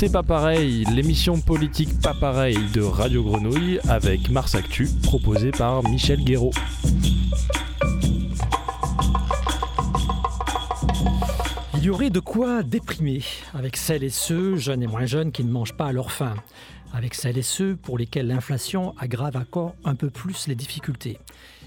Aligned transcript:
C'est 0.00 0.10
pas 0.10 0.22
pareil, 0.22 0.86
l'émission 0.94 1.38
politique 1.42 2.00
pas 2.00 2.14
pareil 2.14 2.56
de 2.72 2.80
Radio 2.80 3.22
Grenouille 3.22 3.80
avec 3.86 4.30
Mars 4.30 4.54
Actu, 4.54 4.88
proposée 5.02 5.50
par 5.50 5.82
Michel 5.82 6.24
Guéraud. 6.24 6.52
Il 11.74 11.84
y 11.84 11.90
aurait 11.90 12.08
de 12.08 12.18
quoi 12.18 12.62
déprimer 12.62 13.20
avec 13.52 13.76
celles 13.76 14.02
et 14.02 14.08
ceux, 14.08 14.56
jeunes 14.56 14.82
et 14.82 14.86
moins 14.86 15.04
jeunes, 15.04 15.32
qui 15.32 15.44
ne 15.44 15.52
mangent 15.52 15.76
pas 15.76 15.88
à 15.88 15.92
leur 15.92 16.10
faim, 16.10 16.34
avec 16.94 17.12
celles 17.12 17.36
et 17.36 17.42
ceux 17.42 17.76
pour 17.76 17.98
lesquels 17.98 18.26
l'inflation 18.26 18.94
aggrave 18.98 19.36
encore 19.36 19.74
un 19.84 19.96
peu 19.96 20.08
plus 20.08 20.48
les 20.48 20.54
difficultés. 20.54 21.18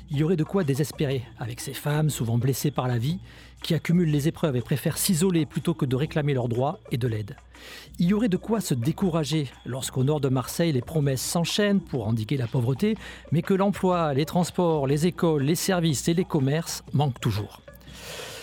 Il 0.09 0.17
y 0.17 0.23
aurait 0.23 0.37
de 0.37 0.43
quoi 0.43 0.63
désespérer 0.63 1.23
avec 1.37 1.59
ces 1.59 1.73
femmes, 1.73 2.09
souvent 2.09 2.39
blessées 2.39 2.71
par 2.71 2.87
la 2.87 2.97
vie, 2.97 3.19
qui 3.63 3.73
accumulent 3.73 4.11
les 4.11 4.27
épreuves 4.27 4.55
et 4.55 4.61
préfèrent 4.61 4.97
s'isoler 4.97 5.47
plutôt 5.47 5.73
que 5.73 5.85
de 5.85 5.95
réclamer 5.95 6.33
leurs 6.33 6.49
droits 6.49 6.79
et 6.91 6.97
de 6.97 7.07
l'aide. 7.07 7.35
Il 7.97 8.07
y 8.07 8.13
aurait 8.13 8.29
de 8.29 8.37
quoi 8.37 8.61
se 8.61 8.73
décourager 8.73 9.47
lorsqu'au 9.65 10.03
nord 10.03 10.19
de 10.19 10.29
Marseille, 10.29 10.71
les 10.71 10.81
promesses 10.81 11.21
s'enchaînent 11.21 11.81
pour 11.81 12.07
endiguer 12.07 12.37
la 12.37 12.47
pauvreté, 12.47 12.95
mais 13.31 13.41
que 13.41 13.53
l'emploi, 13.53 14.13
les 14.13 14.25
transports, 14.25 14.85
les 14.85 15.07
écoles, 15.07 15.43
les 15.43 15.55
services 15.55 16.07
et 16.07 16.13
les 16.13 16.25
commerces 16.25 16.83
manquent 16.93 17.19
toujours. 17.19 17.61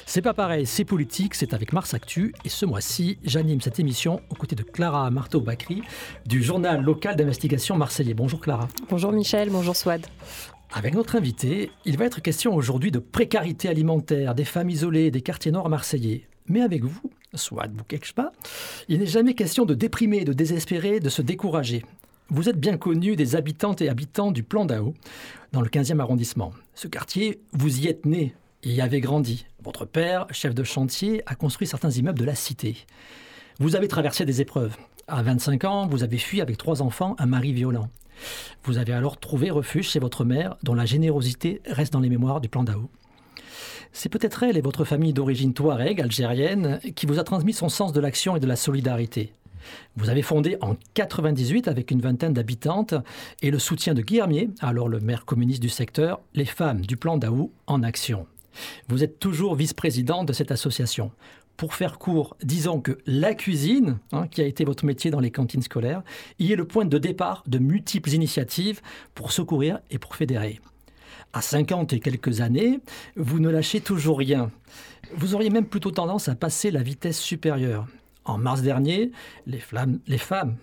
C'est 0.06 0.22
pas 0.22 0.34
pareil, 0.34 0.66
c'est 0.66 0.84
politique, 0.84 1.36
c'est 1.36 1.54
avec 1.54 1.72
Mars 1.72 1.94
Actu. 1.94 2.34
Et 2.44 2.48
ce 2.48 2.66
mois-ci, 2.66 3.18
j'anime 3.22 3.60
cette 3.60 3.78
émission 3.78 4.20
aux 4.30 4.34
côtés 4.34 4.56
de 4.56 4.64
Clara 4.64 5.08
Marteau-Bacry 5.08 5.82
du 6.26 6.42
journal 6.42 6.82
local 6.82 7.14
d'investigation 7.14 7.76
marseillais. 7.76 8.14
Bonjour 8.14 8.40
Clara. 8.40 8.66
Bonjour 8.88 9.12
Michel, 9.12 9.50
bonjour 9.50 9.76
Swad. 9.76 10.04
Avec 10.72 10.94
notre 10.94 11.16
invité, 11.16 11.72
il 11.84 11.96
va 11.96 12.04
être 12.04 12.22
question 12.22 12.54
aujourd'hui 12.54 12.92
de 12.92 13.00
précarité 13.00 13.68
alimentaire, 13.68 14.36
des 14.36 14.44
femmes 14.44 14.70
isolées, 14.70 15.10
des 15.10 15.20
quartiers 15.20 15.50
nord 15.50 15.68
marseillais. 15.68 16.28
Mais 16.46 16.60
avec 16.60 16.84
vous, 16.84 17.10
Swad 17.34 17.72
Boukekchpa, 17.72 18.30
il 18.88 19.00
n'est 19.00 19.06
jamais 19.06 19.34
question 19.34 19.64
de 19.64 19.74
déprimer, 19.74 20.24
de 20.24 20.32
désespérer, 20.32 21.00
de 21.00 21.08
se 21.08 21.22
décourager. 21.22 21.84
Vous 22.28 22.48
êtes 22.48 22.60
bien 22.60 22.76
connu 22.76 23.16
des 23.16 23.34
habitantes 23.34 23.82
et 23.82 23.88
habitants 23.88 24.30
du 24.30 24.44
Plan 24.44 24.64
d'Ao, 24.64 24.94
dans 25.50 25.60
le 25.60 25.68
15e 25.68 25.98
arrondissement. 25.98 26.52
Ce 26.76 26.86
quartier, 26.86 27.40
vous 27.52 27.80
y 27.80 27.88
êtes 27.88 28.06
né, 28.06 28.36
et 28.62 28.70
y 28.70 28.80
avez 28.80 29.00
grandi. 29.00 29.46
Votre 29.64 29.86
père, 29.86 30.26
chef 30.30 30.54
de 30.54 30.62
chantier, 30.62 31.22
a 31.26 31.34
construit 31.34 31.66
certains 31.66 31.90
immeubles 31.90 32.20
de 32.20 32.24
la 32.24 32.36
cité. 32.36 32.76
Vous 33.58 33.74
avez 33.74 33.88
traversé 33.88 34.24
des 34.24 34.40
épreuves. 34.40 34.76
À 35.08 35.20
25 35.24 35.64
ans, 35.64 35.86
vous 35.88 36.04
avez 36.04 36.18
fui 36.18 36.40
avec 36.40 36.56
trois 36.56 36.80
enfants 36.80 37.16
un 37.18 37.26
mari 37.26 37.52
violent. 37.52 37.88
Vous 38.64 38.78
avez 38.78 38.92
alors 38.92 39.18
trouvé 39.18 39.50
refuge 39.50 39.88
chez 39.88 39.98
votre 39.98 40.24
mère, 40.24 40.56
dont 40.62 40.74
la 40.74 40.86
générosité 40.86 41.60
reste 41.66 41.92
dans 41.92 42.00
les 42.00 42.08
mémoires 42.08 42.40
du 42.40 42.48
plan 42.48 42.62
d'Ao. 42.62 42.90
C'est 43.92 44.08
peut-être 44.08 44.42
elle 44.42 44.56
et 44.56 44.60
votre 44.60 44.84
famille 44.84 45.12
d'origine 45.12 45.52
touareg, 45.52 46.00
algérienne, 46.00 46.80
qui 46.94 47.06
vous 47.06 47.18
a 47.18 47.24
transmis 47.24 47.52
son 47.52 47.68
sens 47.68 47.92
de 47.92 48.00
l'action 48.00 48.36
et 48.36 48.40
de 48.40 48.46
la 48.46 48.56
solidarité. 48.56 49.32
Vous 49.96 50.08
avez 50.08 50.22
fondé 50.22 50.56
en 50.60 50.76
98 50.94 51.68
avec 51.68 51.90
une 51.90 52.00
vingtaine 52.00 52.32
d'habitantes 52.32 52.94
et 53.42 53.50
le 53.50 53.58
soutien 53.58 53.94
de 53.94 54.02
Guillermier, 54.02 54.50
alors 54.60 54.88
le 54.88 55.00
maire 55.00 55.24
communiste 55.24 55.60
du 55.60 55.68
secteur, 55.68 56.20
les 56.34 56.44
femmes 56.44 56.80
du 56.82 56.96
plan 56.96 57.18
d'Aou 57.18 57.52
en 57.66 57.82
action. 57.82 58.26
Vous 58.88 59.04
êtes 59.04 59.18
toujours 59.18 59.54
vice-président 59.54 60.24
de 60.24 60.32
cette 60.32 60.50
association. 60.50 61.12
Pour 61.60 61.74
faire 61.74 61.98
court, 61.98 62.38
disons 62.42 62.80
que 62.80 62.96
la 63.04 63.34
cuisine, 63.34 63.98
hein, 64.12 64.28
qui 64.28 64.40
a 64.40 64.46
été 64.46 64.64
votre 64.64 64.86
métier 64.86 65.10
dans 65.10 65.20
les 65.20 65.30
cantines 65.30 65.60
scolaires, 65.60 66.02
y 66.38 66.52
est 66.52 66.56
le 66.56 66.64
point 66.64 66.86
de 66.86 66.96
départ 66.96 67.44
de 67.46 67.58
multiples 67.58 68.08
initiatives 68.14 68.80
pour 69.14 69.30
secourir 69.30 69.80
et 69.90 69.98
pour 69.98 70.16
fédérer. 70.16 70.58
À 71.34 71.42
50 71.42 71.92
et 71.92 72.00
quelques 72.00 72.40
années, 72.40 72.80
vous 73.14 73.40
ne 73.40 73.50
lâchez 73.50 73.82
toujours 73.82 74.20
rien. 74.20 74.50
Vous 75.14 75.34
auriez 75.34 75.50
même 75.50 75.66
plutôt 75.66 75.90
tendance 75.90 76.30
à 76.30 76.34
passer 76.34 76.70
la 76.70 76.82
vitesse 76.82 77.20
supérieure. 77.20 77.86
En 78.24 78.38
mars 78.38 78.62
dernier, 78.62 79.12
les, 79.44 79.60
flammes, 79.60 79.98
les 80.06 80.16
femmes, 80.16 80.56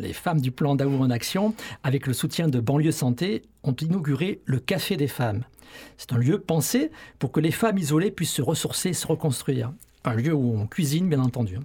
les 0.00 0.12
femmes 0.12 0.40
du 0.40 0.50
plan 0.50 0.74
d'Aour 0.74 1.02
en 1.02 1.10
action, 1.10 1.54
avec 1.84 2.08
le 2.08 2.14
soutien 2.14 2.48
de 2.48 2.58
Banlieue 2.58 2.90
Santé, 2.90 3.42
ont 3.62 3.76
inauguré 3.76 4.40
le 4.44 4.58
Café 4.58 4.96
des 4.96 5.06
femmes. 5.06 5.44
C'est 5.98 6.12
un 6.12 6.18
lieu 6.18 6.40
pensé 6.40 6.90
pour 7.20 7.30
que 7.30 7.38
les 7.38 7.52
femmes 7.52 7.78
isolées 7.78 8.10
puissent 8.10 8.32
se 8.32 8.42
ressourcer, 8.42 8.92
se 8.92 9.06
reconstruire. 9.06 9.70
Un 10.04 10.14
lieu 10.14 10.32
où 10.32 10.58
on 10.58 10.66
cuisine, 10.66 11.08
bien 11.08 11.20
entendu. 11.20 11.58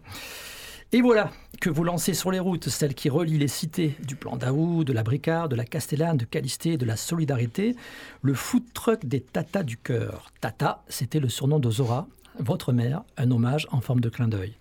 Et 0.91 1.01
voilà 1.01 1.31
que 1.59 1.69
vous 1.69 1.84
lancez 1.84 2.13
sur 2.13 2.31
les 2.31 2.40
routes 2.40 2.69
celles 2.69 2.94
qui 2.94 3.09
relient 3.09 3.38
les 3.38 3.47
cités 3.47 3.96
du 4.06 4.16
plan 4.16 4.38
d'Aou, 4.38 4.84
de 4.84 4.94
la 4.94 5.03
Bricard, 5.03 5.50
de 5.50 5.56
la 5.56 5.66
Castellane, 5.66 6.18
de 6.18 6.25
Calisté, 6.25 6.78
de 6.78 6.85
la 6.85 6.96
Solidarité, 6.96 7.75
le 8.22 8.34
food 8.34 8.63
truck 8.73 9.06
des 9.06 9.22
Tata 9.22 9.63
du 9.63 9.78
cœur. 9.78 10.31
Tata, 10.41 10.84
c'était 10.88 11.19
le 11.19 11.29
surnom 11.29 11.59
de 11.59 11.69
Zora, 11.69 12.07
votre 12.40 12.73
mère, 12.73 13.03
un 13.18 13.31
hommage 13.31 13.68
en 13.72 13.81
forme 13.81 14.01
de 14.01 14.09
clin 14.09 14.28
d'œil. 14.28 14.53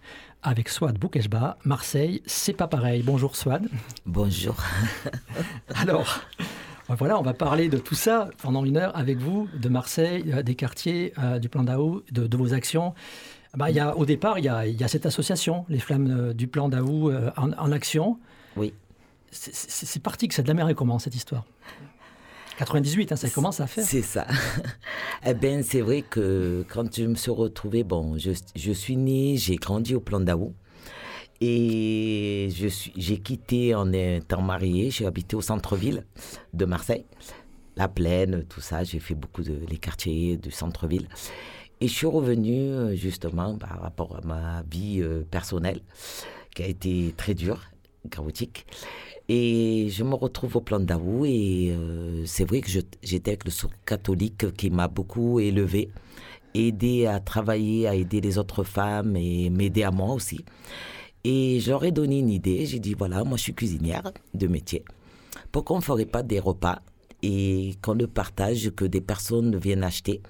Avec 0.43 0.69
Swad 0.69 0.99
Boukeshba, 0.99 1.57
Marseille, 1.65 2.23
c'est 2.27 2.53
pas 2.53 2.69
pareil. 2.69 3.03
Bonjour 3.03 3.35
Swad. 3.35 3.69
Bonjour. 4.07 4.57
Alors, 5.75 6.21
voilà, 6.89 7.19
on 7.19 7.23
va 7.23 7.33
parler 7.33 7.69
de 7.69 7.79
tout 7.79 7.95
ça 7.95 8.29
pendant 8.43 8.65
une 8.65 8.77
heure 8.77 8.97
avec 8.97 9.17
vous, 9.19 9.49
de 9.59 9.69
Marseille, 9.71 10.25
euh, 10.33 10.43
des 10.43 10.55
quartiers, 10.55 11.15
euh, 11.19 11.39
du 11.39 11.49
plan 11.49 11.65
d'Aou, 11.65 12.03
de, 12.13 12.37
vos 12.37 12.53
actions. 12.53 12.95
Bah, 13.57 13.71
y 13.71 13.79
a, 13.79 13.97
au 13.97 14.05
départ, 14.05 14.39
il 14.39 14.45
y 14.45 14.49
a, 14.49 14.89
cette 14.89 15.07
association, 15.07 15.65
les 15.69 15.79
Flammes 15.79 16.11
euh, 16.11 16.33
du 16.33 16.49
plan 16.49 16.69
d'Aou 16.69 17.13
en, 17.37 17.73
action. 17.73 18.19
Oui. 18.57 18.73
C'est 19.31 20.03
parti 20.03 20.29
que 20.29 20.35
ça 20.35 20.43
démarré 20.43 20.75
comment 20.75 20.99
cette 20.99 21.15
histoire? 21.15 21.45
98, 22.59 23.11
hein, 23.11 23.17
ça 23.17 23.29
commence 23.31 23.61
à 23.61 23.67
faire. 23.67 23.85
C'est 23.85 24.03
ça. 24.03 24.27
eh 25.27 25.35
bien, 25.35 25.63
c'est 25.63 25.81
vrai 25.81 26.03
que 26.03 26.65
quand 26.69 26.95
je 26.97 27.05
me 27.05 27.17
suis 27.17 27.33
retrouvée, 27.33 27.83
bon, 27.83 28.17
je, 28.17 28.31
je 28.55 28.73
suis 28.73 28.97
née, 28.97 29.37
j'ai 29.37 29.57
grandi 29.57 29.95
au 29.95 30.01
plan 30.01 30.21
d'Aou. 30.21 30.55
Et 31.41 32.49
j'ai 32.97 33.19
quitté 33.19 33.75
en 33.75 33.93
étant 33.93 34.41
mariée, 34.41 34.91
j'ai 34.91 35.05
habité 35.05 35.37
au 35.37 35.43
centre-ville 35.43 36.05
de 36.53 36.65
Marseille, 36.65 37.05
la 37.77 37.89
plaine, 37.89 38.45
tout 38.49 38.61
ça. 38.61 38.85
J'ai 38.85 39.01
fait 39.01 39.15
beaucoup 39.15 39.43
de 39.43 39.59
les 39.69 39.77
quartiers 39.79 40.37
du 40.37 40.51
centre-ville. 40.51 41.09
Et 41.81 41.89
je 41.89 41.93
suis 41.93 42.07
revenue 42.07 42.71
euh, 42.71 42.95
justement 42.95 43.57
par 43.59 43.81
rapport 43.81 44.17
à 44.17 44.27
ma 44.27 44.63
vie 44.71 45.01
euh, 45.01 45.23
personnelle, 45.31 45.81
qui 46.55 46.63
a 46.63 46.67
été 46.67 47.15
très 47.17 47.35
dure, 47.35 47.61
chaotique. 48.11 48.67
Et 49.29 49.89
je 49.91 50.05
me 50.05 50.15
retrouve 50.15 50.57
au 50.57 50.61
plan 50.61 50.81
d'Aou 50.81 51.25
et 51.25 51.75
euh, 51.77 52.25
c'est 52.27 52.45
vrai 52.45 52.61
que 52.61 52.69
j'étais 53.03 53.31
avec 53.31 53.45
le 53.45 53.51
sourd 53.51 53.71
catholique 53.87 54.55
qui 54.55 54.71
m'a 54.71 54.87
beaucoup 54.87 55.41
élevé, 55.41 55.91
aidé 56.53 57.07
à 57.07 57.21
travailler, 57.21 57.89
à 57.89 57.95
aider 57.95 58.21
les 58.21 58.37
autres 58.39 58.65
femmes 58.65 59.17
et 59.17 59.49
m'aider 59.49 59.83
à 59.83 59.91
moi 59.91 60.13
aussi. 60.13 60.45
Et 61.25 61.59
j'aurais 61.61 61.91
donné 61.91 62.19
une 62.19 62.29
idée. 62.29 62.67
J'ai 62.67 62.81
dit, 62.81 62.95
voilà, 62.95 63.25
moi 63.25 63.39
je 63.39 63.45
suis 63.45 63.55
cuisinière 63.55 64.13
de 64.35 64.47
métier. 64.47 64.85
Pourquoi 65.51 65.77
on 65.77 65.79
ne 65.81 65.85
ferait 65.85 66.05
pas 66.05 66.23
des 66.23 66.39
repas 66.39 66.81
et 67.23 67.77
qu'on 67.81 67.95
ne 67.95 68.05
partage 68.05 68.71
que 68.77 68.85
des 68.85 69.01
personnes 69.01 69.57
viennent 69.57 69.85
acheter 69.85 70.21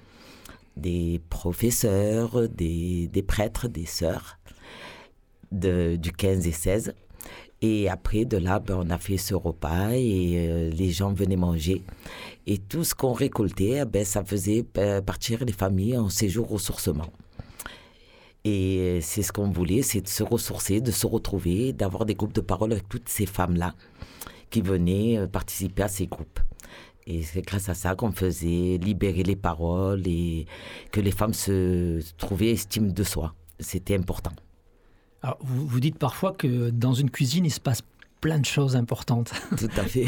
Des 0.77 1.21
professeurs, 1.29 2.49
des, 2.49 3.23
prêtres, 3.25 3.67
des 3.67 3.85
sœurs 3.85 4.37
du 5.51 6.11
15 6.11 6.47
et 6.47 6.51
16. 6.51 6.93
Et 7.61 7.89
après, 7.89 8.25
de 8.25 8.37
là, 8.37 8.59
ben, 8.59 8.77
on 8.85 8.89
a 8.89 8.97
fait 8.97 9.17
ce 9.17 9.33
repas 9.33 9.91
et 9.93 10.47
euh, 10.49 10.69
les 10.69 10.91
gens 10.91 11.13
venaient 11.13 11.37
manger. 11.37 11.81
Et 12.45 12.57
tout 12.57 12.83
ce 12.83 12.93
qu'on 12.93 13.13
récoltait, 13.13 13.85
ben, 13.85 14.03
ça 14.03 14.23
faisait 14.23 14.65
euh, 14.77 15.01
partir 15.01 15.43
les 15.45 15.53
familles 15.53 15.97
en 15.97 16.09
séjour 16.09 16.49
ressourcement. 16.49 17.07
Et 18.43 18.99
c'est 19.01 19.23
ce 19.23 19.31
qu'on 19.31 19.49
voulait, 19.49 19.81
c'est 19.81 20.01
de 20.01 20.07
se 20.07 20.21
ressourcer, 20.21 20.79
de 20.79 20.91
se 20.91 21.07
retrouver, 21.07 21.73
d'avoir 21.73 22.05
des 22.05 22.13
groupes 22.13 22.33
de 22.33 22.41
parole 22.41 22.73
avec 22.73 22.87
toutes 22.87 23.09
ces 23.09 23.25
femmes-là 23.25 23.73
qui 24.51 24.61
venaient 24.61 25.17
euh, 25.17 25.27
participer 25.27 25.83
à 25.83 25.87
ces 25.87 26.07
groupes. 26.07 26.39
Et 27.07 27.21
c'est 27.21 27.41
grâce 27.43 27.69
à 27.69 27.75
ça 27.75 27.95
qu'on 27.95 28.11
faisait 28.11 28.77
libérer 28.81 29.23
les 29.23 29.35
paroles 29.35 30.07
et 30.07 30.47
que 30.91 30.99
les 30.99 31.11
femmes 31.11 31.33
se 31.33 32.01
trouvaient 32.17 32.51
estime 32.51 32.91
de 32.91 33.03
soi. 33.03 33.35
C'était 33.59 33.95
important. 33.95 34.33
Alors, 35.21 35.37
vous, 35.41 35.67
vous 35.67 35.79
dites 35.79 35.99
parfois 35.99 36.33
que 36.33 36.71
dans 36.71 36.93
une 36.93 37.11
cuisine, 37.11 37.45
il 37.45 37.51
se 37.51 37.59
passe 37.59 37.81
plein 38.21 38.39
de 38.39 38.45
choses 38.45 38.75
importantes. 38.75 39.33
Tout 39.57 39.69
à 39.77 39.83
fait. 39.83 40.07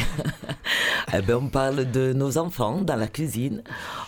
eh 1.13 1.21
ben, 1.21 1.35
on 1.35 1.49
parle 1.49 1.89
de 1.91 2.13
nos 2.13 2.39
enfants 2.39 2.81
dans 2.81 2.95
la 2.95 3.07
cuisine, 3.07 3.61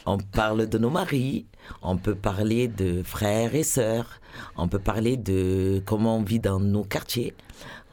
on 0.08 0.18
parle 0.18 0.68
de 0.68 0.78
nos 0.80 0.90
maris, 0.90 1.46
on 1.84 1.98
peut 1.98 2.16
parler 2.16 2.68
de 2.68 3.04
frères 3.04 3.54
et 3.54 3.62
sœurs, 3.62 4.20
on 4.58 4.68
peut 4.68 4.80
parler 4.80 5.16
de 5.16 5.82
comment 5.86 6.18
on 6.18 6.24
vit 6.24 6.40
dans 6.40 6.60
nos 6.60 6.84
quartiers, 6.84 7.36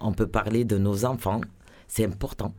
on 0.01 0.13
peut 0.13 0.27
parler 0.27 0.65
de 0.65 0.79
nos 0.79 1.05
enfants, 1.05 1.43
c'est 1.87 2.07
important, 2.07 2.55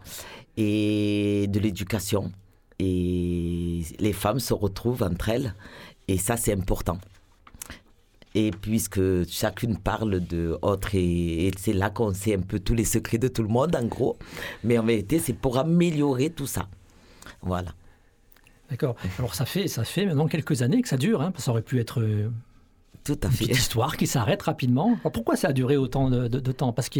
et 0.57 1.47
de 1.47 1.59
l'éducation. 1.59 2.31
Et 2.79 3.81
les 3.99 4.13
femmes 4.13 4.39
se 4.39 4.53
retrouvent 4.53 5.01
entre 5.03 5.29
elles, 5.29 5.53
et 6.07 6.17
ça 6.17 6.37
c'est 6.37 6.53
important. 6.53 6.99
Et 8.35 8.51
puisque 8.51 9.27
chacune 9.27 9.77
parle 9.77 10.19
de 10.19 10.59
autre, 10.61 10.89
et, 10.93 11.49
c'est 11.57 11.73
là 11.73 11.89
qu'on 11.89 12.13
sait 12.13 12.35
un 12.35 12.41
peu 12.41 12.59
tous 12.59 12.75
les 12.75 12.83
secrets 12.85 13.17
de 13.17 13.27
tout 13.27 13.41
le 13.41 13.47
monde, 13.47 13.75
en 13.75 13.85
gros. 13.85 14.15
Mais 14.63 14.77
en 14.77 14.83
vérité, 14.83 15.17
c'est 15.17 15.33
pour 15.33 15.57
améliorer 15.57 16.29
tout 16.29 16.45
ça. 16.45 16.67
Voilà. 17.41 17.71
D'accord. 18.69 18.95
Alors 19.17 19.33
ça 19.33 19.45
fait, 19.45 19.67
ça 19.67 19.83
fait 19.83 20.05
maintenant 20.05 20.27
quelques 20.27 20.61
années 20.61 20.81
que 20.83 20.89
ça 20.89 20.97
dure. 20.97 21.21
Hein, 21.21 21.33
ça 21.37 21.49
aurait 21.51 21.61
pu 21.63 21.79
être 21.79 22.01
euh, 22.01 22.29
Tout 23.03 23.17
à 23.23 23.27
Une 23.27 23.31
fait. 23.31 23.45
petite 23.45 23.57
histoire 23.57 23.97
qui 23.97 24.05
s'arrête 24.05 24.41
rapidement. 24.43 24.97
Alors, 24.99 25.13
pourquoi 25.13 25.35
ça 25.35 25.47
a 25.47 25.53
duré 25.53 25.77
autant 25.77 26.09
de, 26.11 26.27
de- 26.27 26.39
de 26.41 26.51
temps? 26.51 26.73
Parce 26.73 26.89
que 26.89 26.99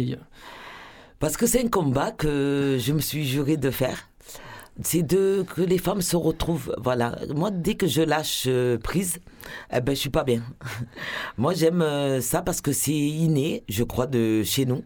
Parce 1.18 1.36
que 1.36 1.46
c'est 1.46 1.64
un 1.64 1.68
combat 1.68 2.12
que 2.12 2.76
je 2.78 2.92
me 2.92 3.00
suis 3.00 3.26
juré 3.26 3.56
de 3.56 3.70
faire. 3.70 4.08
C'est 4.84 5.02
de 5.02 5.44
que 5.56 5.62
les 5.62 5.78
femmes 5.78 6.00
se 6.00 6.14
retrouvent. 6.14 6.72
Voilà. 6.78 7.18
Moi, 7.34 7.50
dès 7.50 7.74
que 7.74 7.88
je 7.88 8.02
lâche 8.02 8.44
euh, 8.46 8.78
prise, 8.78 9.18
eh 9.72 9.80
ben, 9.80 9.96
je 9.96 10.00
suis 10.00 10.10
pas 10.10 10.22
bien. 10.22 10.42
Moi, 11.36 11.54
j'aime 11.54 11.82
euh, 11.82 12.20
ça 12.20 12.42
parce 12.42 12.60
que 12.60 12.70
c'est 12.70 12.92
inné, 12.92 13.64
je 13.68 13.82
crois, 13.82 14.06
de 14.06 14.44
chez 14.44 14.64
nous. 14.64 14.84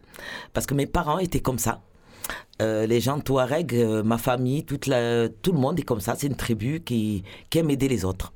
Parce 0.54 0.64
que 0.64 0.72
mes 0.72 0.86
parents 0.86 1.18
étaient 1.18 1.40
comme 1.40 1.58
ça. 1.58 1.82
Euh, 2.62 2.86
les 2.86 3.00
gens 3.00 3.20
Touareg, 3.20 3.74
ma 4.02 4.16
famille, 4.16 4.64
tout 4.64 4.78
le 4.88 5.28
monde 5.52 5.78
est 5.78 5.84
comme 5.84 6.00
ça. 6.00 6.14
C'est 6.16 6.28
une 6.28 6.36
tribu 6.36 6.80
qui 6.80 7.24
aime 7.54 7.68
aider 7.68 7.88
les 7.88 8.06
autres 8.06 8.32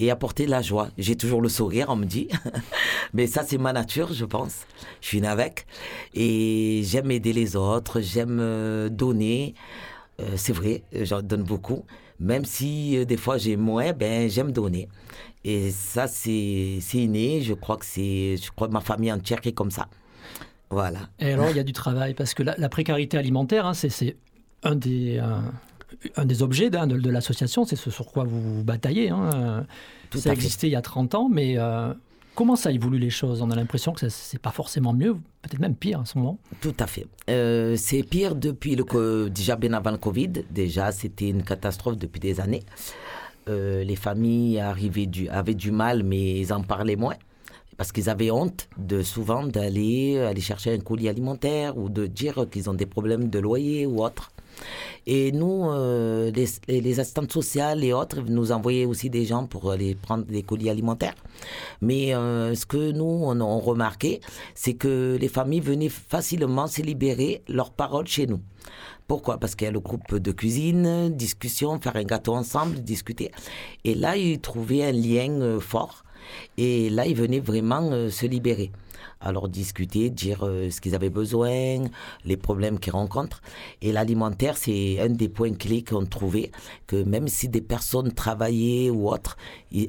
et 0.00 0.10
apporter 0.10 0.46
la 0.46 0.62
joie. 0.62 0.88
J'ai 0.98 1.14
toujours 1.14 1.42
le 1.42 1.48
sourire, 1.50 1.86
on 1.90 1.96
me 1.96 2.06
dit. 2.06 2.28
Mais 3.12 3.26
ça, 3.26 3.44
c'est 3.46 3.58
ma 3.58 3.72
nature, 3.72 4.12
je 4.12 4.24
pense. 4.24 4.66
Je 5.02 5.08
suis 5.08 5.20
né 5.20 5.28
avec. 5.28 5.66
Et 6.14 6.80
j'aime 6.84 7.10
aider 7.10 7.34
les 7.34 7.54
autres, 7.54 8.00
j'aime 8.00 8.38
euh, 8.40 8.88
donner. 8.88 9.54
Euh, 10.20 10.24
c'est 10.36 10.54
vrai, 10.54 10.82
j'en 10.92 11.20
donne 11.20 11.42
beaucoup. 11.42 11.84
Même 12.18 12.44
si 12.46 12.96
euh, 12.96 13.04
des 13.04 13.16
fois 13.16 13.38
j'ai 13.38 13.56
moins, 13.56 13.92
ben, 13.92 14.28
j'aime 14.28 14.52
donner. 14.52 14.88
Et 15.44 15.70
ça, 15.70 16.06
c'est 16.06 16.78
inné. 16.94 17.42
Je 17.42 17.54
crois 17.54 17.76
que 17.76 17.86
c'est, 17.86 18.36
je 18.42 18.50
crois 18.50 18.68
ma 18.68 18.80
famille 18.80 19.12
entière 19.12 19.40
est 19.44 19.52
comme 19.52 19.70
ça. 19.70 19.88
Voilà. 20.70 21.00
Et 21.18 21.32
alors, 21.32 21.50
il 21.50 21.56
y 21.56 21.60
a 21.60 21.64
du 21.64 21.72
travail, 21.72 22.14
parce 22.14 22.32
que 22.32 22.42
la, 22.44 22.68
précarité 22.68 23.18
alimentaire, 23.18 23.66
hein, 23.66 23.74
c'est- 23.74 24.16
un 24.62 24.76
des, 24.76 25.20
un 26.16 26.24
des 26.24 26.42
objets 26.42 26.70
de, 26.70 26.78
de 26.98 27.10
l'association, 27.10 27.64
c'est 27.64 27.76
ce 27.76 27.90
sur 27.90 28.06
quoi 28.06 28.24
vous 28.24 28.40
vous 28.58 28.62
bataillez. 28.64 29.10
hein. 29.10 29.66
Tout 30.10 30.18
Ça 30.18 30.30
à 30.30 30.32
existait 30.32 30.66
il 30.68 30.72
y 30.72 30.76
a 30.76 30.82
30 30.82 31.14
ans, 31.14 31.28
mais 31.30 31.54
euh, 31.58 31.92
comment 32.34 32.56
ça 32.56 32.72
évolue 32.72 32.98
les 32.98 33.10
choses? 33.10 33.42
On 33.42 33.50
a 33.50 33.56
l'impression 33.56 33.92
que 33.92 34.08
c'est 34.08 34.40
pas 34.40 34.50
forcément 34.50 34.92
mieux, 34.92 35.14
peut-être 35.42 35.60
même 35.60 35.74
pire 35.76 36.00
en 36.00 36.04
ce 36.04 36.18
moment. 36.18 36.38
Tout 36.60 36.74
à 36.80 36.86
fait. 36.86 37.06
Euh, 37.28 37.76
c'est 37.76 38.02
pire 38.02 38.34
depuis 38.34 38.74
le 38.76 39.28
déjà 39.28 39.56
bien 39.56 39.72
avant 39.72 39.92
le 39.92 39.98
Covid. 39.98 40.32
Déjà, 40.50 40.90
c'était 40.92 41.28
une 41.28 41.42
catastrophe 41.44 41.96
depuis 41.96 42.18
des 42.20 42.40
années. 42.40 42.62
Euh, 43.48 43.84
les 43.84 43.96
familles 43.96 44.58
arrivaient 44.60 45.06
du, 45.06 45.28
avaient 45.28 45.54
du 45.54 45.70
mal, 45.70 46.02
mais 46.02 46.40
ils 46.40 46.52
en 46.52 46.62
parlaient 46.62 46.96
moins 46.96 47.16
parce 47.76 47.92
qu'ils 47.92 48.10
avaient 48.10 48.30
honte 48.30 48.68
de 48.76 49.02
souvent 49.02 49.46
d'aller 49.46 50.18
aller 50.18 50.42
chercher 50.42 50.74
un 50.74 50.78
colis 50.80 51.08
alimentaire 51.08 51.78
ou 51.78 51.88
de 51.88 52.06
dire 52.06 52.46
qu'ils 52.50 52.68
ont 52.68 52.74
des 52.74 52.84
problèmes 52.84 53.30
de 53.30 53.38
loyer 53.38 53.86
ou 53.86 54.04
autre. 54.04 54.30
Et 55.06 55.32
nous, 55.32 55.68
euh, 55.70 56.30
les, 56.32 56.46
les- 56.68 56.80
les 56.80 57.00
assistantes 57.00 57.32
sociales 57.32 57.82
et 57.84 57.92
autres, 57.92 58.20
nous 58.26 58.52
envoyaient 58.52 58.84
aussi 58.84 59.10
des 59.10 59.24
gens 59.24 59.46
pour 59.46 59.70
aller 59.70 59.94
prendre 59.94 60.24
des 60.24 60.42
colis 60.42 60.70
alimentaires. 60.70 61.14
Mais 61.80 62.14
euh, 62.14 62.54
ce 62.54 62.66
que 62.66 62.92
nous, 62.92 63.04
on 63.24 63.40
a 63.40 63.44
remarqué, 63.60 64.20
c'est 64.54 64.74
que 64.74 65.16
les 65.20 65.28
familles 65.28 65.60
venaient 65.60 65.88
facilement 65.88 66.66
se 66.66 66.82
libérer 66.82 67.42
leurs 67.48 67.72
paroles 67.72 68.06
chez 68.06 68.26
nous. 68.26 68.40
Pourquoi? 69.06 69.38
Parce 69.38 69.54
qu'il 69.56 69.64
y 69.64 69.68
a 69.68 69.72
le 69.72 69.80
groupe 69.80 70.14
de 70.16 70.30
cuisine, 70.32 71.08
discussion, 71.16 71.80
faire 71.80 71.96
un 71.96 72.04
gâteau 72.04 72.34
ensemble, 72.34 72.80
discuter. 72.80 73.32
Et 73.84 73.94
là, 73.94 74.16
ils 74.16 74.38
trouvaient 74.40 74.84
un 74.84 74.92
lien 74.92 75.30
euh, 75.40 75.58
fort. 75.58 76.04
Et 76.56 76.90
là, 76.90 77.06
ils 77.06 77.16
venaient 77.16 77.40
vraiment 77.40 77.90
euh, 77.92 78.10
se 78.10 78.26
libérer. 78.26 78.70
Alors 79.20 79.48
discuter, 79.48 80.10
dire 80.10 80.46
euh, 80.46 80.70
ce 80.70 80.80
qu'ils 80.80 80.94
avaient 80.94 81.10
besoin, 81.10 81.84
les 82.24 82.36
problèmes 82.36 82.78
qu'ils 82.78 82.92
rencontrent. 82.92 83.42
Et 83.82 83.92
l'alimentaire, 83.92 84.56
c'est 84.56 84.98
un 85.00 85.10
des 85.10 85.28
points 85.28 85.54
clés 85.54 85.84
qu'on 85.84 86.06
trouvait, 86.06 86.50
que 86.86 87.02
même 87.02 87.28
si 87.28 87.48
des 87.48 87.60
personnes 87.60 88.12
travaillaient 88.12 88.90
ou 88.90 89.10
autres, 89.10 89.36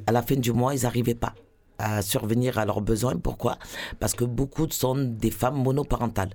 à 0.06 0.12
la 0.12 0.22
fin 0.22 0.36
du 0.36 0.52
mois, 0.52 0.76
ils 0.76 0.84
n'arrivaient 0.84 1.16
pas 1.16 1.34
à 1.78 2.02
survenir 2.02 2.58
à 2.58 2.66
leurs 2.66 2.82
besoins. 2.82 3.16
Pourquoi? 3.16 3.58
Parce 4.00 4.14
que 4.14 4.24
beaucoup 4.24 4.68
sont 4.70 4.96
des 4.96 5.32
femmes 5.32 5.62
monoparentales. 5.62 6.32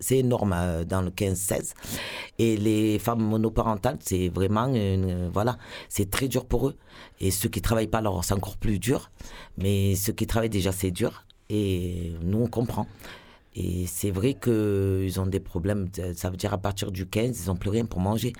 C'est 0.00 0.18
énorme 0.18 0.52
euh, 0.54 0.84
dans 0.84 1.02
le 1.02 1.10
15-16. 1.10 1.74
Et 2.38 2.56
les 2.56 2.98
femmes 2.98 3.22
monoparentales, 3.22 3.98
c'est 4.00 4.28
vraiment, 4.28 4.70
euh, 4.74 5.28
voilà, 5.32 5.58
c'est 5.88 6.10
très 6.10 6.28
dur 6.28 6.44
pour 6.46 6.68
eux. 6.68 6.76
Et 7.20 7.30
ceux 7.30 7.48
qui 7.48 7.60
travaillent 7.60 7.88
pas, 7.88 7.98
alors 7.98 8.24
c'est 8.24 8.34
encore 8.34 8.56
plus 8.56 8.78
dur. 8.78 9.10
Mais 9.56 9.94
ceux 9.94 10.12
qui 10.12 10.26
travaillent 10.26 10.50
déjà, 10.50 10.72
c'est 10.72 10.90
dur. 10.90 11.24
Et 11.50 12.12
nous, 12.22 12.42
on 12.42 12.48
comprend. 12.48 12.86
Et 13.60 13.86
c'est 13.86 14.12
vrai 14.12 14.34
qu'ils 14.34 15.18
ont 15.20 15.26
des 15.26 15.40
problèmes. 15.40 15.88
Ça 16.14 16.30
veut 16.30 16.36
dire 16.36 16.52
à 16.54 16.58
partir 16.58 16.92
du 16.92 17.06
15, 17.06 17.42
ils 17.44 17.48
n'ont 17.48 17.56
plus 17.56 17.70
rien 17.70 17.86
pour 17.86 17.98
manger. 18.00 18.32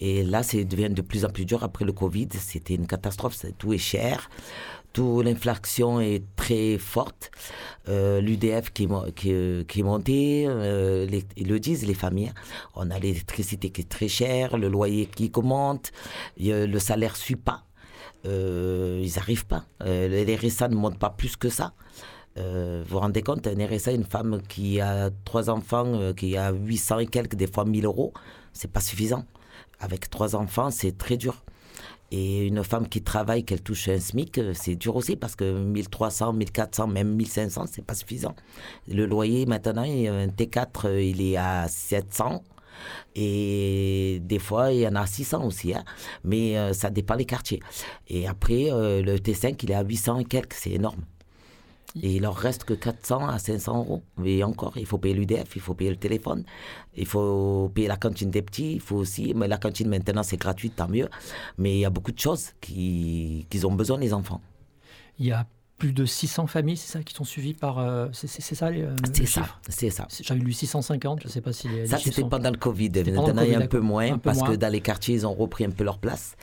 Et 0.00 0.24
là, 0.24 0.42
ça 0.42 0.62
devient 0.64 0.90
de 0.90 1.02
plus 1.02 1.24
en 1.24 1.28
plus 1.30 1.44
dur 1.44 1.62
après 1.62 1.84
le 1.84 1.92
Covid. 1.92 2.28
C'était 2.50 2.74
une 2.74 2.86
catastrophe. 2.88 3.36
Tout 3.58 3.72
est 3.72 3.78
cher. 3.78 4.28
Tout 4.92 5.22
l'inflation 5.22 6.00
est 6.00 6.24
très 6.34 6.76
forte. 6.78 7.30
Euh, 7.88 8.20
L'UDF 8.20 8.72
qui, 8.72 8.84
est 8.84 9.82
monté, 9.82 10.44
euh, 10.48 11.06
ils 11.36 11.48
le 11.48 11.60
disent 11.60 11.86
les 11.86 11.94
familles. 11.94 12.32
hein. 12.34 12.40
On 12.74 12.90
a 12.90 12.98
l'électricité 12.98 13.70
qui 13.70 13.82
est 13.82 13.88
très 13.88 14.08
chère, 14.08 14.56
le 14.56 14.68
loyer 14.68 15.06
qui 15.06 15.30
commente, 15.30 15.92
y 16.36 16.50
a- 16.52 16.66
le 16.66 16.78
salaire 16.80 17.14
suit 17.16 17.36
pas. 17.36 17.64
Euh, 18.26 19.00
ils 19.04 19.12
n'arrivent 19.16 19.46
pas. 19.46 19.64
Les 19.84 20.36
RSA 20.36 20.66
ne 20.68 20.74
montent 20.74 20.98
pas 20.98 21.10
plus 21.10 21.36
que 21.36 21.48
ça. 21.48 21.74
Euh, 22.38 22.82
vous 22.86 22.94
vous 22.94 23.00
rendez 23.00 23.22
compte, 23.22 23.46
un 23.46 23.66
RSA, 23.66 23.92
une 23.92 24.04
femme 24.04 24.40
qui 24.48 24.80
a 24.80 25.10
trois 25.24 25.50
enfants, 25.50 25.86
euh, 25.94 26.12
qui 26.12 26.36
a 26.36 26.52
800 26.52 27.00
et 27.00 27.06
quelques, 27.06 27.34
des 27.34 27.46
fois 27.46 27.64
1000 27.64 27.84
euros, 27.84 28.12
c'est 28.52 28.70
pas 28.70 28.80
suffisant. 28.80 29.24
Avec 29.80 30.10
trois 30.10 30.36
enfants, 30.36 30.70
c'est 30.70 30.96
très 30.96 31.16
dur. 31.16 31.42
Et 32.10 32.46
une 32.46 32.64
femme 32.64 32.88
qui 32.88 33.02
travaille, 33.02 33.44
qu'elle 33.44 33.60
touche 33.62 33.88
un 33.88 33.98
SMIC, 33.98 34.38
euh, 34.38 34.52
c'est 34.54 34.76
dur 34.76 34.96
aussi 34.96 35.16
parce 35.16 35.36
que 35.36 35.44
1300, 35.64 36.32
1400, 36.32 36.86
même 36.86 37.14
1500, 37.14 37.66
c'est 37.70 37.84
pas 37.84 37.94
suffisant. 37.94 38.34
Le 38.88 39.04
loyer, 39.06 39.44
maintenant, 39.46 39.82
un 39.82 40.28
T4, 40.28 40.86
euh, 40.86 41.02
il 41.02 41.20
est 41.22 41.36
à 41.36 41.66
700. 41.68 42.42
Et 43.16 44.20
des 44.22 44.38
fois, 44.38 44.72
il 44.72 44.80
y 44.80 44.86
en 44.88 44.94
a 44.94 45.04
600 45.06 45.44
aussi. 45.44 45.74
hein. 45.74 45.82
Mais 46.22 46.72
ça 46.74 46.90
dépend 46.90 47.16
des 47.16 47.24
quartiers. 47.24 47.60
Et 48.06 48.28
après, 48.28 48.70
le 48.70 49.16
T5, 49.16 49.56
il 49.64 49.72
est 49.72 49.74
à 49.74 49.82
800 49.82 50.20
et 50.20 50.24
quelques. 50.24 50.52
C'est 50.52 50.70
énorme. 50.70 51.02
Et 52.02 52.16
il 52.16 52.22
leur 52.22 52.36
reste 52.36 52.64
que 52.64 52.74
400 52.74 53.28
à 53.28 53.38
500 53.38 53.78
euros. 53.78 54.02
Mais 54.18 54.42
encore, 54.42 54.76
il 54.76 54.86
faut 54.86 54.98
payer 54.98 55.14
l'UDF, 55.14 55.56
il 55.56 55.62
faut 55.62 55.74
payer 55.74 55.90
le 55.90 55.96
téléphone, 55.96 56.44
il 56.96 57.06
faut 57.06 57.70
payer 57.74 57.88
la 57.88 57.96
cantine 57.96 58.30
des 58.30 58.42
petits, 58.42 58.74
il 58.74 58.80
faut 58.80 58.96
aussi. 58.96 59.32
Mais 59.34 59.48
la 59.48 59.56
cantine 59.58 59.88
maintenant, 59.88 60.22
c'est 60.22 60.36
gratuit, 60.36 60.70
tant 60.70 60.88
mieux. 60.88 61.08
Mais 61.56 61.72
il 61.74 61.78
y 61.80 61.84
a 61.84 61.90
beaucoup 61.90 62.12
de 62.12 62.18
choses 62.18 62.50
qui- 62.60 63.46
qu'ils 63.48 63.66
ont 63.66 63.72
besoin, 63.74 63.98
les 63.98 64.12
enfants. 64.12 64.40
Il 65.18 65.26
y 65.26 65.32
a 65.32 65.46
plus 65.78 65.92
de 65.92 66.04
600 66.04 66.48
familles, 66.48 66.76
c'est 66.76 66.90
ça, 66.90 67.02
qui 67.04 67.14
sont 67.14 67.22
suivies 67.24 67.54
par. 67.54 67.78
euh, 67.78 68.08
c'est 68.12 68.26
ça 68.42 68.68
les, 68.70 68.82
euh, 68.82 68.96
C'est 69.14 69.26
ça, 69.26 69.46
c'est 69.68 69.90
ça. 69.90 70.06
C'est- 70.10 70.24
J'avais 70.26 70.40
lu 70.40 70.52
650, 70.52 71.20
je 71.22 71.28
ne 71.28 71.30
sais 71.32 71.40
pas 71.40 71.52
si 71.52 71.68
les, 71.68 71.86
Ça, 71.86 71.98
c'était 71.98 72.20
sont- 72.22 72.28
pendant 72.28 72.50
le 72.50 72.56
Covid. 72.56 72.90
Maintenant, 72.90 73.42
il 73.42 73.52
y 73.52 73.54
a 73.54 73.60
un 73.60 73.66
peu 73.68 73.78
moins 73.78 74.06
Un 74.08 74.12
peu 74.14 74.18
parce 74.18 74.38
moins. 74.38 74.50
que 74.50 74.56
dans 74.56 74.72
les 74.72 74.80
quartiers, 74.80 75.14
ils 75.14 75.26
ont 75.26 75.34
repris 75.34 75.64
un 75.64 75.70
peu 75.70 75.84
leur 75.84 75.98
place. 75.98 76.36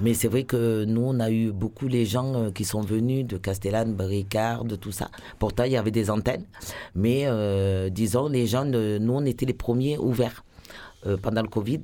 Mais 0.00 0.14
c'est 0.14 0.28
vrai 0.28 0.44
que 0.44 0.84
nous, 0.86 1.02
on 1.02 1.20
a 1.20 1.30
eu 1.30 1.52
beaucoup 1.52 1.88
les 1.88 2.06
gens 2.06 2.34
euh, 2.34 2.50
qui 2.50 2.64
sont 2.64 2.80
venus 2.80 3.26
de 3.26 3.36
Castellane, 3.36 3.94
Bricard, 3.94 4.64
de 4.64 4.76
tout 4.76 4.92
ça. 4.92 5.10
Pourtant, 5.38 5.64
il 5.64 5.72
y 5.72 5.76
avait 5.76 5.90
des 5.90 6.08
antennes. 6.10 6.46
Mais 6.94 7.24
euh, 7.26 7.90
disons, 7.90 8.28
les 8.28 8.46
gens, 8.46 8.64
nous, 8.64 9.12
on 9.12 9.24
était 9.26 9.44
les 9.46 9.52
premiers 9.54 9.98
ouverts 9.98 10.42
pendant 11.22 11.42
le 11.42 11.48
Covid. 11.48 11.82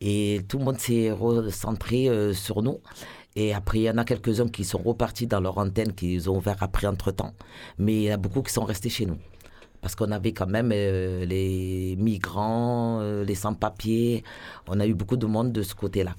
Et 0.00 0.40
tout 0.48 0.58
le 0.58 0.64
monde 0.64 0.78
s'est 0.78 1.10
recentré 1.10 2.08
sur 2.34 2.62
nous. 2.62 2.78
Et 3.36 3.52
après, 3.54 3.78
il 3.80 3.82
y 3.82 3.90
en 3.90 3.98
a 3.98 4.04
quelques-uns 4.04 4.48
qui 4.48 4.64
sont 4.64 4.78
repartis 4.78 5.26
dans 5.26 5.40
leur 5.40 5.58
antenne, 5.58 5.92
qu'ils 5.92 6.28
ont 6.30 6.38
ouvert 6.38 6.56
après 6.60 6.86
entre-temps. 6.86 7.34
Mais 7.78 7.94
il 7.94 8.02
y 8.04 8.10
en 8.10 8.14
a 8.14 8.16
beaucoup 8.16 8.42
qui 8.42 8.52
sont 8.52 8.64
restés 8.64 8.88
chez 8.88 9.04
nous. 9.06 9.18
Parce 9.82 9.94
qu'on 9.94 10.10
avait 10.10 10.32
quand 10.32 10.46
même 10.48 10.70
euh, 10.72 11.24
les 11.26 11.94
migrants, 11.98 12.98
euh, 13.02 13.24
les 13.24 13.34
sans-papiers. 13.34 14.24
On 14.66 14.80
a 14.80 14.86
eu 14.86 14.94
beaucoup 14.94 15.18
de 15.18 15.26
monde 15.26 15.52
de 15.52 15.62
ce 15.62 15.74
côté-là 15.74 16.16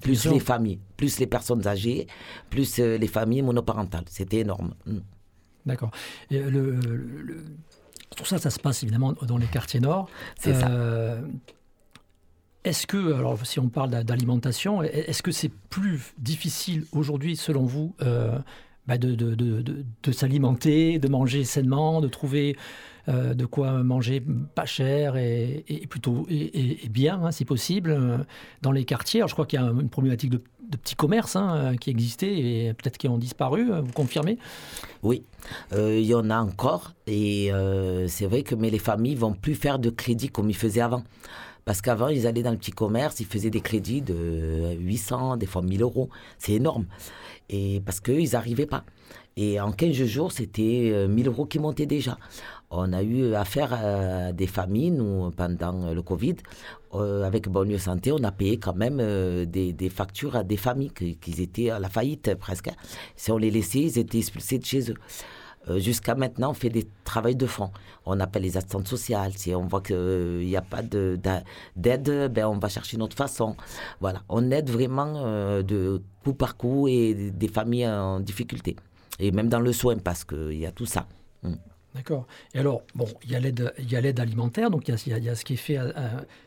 plus 0.00 0.12
émission, 0.12 0.32
les 0.32 0.40
familles, 0.40 0.78
plus 0.96 1.18
les 1.18 1.26
personnes 1.26 1.66
âgées, 1.66 2.06
plus 2.50 2.78
euh, 2.78 2.96
les 2.98 3.08
familles 3.08 3.42
monoparentales. 3.42 4.04
C'était 4.08 4.38
énorme. 4.38 4.74
Mm. 4.86 4.98
D'accord. 5.66 5.90
Le- 6.30 6.48
le- 6.50 7.44
tout 8.16 8.24
ça, 8.24 8.38
ça 8.38 8.50
se 8.50 8.58
passe 8.58 8.82
évidemment 8.82 9.12
dans 9.22 9.36
les 9.36 9.46
quartiers 9.46 9.80
nord. 9.80 10.08
C'est 10.38 10.54
ça. 10.54 10.68
Est-ce 12.66 12.88
que, 12.88 13.12
alors 13.12 13.46
si 13.46 13.60
on 13.60 13.68
parle 13.68 13.90
d'a- 13.90 14.02
d'alimentation, 14.02 14.82
est-ce 14.82 15.22
que 15.22 15.30
c'est 15.30 15.52
plus 15.70 16.14
difficile 16.18 16.84
aujourd'hui, 16.90 17.36
selon 17.36 17.62
vous, 17.62 17.94
euh, 18.02 18.36
bah, 18.88 18.98
de, 18.98 20.10
s'alimenter, 20.10 20.98
de 20.98 21.06
manger 21.06 21.44
sainement, 21.44 22.00
de 22.00 22.08
trouver 22.08 22.56
euh, 23.08 23.34
de 23.34 23.46
quoi 23.46 23.84
manger 23.84 24.20
pas 24.56 24.64
cher 24.64 25.16
et, 25.16 25.64
plutôt 25.88 26.26
et, 26.28 26.88
bien, 26.90 27.22
hein, 27.22 27.30
si 27.30 27.44
possible, 27.44 27.92
euh, 27.92 28.18
dans 28.62 28.72
les 28.72 28.84
quartiers? 28.84 29.22
Je 29.28 29.32
crois 29.32 29.46
qu'il 29.46 29.60
y 29.60 29.62
a 29.62 29.66
une 29.66 29.88
problématique 29.88 30.30
de, 30.30 30.42
petits 30.68 30.96
commerces 30.96 31.36
hein, 31.36 31.76
qui 31.80 31.90
existaient 31.90 32.36
et 32.36 32.74
peut-être 32.74 32.98
qui 32.98 33.06
ont 33.06 33.18
disparu. 33.18 33.70
Vous 33.70 33.92
confirmez? 33.92 34.38
Oui, 35.04 35.22
il 35.70 36.00
y 36.04 36.14
en 36.14 36.28
a 36.30 36.38
encore. 36.40 36.94
Et 37.06 37.52
c'est 38.08 38.26
vrai 38.26 38.42
que 38.42 38.56
mais 38.56 38.70
les 38.70 38.80
familles 38.80 39.14
vont 39.14 39.34
plus 39.34 39.54
faire 39.54 39.78
de 39.78 39.90
crédit 39.90 40.28
comme 40.28 40.50
ils 40.50 40.56
faisaient 40.56 40.80
avant. 40.80 41.04
Parce 41.66 41.80
qu'avant, 41.80 42.06
ils 42.06 42.28
allaient 42.28 42.44
dans 42.44 42.52
le 42.52 42.58
petit 42.58 42.70
commerce, 42.70 43.18
ils 43.18 43.26
faisaient 43.26 43.50
des 43.50 43.60
crédits 43.60 44.00
de 44.00 44.76
800, 44.78 45.36
des 45.36 45.46
fois 45.46 45.62
1000 45.62 45.82
euros. 45.82 46.08
C'est 46.38 46.52
énorme. 46.52 46.86
Et 47.48 47.82
parce 47.84 47.98
qu'ils 47.98 48.30
n'arrivaient 48.30 48.66
pas. 48.66 48.84
Et 49.36 49.60
en 49.60 49.72
15 49.72 49.92
jours, 50.04 50.30
c'était 50.30 51.06
1000 51.08 51.26
euros 51.26 51.44
qui 51.44 51.58
montaient 51.58 51.86
déjà. 51.86 52.18
On 52.70 52.92
a 52.92 53.02
eu 53.02 53.34
affaire 53.34 53.72
à 53.74 54.32
des 54.32 54.46
familles, 54.46 54.92
nous, 54.92 55.32
pendant 55.32 55.92
le 55.92 56.02
Covid. 56.02 56.36
avec 56.92 57.48
Bonne 57.48 57.76
Santé, 57.78 58.12
on 58.12 58.22
a 58.22 58.30
payé 58.30 58.58
quand 58.58 58.76
même 58.76 58.98
des, 59.46 59.72
des, 59.72 59.88
factures 59.88 60.36
à 60.36 60.44
des 60.44 60.56
familles 60.56 60.92
qui, 60.92 61.16
qui, 61.16 61.42
étaient 61.42 61.70
à 61.70 61.80
la 61.80 61.88
faillite 61.88 62.36
presque. 62.36 62.70
Si 63.16 63.32
on 63.32 63.38
les 63.38 63.50
laissait, 63.50 63.80
ils 63.80 63.98
étaient 63.98 64.18
expulsés 64.18 64.60
de 64.60 64.64
chez 64.64 64.92
eux. 64.92 64.96
Euh, 65.68 65.78
jusqu'à 65.78 66.14
maintenant, 66.14 66.50
on 66.50 66.54
fait 66.54 66.68
des 66.68 66.86
travaux 67.04 67.32
de 67.32 67.46
fond. 67.46 67.70
On 68.04 68.20
appelle 68.20 68.42
les 68.42 68.56
assistantes 68.56 68.88
sociales. 68.88 69.32
Si 69.36 69.54
on 69.54 69.66
voit 69.66 69.80
qu'il 69.80 70.46
n'y 70.46 70.56
a 70.56 70.62
pas 70.62 70.82
d'aide, 70.82 72.32
ben 72.32 72.46
on 72.46 72.58
va 72.58 72.68
chercher 72.68 72.96
une 72.96 73.02
autre 73.02 73.16
façon. 73.16 73.56
Voilà, 74.00 74.22
on 74.28 74.50
aide 74.50 74.70
vraiment 74.70 75.14
euh, 75.16 75.62
de 75.62 76.02
coup 76.24 76.34
par 76.34 76.56
coup 76.56 76.88
et 76.88 77.14
des 77.14 77.48
familles 77.48 77.88
en 77.88 78.20
difficulté. 78.20 78.76
Et 79.18 79.30
même 79.30 79.48
dans 79.48 79.60
le 79.60 79.72
soin, 79.72 79.96
parce 79.96 80.24
qu'il 80.24 80.58
y 80.58 80.66
a 80.66 80.72
tout 80.72 80.86
ça. 80.86 81.06
Mm. 81.42 81.54
D'accord. 81.96 82.26
Et 82.54 82.58
alors, 82.58 82.82
bon, 82.94 83.06
il 83.24 83.30
y 83.30 83.36
a 83.36 84.00
l'aide, 84.00 84.20
alimentaire, 84.20 84.70
donc 84.70 84.86
il 84.86 84.90
y 84.90 84.94
a, 84.94 85.16
il 85.16 85.24
y 85.24 85.28
a, 85.30 85.34
ce 85.34 85.44
qui 85.46 85.54
est 85.54 85.56
fait. 85.56 85.78
Euh, 85.78 85.92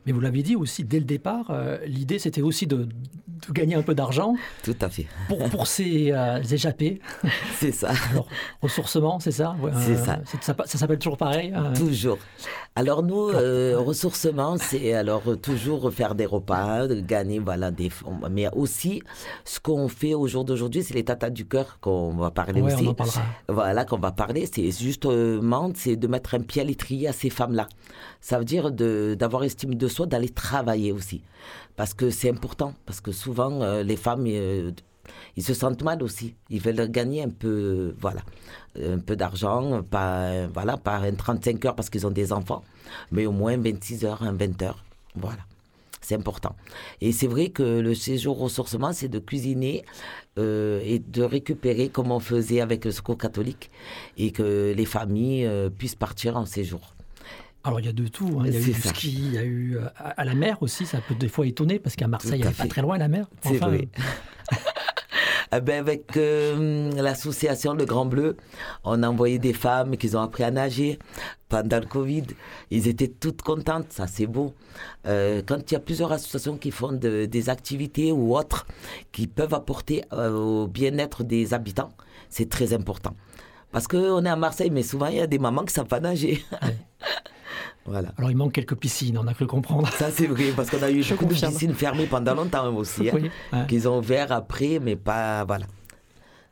mais 0.05 0.11
vous 0.11 0.19
l'avez 0.19 0.43
dit 0.43 0.55
aussi 0.55 0.83
dès 0.83 0.99
le 0.99 1.05
départ, 1.05 1.49
euh, 1.49 1.79
l'idée 1.87 2.19
c'était 2.19 2.43
aussi 2.43 2.67
de, 2.67 2.83
de, 2.83 3.51
gagner 3.51 3.73
un 3.73 3.81
peu 3.81 3.95
d'argent. 3.95 4.35
Tout 4.63 4.75
à 4.79 4.89
fait. 4.89 5.07
Pour, 5.27 5.49
pour 5.49 5.65
ces 5.65 6.11
euh, 6.11 6.41
échappés. 6.43 7.01
C'est 7.55 7.71
ça. 7.71 7.91
Alors, 8.11 8.27
ressourcement, 8.61 9.19
c'est 9.19 9.31
ça? 9.31 9.55
c'est 9.85 9.97
ça. 9.97 10.19
ça. 10.39 10.55
ça. 10.65 10.77
s'appelle 10.77 10.99
toujours 10.99 11.17
pareil. 11.17 11.53
Toujours. 11.75 12.19
Alors 12.75 13.03
nous, 13.03 13.27
ressourcement, 13.27 14.57
c'est 14.57 14.93
alors 14.93 15.23
toujours 15.41 15.91
faire 15.91 16.15
des 16.15 16.25
repas, 16.25 16.87
gagner 16.87 17.39
voilà 17.39 17.71
des 17.71 17.89
fonds, 17.89 18.19
mais 18.29 18.47
aussi 18.53 19.01
ce 19.43 19.59
qu'on 19.59 19.89
fait 19.89 20.13
au 20.13 20.27
jour 20.27 20.45
d'aujourd'hui, 20.45 20.83
c'est 20.83 20.93
les 20.93 21.03
tatas 21.03 21.31
du 21.31 21.45
cœur 21.45 21.79
qu'on 21.81 22.11
va 22.11 22.31
parler 22.31 22.61
ouais, 22.61 22.73
aussi. 22.73 22.87
On 22.87 22.91
en 22.91 22.93
parlera. 22.93 23.21
Voilà 23.49 23.83
qu'on 23.83 23.97
va 23.97 24.11
parler. 24.11 24.47
C'est 24.51 24.71
juste 24.71 25.05
c'est 25.75 25.95
de 25.95 26.07
mettre 26.07 26.35
un 26.35 26.39
pied 26.39 26.61
à 26.61 26.65
l'étrier 26.65 27.07
à 27.07 27.13
ces 27.13 27.29
femmes-là. 27.29 27.67
Ça 28.21 28.39
veut 28.39 28.45
dire 28.45 28.71
d'avoir 28.71 29.43
estime 29.43 29.75
de 29.75 29.87
soi, 29.87 30.05
d'aller 30.05 30.29
travailler 30.29 30.91
aussi. 30.91 31.21
Parce 31.75 31.93
que 31.93 32.09
c'est 32.09 32.29
important. 32.29 32.73
Parce 32.85 33.01
que 33.01 33.11
souvent, 33.11 33.61
euh, 33.61 33.83
les 33.83 33.95
femmes, 33.95 34.25
euh, 34.27 34.71
ils 35.37 35.43
se 35.43 35.53
sentent 35.53 35.83
mal 35.83 36.03
aussi. 36.03 36.35
Ils 36.49 36.61
veulent 36.61 36.89
gagner 36.89 37.23
un 37.23 37.29
peu, 37.29 37.95
voilà, 37.99 38.21
un 38.79 38.99
peu 38.99 39.15
d'argent, 39.15 39.81
pas, 39.83 40.47
voilà, 40.47 40.77
pas 40.77 41.01
35 41.11 41.65
heures 41.65 41.75
parce 41.75 41.89
qu'ils 41.89 42.05
ont 42.05 42.11
des 42.11 42.31
enfants, 42.33 42.63
mais 43.11 43.25
au 43.25 43.31
moins 43.31 43.57
26 43.57 44.05
heures, 44.05 44.23
20 44.23 44.61
heures. 44.61 44.83
Voilà. 45.15 45.48
C'est 46.01 46.15
important. 46.15 46.55
Et 47.01 47.11
c'est 47.11 47.27
vrai 47.27 47.49
que 47.49 47.63
le 47.79 47.93
séjour 47.93 48.39
ressourcement, 48.39 48.93
c'est 48.93 49.09
de 49.09 49.19
cuisiner 49.19 49.83
euh, 50.37 50.79
et 50.83 50.99
de 50.99 51.23
récupérer 51.23 51.89
comme 51.89 52.11
on 52.11 52.19
faisait 52.19 52.61
avec 52.61 52.85
le 52.85 52.91
secours 52.91 53.17
catholique 53.17 53.69
et 54.17 54.31
que 54.31 54.73
les 54.75 54.85
familles 54.85 55.45
euh, 55.45 55.69
puissent 55.69 55.95
partir 55.95 56.37
en 56.37 56.45
séjour. 56.45 56.95
Alors 57.63 57.81
il 57.81 57.85
y 57.85 57.89
a 57.89 57.93
de 57.93 58.07
tout, 58.07 58.39
hein. 58.39 58.45
il 58.45 58.53
y 58.53 58.57
a 58.57 58.59
eu 58.59 58.63
du 58.63 58.73
ski, 58.73 59.11
il 59.11 59.33
y 59.33 59.37
a 59.37 59.43
eu 59.43 59.77
euh, 59.77 59.89
à 59.95 60.23
la 60.23 60.33
mer 60.33 60.57
aussi, 60.61 60.85
ça 60.85 61.01
peut 61.05 61.15
des 61.15 61.27
fois 61.27 61.45
étonner 61.45 61.77
parce 61.77 61.97
qu'à 61.97 62.07
Marseille, 62.07 62.39
il 62.39 62.43
n'y 62.43 62.47
a 62.47 62.51
pas 62.51 62.67
très 62.67 62.81
loin 62.81 62.97
la 62.97 63.09
mer. 63.09 63.27
Enfin, 63.43 63.49
c'est 63.53 63.57
vrai. 63.59 63.87
Eh 65.51 65.61
ben 65.61 65.79
avec 65.79 66.15
euh, 66.15 66.91
l'association 66.91 67.73
Le 67.73 67.85
Grand 67.85 68.05
Bleu, 68.05 68.37
on 68.83 69.01
a 69.01 69.09
envoyé 69.09 69.39
des 69.39 69.53
femmes 69.53 69.97
qui 69.97 70.15
ont 70.15 70.21
appris 70.21 70.43
à 70.43 70.51
nager 70.51 70.99
pendant 71.47 71.79
le 71.79 71.87
Covid. 71.87 72.25
Ils 72.69 72.87
étaient 72.87 73.07
toutes 73.07 73.41
contentes, 73.41 73.87
ça 73.91 74.05
c'est 74.05 74.27
beau. 74.27 74.53
Euh, 75.07 75.41
quand 75.43 75.71
il 75.71 75.73
y 75.73 75.77
a 75.77 75.79
plusieurs 75.79 76.11
associations 76.11 76.57
qui 76.57 76.69
font 76.69 76.91
des 76.91 77.49
activités 77.49 78.11
ou 78.11 78.37
autres 78.37 78.67
qui 79.11 79.25
peuvent 79.25 79.55
apporter 79.55 80.03
euh, 80.13 80.31
au 80.31 80.67
bien-être 80.67 81.23
des 81.23 81.55
habitants, 81.55 81.93
c'est 82.29 82.47
très 82.49 82.73
important. 82.73 83.15
Parce 83.71 83.87
qu'on 83.87 84.23
est 84.25 84.29
à 84.29 84.35
Marseille, 84.35 84.69
mais 84.69 84.83
souvent 84.83 85.07
il 85.07 85.15
y 85.15 85.21
a 85.21 85.27
des 85.27 85.39
mamans 85.39 85.61
qui 85.61 85.71
ne 85.71 85.71
savent 85.71 85.87
pas 85.87 85.99
nager. 85.99 86.43
Alors 87.93 88.29
il 88.29 88.37
manque 88.37 88.53
quelques 88.53 88.75
piscines, 88.75 89.17
on 89.17 89.27
a 89.27 89.33
cru 89.33 89.47
comprendre. 89.47 89.87
Ça 89.93 90.11
c'est 90.11 90.27
vrai, 90.27 90.51
parce 90.55 90.69
qu'on 90.69 90.81
a 90.81 90.91
eu 90.91 91.03
beaucoup 91.09 91.25
de 91.25 91.33
piscines 91.33 91.73
fermées 91.73 92.05
pendant 92.05 92.35
longtemps 92.35 92.73
aussi, 92.75 93.09
hein, 93.09 93.65
qu'ils 93.65 93.87
ont 93.87 93.99
ouvert 93.99 94.31
après, 94.31 94.79
mais 94.79 94.95
pas... 94.95 95.45
Voilà. 95.45 95.65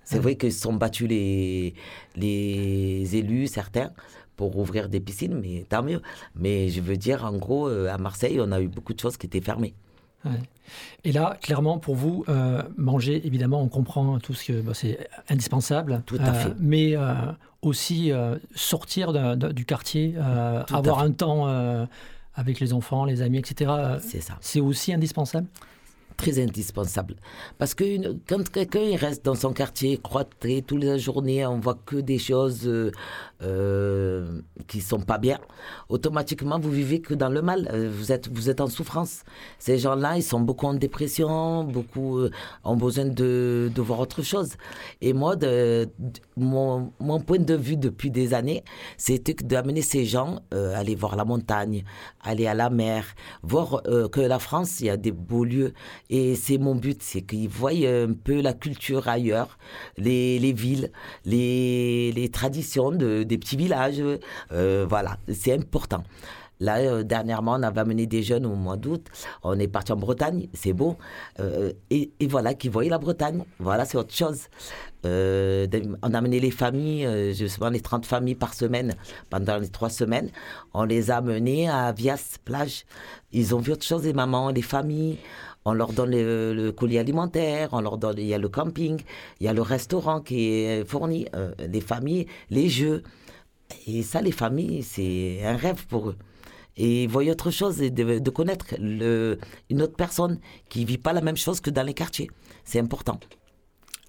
C'est 0.03 0.20
vrai 0.20 0.36
qu'ils 0.38 0.53
se 0.53 0.62
sont 0.62 0.74
battus 0.74 1.10
les, 1.10 1.74
les 2.15 3.15
élus, 3.17 3.48
certains, 3.48 3.91
pour 4.38 4.58
ouvrir 4.58 4.88
des 4.88 5.01
piscines, 5.01 5.38
mais 5.38 5.65
tant 5.67 5.84
mieux. 5.84 6.01
Mais 6.34 6.70
je 6.70 6.79
veux 6.79 6.96
dire, 6.96 7.25
en 7.25 7.36
gros, 7.36 7.67
euh, 7.67 7.94
à 7.94 7.98
Marseille, 7.98 8.39
on 8.39 8.53
a 8.53 8.62
eu 8.62 8.70
beaucoup 8.70 8.94
de 8.94 9.00
choses 9.01 9.17
qui 9.17 9.25
étaient 9.25 9.41
fermées. 9.41 9.74
Et 11.04 11.12
là, 11.12 11.38
clairement, 11.42 11.78
pour 11.78 11.96
vous, 11.96 12.26
euh, 12.28 12.62
manger, 12.76 13.26
évidemment, 13.26 13.62
on 13.62 13.70
comprend 13.70 14.20
tout 14.20 14.34
ce 14.34 14.46
que 14.46 14.62
bah, 14.62 14.74
c'est 14.74 15.08
indispensable. 15.30 16.02
Tout 16.06 16.18
à 16.20 16.34
fait. 16.34 16.50
Euh, 16.50 16.54
mais 16.60 16.96
aussi 17.62 18.12
sortir 18.56 19.14
du 19.38 19.66
quartier, 19.66 20.16
avoir 20.18 21.00
un 21.00 21.12
temps 21.12 21.48
avec 22.36 22.60
les 22.60 22.74
enfants, 22.74 23.06
les 23.06 23.22
amis, 23.22 23.40
etc. 23.40 23.72
C'est 24.02 24.22
ça. 24.22 24.38
C'est 24.42 24.60
aussi 24.60 24.94
indispensable? 24.94 25.48
Très 26.18 26.42
indispensable. 26.42 27.16
Parce 27.58 27.74
que 27.74 27.86
quand 28.28 28.50
quelqu'un 28.50 28.98
reste 28.98 29.24
dans 29.24 29.36
son 29.36 29.54
quartier, 29.54 29.98
croître 29.98 30.36
toute 30.66 30.84
la 30.84 30.98
journée, 30.98 31.46
on 31.46 31.60
voit 31.60 31.78
que 31.86 31.98
des 31.98 32.18
choses 32.18 32.68
euh, 32.68 32.92
euh, 33.44 34.42
qui 34.66 34.82
sont 34.82 35.00
pas 35.00 35.20
bien, 35.20 35.38
automatiquement 35.90 36.58
vous 36.60 36.72
vivez 36.72 37.02
que 37.02 37.14
dans 37.14 37.30
le 37.30 37.44
mal. 37.44 37.70
Euh, 37.72 37.88
vous 37.96 38.12
êtes, 38.12 38.28
vous 38.34 38.50
êtes 38.50 38.62
en 38.62 38.68
souffrance. 38.68 39.22
Ces 39.60 39.78
gens-là, 39.78 40.18
ils 40.18 40.24
sont 40.24 40.40
beaucoup 40.40 40.66
en 40.66 40.74
dépression, 40.74 41.64
beaucoup 41.64 42.18
euh, 42.18 42.32
ont 42.64 42.76
besoin 42.76 43.06
de, 43.06 43.72
voir 43.78 44.00
autre 44.00 44.24
chose. 44.24 44.54
Et 45.02 45.14
moi, 45.14 45.36
de, 45.36 45.88
mon, 46.36 46.92
mon, 47.00 47.20
point 47.20 47.38
de 47.38 47.54
vue 47.54 47.78
depuis 47.78 48.10
des 48.10 48.34
années, 48.34 48.64
c'était 48.98 49.36
d'amener 49.36 49.84
ces 49.84 50.04
gens 50.04 50.40
à 50.52 50.80
aller 50.80 50.96
voir 50.96 51.16
la 51.16 51.24
montagne, 51.24 51.84
aller 52.22 52.48
à 52.48 52.56
la 52.56 52.72
mer, 52.72 53.06
voir 53.44 53.84
que 53.84 54.20
la 54.20 54.40
France, 54.40 54.80
il 54.80 54.88
y 54.88 54.90
a 54.90 54.98
des 54.98 55.12
beaux 55.12 55.46
lieux. 55.46 55.74
Et 56.10 56.36
c'est 56.36 56.58
mon 56.58 56.76
but, 56.76 57.02
c'est 57.04 57.22
qu'ils 57.22 57.50
voient 57.50 57.72
un 57.72 58.14
peu 58.14 58.42
la 58.42 58.54
culture 58.54 59.08
ailleurs, 59.08 59.58
les, 59.98 60.40
les 60.40 60.54
villes, 60.54 60.92
les, 61.26 62.30
traditions 62.32 62.92
de 62.92 63.24
des 63.24 63.38
petits 63.38 63.58
villages. 63.58 64.02
Euh, 64.52 64.86
voilà, 64.90 65.18
c'est 65.34 65.54
important. 65.54 66.04
Là, 66.60 66.78
euh, 66.80 67.04
dernièrement, 67.04 67.54
on 67.54 67.64
avait 67.64 67.82
amené 67.82 68.08
des 68.08 68.24
jeunes 68.24 68.46
au 68.46 68.56
mois 68.56 68.78
d'août. 68.78 69.06
On 69.44 69.60
est 69.60 69.68
parti 69.68 69.92
en 69.92 69.96
Bretagne, 69.96 70.48
c'est 70.54 70.74
beau. 70.74 70.98
Euh, 71.40 71.72
et, 71.92 72.10
voilà, 72.28 72.56
qui 72.56 72.68
voyaient 72.68 72.90
la 72.90 72.98
Bretagne. 72.98 73.44
Voilà, 73.60 73.86
c'est 73.86 73.98
autre 73.98 74.14
chose. 74.14 74.48
on 75.04 76.14
a 76.14 76.18
amené 76.18 76.40
les 76.40 76.52
familles, 76.52 77.34
justement 77.36 77.70
les 77.70 77.82
30 77.82 78.06
familles 78.06 78.36
par 78.36 78.54
semaine 78.54 78.96
pendant 79.30 79.58
les 79.58 79.70
trois 79.70 79.90
semaines. 79.90 80.32
On 80.74 80.84
les 80.84 81.12
a 81.12 81.18
amenés 81.18 81.70
à 81.70 81.92
Vias, 81.92 82.38
plage. 82.44 82.86
Ils 83.32 83.54
ont 83.54 83.60
vu 83.60 83.74
autre 83.74 83.86
chose, 83.86 84.04
les 84.04 84.14
mamans, 84.14 84.50
les 84.50 84.64
familles. 84.64 85.20
On 85.70 85.74
leur 85.74 85.92
donne 85.92 86.12
le, 86.12 86.72
colis 86.72 86.98
alimentaire, 86.98 87.70
on 87.74 87.82
leur 87.82 87.98
donne, 87.98 88.18
il 88.20 88.26
y 88.26 88.34
a 88.34 88.38
le 88.38 88.48
camping, 88.48 89.02
il 89.42 89.46
y 89.46 89.50
a 89.50 89.54
le 89.54 89.62
restaurant 89.62 90.22
qui 90.22 90.48
est 90.48 90.88
fourni, 90.88 91.26
les 91.60 91.82
familles, 91.82 92.26
les 92.50 92.70
jeux. 92.70 93.04
Et 93.86 94.02
ça, 94.02 94.22
les 94.22 94.32
familles, 94.32 94.82
c'est 94.82 95.44
un 95.44 95.58
rêve 95.58 95.86
pour 95.88 96.10
eux. 96.10 96.16
Et 96.78 97.04
ils 97.04 97.10
voient 97.10 97.30
autre 97.30 97.52
chose, 97.52 97.80
de, 97.80 98.30
connaître 98.30 98.76
le, 98.80 99.40
une 99.70 99.82
autre 99.82 99.98
personne 99.98 100.40
qui 100.70 100.86
vit 100.86 100.98
pas 100.98 101.12
la 101.12 101.22
même 101.22 101.36
chose 101.36 101.60
que 101.60 101.70
dans 101.70 101.84
les 101.84 101.94
quartiers. 101.94 102.30
C'est 102.64 102.80
important. 102.80 103.20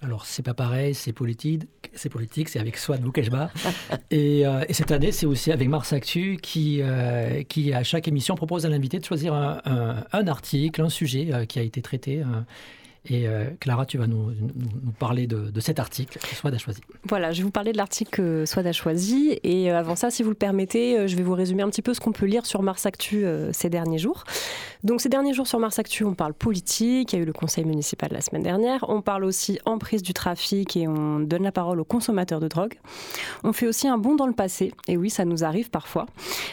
Alors, 0.01 0.25
c'est 0.25 0.43
pas 0.43 0.53
pareil, 0.53 0.93
c'est 0.93 1.11
politique, 1.11 1.63
c'est 1.93 2.07
politique, 2.07 2.47
c'est 2.47 2.59
avec 2.59 2.77
Swat 2.77 2.99
Boukeshba. 2.99 3.51
et, 4.11 4.47
euh, 4.47 4.63
et, 4.69 4.73
cette 4.73 4.91
année, 4.91 5.11
c'est 5.11 5.25
aussi 5.25 5.51
avec 5.51 5.67
Mars 5.67 5.91
Actu 5.91 6.37
qui, 6.41 6.79
euh, 6.81 7.43
qui, 7.43 7.73
à 7.73 7.83
chaque 7.83 8.07
émission, 8.07 8.35
propose 8.35 8.65
à 8.65 8.69
l'invité 8.69 8.97
de 8.99 9.03
choisir 9.03 9.33
un, 9.33 9.61
un, 9.65 10.05
un, 10.13 10.27
article, 10.27 10.81
un 10.81 10.89
sujet 10.89 11.33
euh, 11.33 11.45
qui 11.45 11.59
a 11.59 11.63
été 11.63 11.81
traité 11.81 12.23
et 13.05 13.27
euh, 13.27 13.45
Clara, 13.59 13.85
tu 13.85 13.97
vas 13.97 14.07
nous, 14.07 14.33
parler 14.99 15.25
de, 15.25 15.49
de, 15.49 15.59
cet 15.61 15.79
article 15.79 16.19
que 16.19 16.35
Swad 16.35 16.53
a 16.53 16.57
choisi. 16.57 16.81
Voilà, 17.07 17.31
je 17.31 17.39
vais 17.39 17.43
vous 17.43 17.51
parler 17.51 17.71
de 17.71 17.77
l'article 17.77 18.11
que 18.11 18.45
Swad 18.45 18.67
a 18.67 18.73
choisi. 18.73 19.39
Et 19.43 19.71
euh, 19.71 19.79
avant 19.79 19.95
ça, 19.95 20.11
si 20.11 20.21
vous 20.21 20.29
le 20.29 20.35
permettez, 20.35 20.99
euh, 20.99 21.07
je 21.07 21.15
vais 21.15 21.23
vous 21.23 21.33
résumer 21.33 21.63
un 21.63 21.69
petit 21.69 21.81
peu 21.81 21.93
ce 21.93 22.01
qu'on 22.01 22.11
peut 22.11 22.25
lire 22.25 22.45
sur 22.45 22.61
Mars 22.61 22.85
Actu 22.85 23.25
ces 23.51 23.69
derniers 23.69 23.97
jours. 23.97 24.23
Donc 24.83 25.01
ces 25.01 25.09
derniers 25.09 25.33
jours 25.33 25.47
sur 25.47 25.59
Mars 25.59 25.79
Actu, 25.79 26.03
on 26.03 26.13
parle 26.13 26.33
politique, 26.33 27.13
il 27.13 27.15
y 27.15 27.19
a 27.19 27.21
eu 27.21 27.25
le 27.25 27.33
conseil 27.33 27.65
municipal 27.65 28.09
la 28.11 28.21
semaine 28.21 28.43
dernière. 28.43 28.85
On 28.89 29.01
parle 29.01 29.23
aussi 29.23 29.59
emprise 29.65 30.03
du 30.03 30.13
trafic 30.13 30.75
et 30.77 30.87
on 30.87 31.19
donne 31.19 31.43
la 31.43 31.51
parole 31.51 31.79
aux 31.79 31.85
consommateurs 31.85 32.39
de 32.39 32.47
drogue. 32.47 32.75
On 33.43 33.53
fait 33.53 33.67
aussi 33.67 33.87
un 33.87 33.97
bond 33.97 34.15
dans 34.15 34.27
le 34.27 34.33
passé. 34.33 34.73
Et 34.87 34.97
oui, 34.97 35.09
ça 35.09 35.25
nous 35.25 35.43
arrive 35.43 35.69
parfois. 35.69 36.05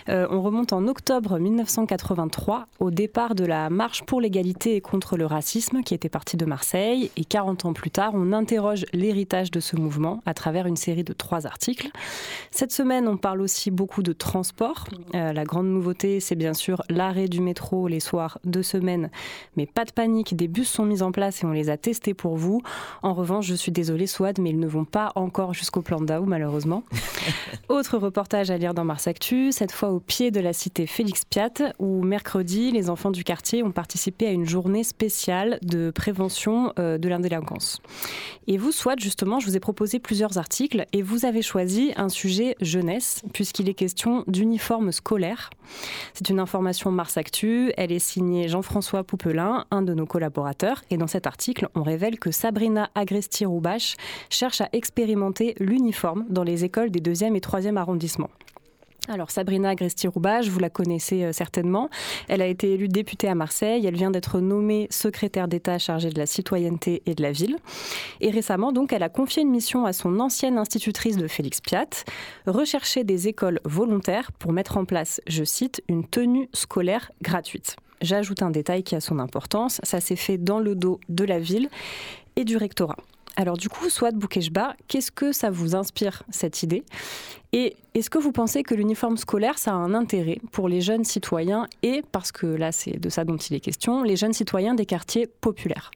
on 0.08 0.42
remonte 0.42 0.72
en 0.72 0.86
octobre 0.86 1.38
1983 1.38 2.66
au 2.78 2.90
départ 2.90 3.34
de 3.34 3.44
la 3.44 3.70
marche 3.70 4.04
pour 4.04 4.20
l'égalité 4.20 4.76
et 4.76 4.80
contre 4.80 5.16
le 5.16 5.26
racisme 5.26 5.82
qui 5.82 5.94
était 5.94 6.08
partie 6.08 6.36
de 6.36 6.45
Marseille. 6.46 7.10
Et 7.16 7.24
40 7.24 7.64
ans 7.64 7.72
plus 7.72 7.90
tard, 7.90 8.12
on 8.14 8.32
interroge 8.32 8.84
l'héritage 8.92 9.50
de 9.50 9.60
ce 9.60 9.76
mouvement 9.76 10.22
à 10.26 10.34
travers 10.34 10.66
une 10.66 10.76
série 10.76 11.04
de 11.04 11.12
trois 11.12 11.46
articles. 11.46 11.88
Cette 12.50 12.72
semaine, 12.72 13.08
on 13.08 13.16
parle 13.16 13.40
aussi 13.40 13.70
beaucoup 13.70 14.02
de 14.02 14.12
transport. 14.12 14.86
Euh, 15.14 15.32
la 15.32 15.44
grande 15.44 15.66
nouveauté, 15.66 16.20
c'est 16.20 16.34
bien 16.34 16.54
sûr 16.54 16.82
l'arrêt 16.88 17.28
du 17.28 17.40
métro 17.40 17.88
les 17.88 18.00
soirs 18.00 18.38
de 18.44 18.62
semaine. 18.62 19.10
Mais 19.56 19.66
pas 19.66 19.84
de 19.84 19.92
panique, 19.92 20.36
des 20.36 20.48
bus 20.48 20.68
sont 20.68 20.84
mis 20.84 21.02
en 21.02 21.12
place 21.12 21.42
et 21.42 21.46
on 21.46 21.52
les 21.52 21.70
a 21.70 21.76
testés 21.76 22.14
pour 22.14 22.36
vous. 22.36 22.62
En 23.02 23.14
revanche, 23.14 23.46
je 23.46 23.54
suis 23.54 23.72
désolée, 23.72 24.06
Swad, 24.06 24.38
mais 24.38 24.50
ils 24.50 24.60
ne 24.60 24.66
vont 24.66 24.84
pas 24.84 25.12
encore 25.14 25.54
jusqu'au 25.54 25.82
plan 25.82 26.00
d'Aou, 26.00 26.24
malheureusement. 26.24 26.84
Autre 27.68 27.98
reportage 27.98 28.50
à 28.50 28.58
lire 28.58 28.74
dans 28.74 28.84
Mars 28.84 29.06
Actu, 29.06 29.52
cette 29.52 29.72
fois 29.72 29.90
au 29.90 30.00
pied 30.00 30.30
de 30.30 30.40
la 30.40 30.52
cité 30.52 30.86
Félix 30.86 31.24
Piat, 31.24 31.50
où 31.78 32.02
mercredi, 32.02 32.70
les 32.70 32.90
enfants 32.90 33.10
du 33.10 33.24
quartier 33.24 33.62
ont 33.62 33.72
participé 33.72 34.26
à 34.26 34.30
une 34.30 34.46
journée 34.46 34.84
spéciale 34.84 35.58
de 35.62 35.90
prévention 35.90 36.25
euh, 36.78 36.98
de 36.98 37.08
l'indélinquance. 37.08 37.80
Et 38.46 38.58
vous, 38.58 38.72
Swad, 38.72 39.00
justement, 39.00 39.40
je 39.40 39.46
vous 39.46 39.56
ai 39.56 39.60
proposé 39.60 39.98
plusieurs 39.98 40.38
articles 40.38 40.86
et 40.92 41.02
vous 41.02 41.24
avez 41.24 41.42
choisi 41.42 41.92
un 41.96 42.08
sujet 42.08 42.56
jeunesse, 42.60 43.22
puisqu'il 43.32 43.68
est 43.68 43.74
question 43.74 44.24
d'uniforme 44.28 44.92
scolaire. 44.92 45.50
C'est 46.14 46.28
une 46.28 46.38
information 46.38 46.90
Mars 46.92 47.16
Actu, 47.16 47.72
elle 47.76 47.92
est 47.92 47.98
signée 47.98 48.48
Jean-François 48.48 49.02
Poupelin, 49.02 49.64
un 49.70 49.82
de 49.82 49.94
nos 49.94 50.06
collaborateurs, 50.06 50.82
et 50.90 50.96
dans 50.96 51.08
cet 51.08 51.26
article, 51.26 51.68
on 51.74 51.82
révèle 51.82 52.18
que 52.18 52.30
Sabrina 52.30 52.90
Agresti-Roubache 52.94 53.96
cherche 54.30 54.60
à 54.60 54.68
expérimenter 54.72 55.54
l'uniforme 55.58 56.24
dans 56.28 56.44
les 56.44 56.64
écoles 56.64 56.90
des 56.90 57.00
deuxième 57.00 57.36
et 57.36 57.40
troisième 57.40 57.76
arrondissements. 57.76 58.30
Alors 59.08 59.30
Sabrina 59.30 59.70
Agresti-Roubache, 59.70 60.48
vous 60.48 60.58
la 60.58 60.70
connaissez 60.70 61.22
euh, 61.22 61.32
certainement. 61.32 61.88
Elle 62.28 62.42
a 62.42 62.46
été 62.46 62.72
élue 62.72 62.88
députée 62.88 63.28
à 63.28 63.36
Marseille. 63.36 63.86
Elle 63.86 63.94
vient 63.94 64.10
d'être 64.10 64.40
nommée 64.40 64.88
secrétaire 64.90 65.46
d'État 65.46 65.78
chargée 65.78 66.10
de 66.10 66.18
la 66.18 66.26
citoyenneté 66.26 67.02
et 67.06 67.14
de 67.14 67.22
la 67.22 67.30
ville. 67.30 67.56
Et 68.20 68.30
récemment, 68.30 68.72
donc, 68.72 68.92
elle 68.92 69.04
a 69.04 69.08
confié 69.08 69.42
une 69.42 69.50
mission 69.50 69.86
à 69.86 69.92
son 69.92 70.18
ancienne 70.18 70.58
institutrice 70.58 71.16
de 71.16 71.28
Félix 71.28 71.60
Piat, 71.60 72.04
rechercher 72.46 73.04
des 73.04 73.28
écoles 73.28 73.60
volontaires 73.64 74.32
pour 74.32 74.52
mettre 74.52 74.76
en 74.76 74.84
place, 74.84 75.20
je 75.28 75.44
cite, 75.44 75.82
une 75.88 76.04
tenue 76.04 76.48
scolaire 76.52 77.12
gratuite. 77.22 77.76
J'ajoute 78.02 78.42
un 78.42 78.50
détail 78.50 78.82
qui 78.82 78.94
a 78.94 79.00
son 79.00 79.18
importance. 79.18 79.80
Ça 79.84 80.00
s'est 80.00 80.16
fait 80.16 80.36
dans 80.36 80.58
le 80.58 80.74
dos 80.74 81.00
de 81.08 81.24
la 81.24 81.38
ville 81.38 81.68
et 82.34 82.44
du 82.44 82.56
rectorat. 82.56 82.96
Alors 83.38 83.58
du 83.58 83.68
coup, 83.68 83.90
Swat 83.90 84.12
Boukeshba, 84.12 84.76
qu'est-ce 84.88 85.12
que 85.12 85.30
ça 85.30 85.50
vous 85.50 85.76
inspire, 85.76 86.22
cette 86.30 86.62
idée? 86.62 86.84
Et 87.52 87.76
est-ce 87.94 88.08
que 88.08 88.18
vous 88.18 88.32
pensez 88.32 88.62
que 88.62 88.74
l'uniforme 88.74 89.18
scolaire, 89.18 89.58
ça 89.58 89.72
a 89.72 89.74
un 89.74 89.92
intérêt 89.92 90.40
pour 90.52 90.68
les 90.70 90.80
jeunes 90.80 91.04
citoyens 91.04 91.68
et, 91.82 92.02
parce 92.12 92.32
que 92.32 92.46
là 92.46 92.72
c'est 92.72 92.98
de 92.98 93.08
ça 93.10 93.24
dont 93.24 93.36
il 93.36 93.54
est 93.54 93.60
question, 93.60 94.02
les 94.02 94.16
jeunes 94.16 94.32
citoyens 94.32 94.74
des 94.74 94.86
quartiers 94.86 95.26
populaires? 95.26 95.90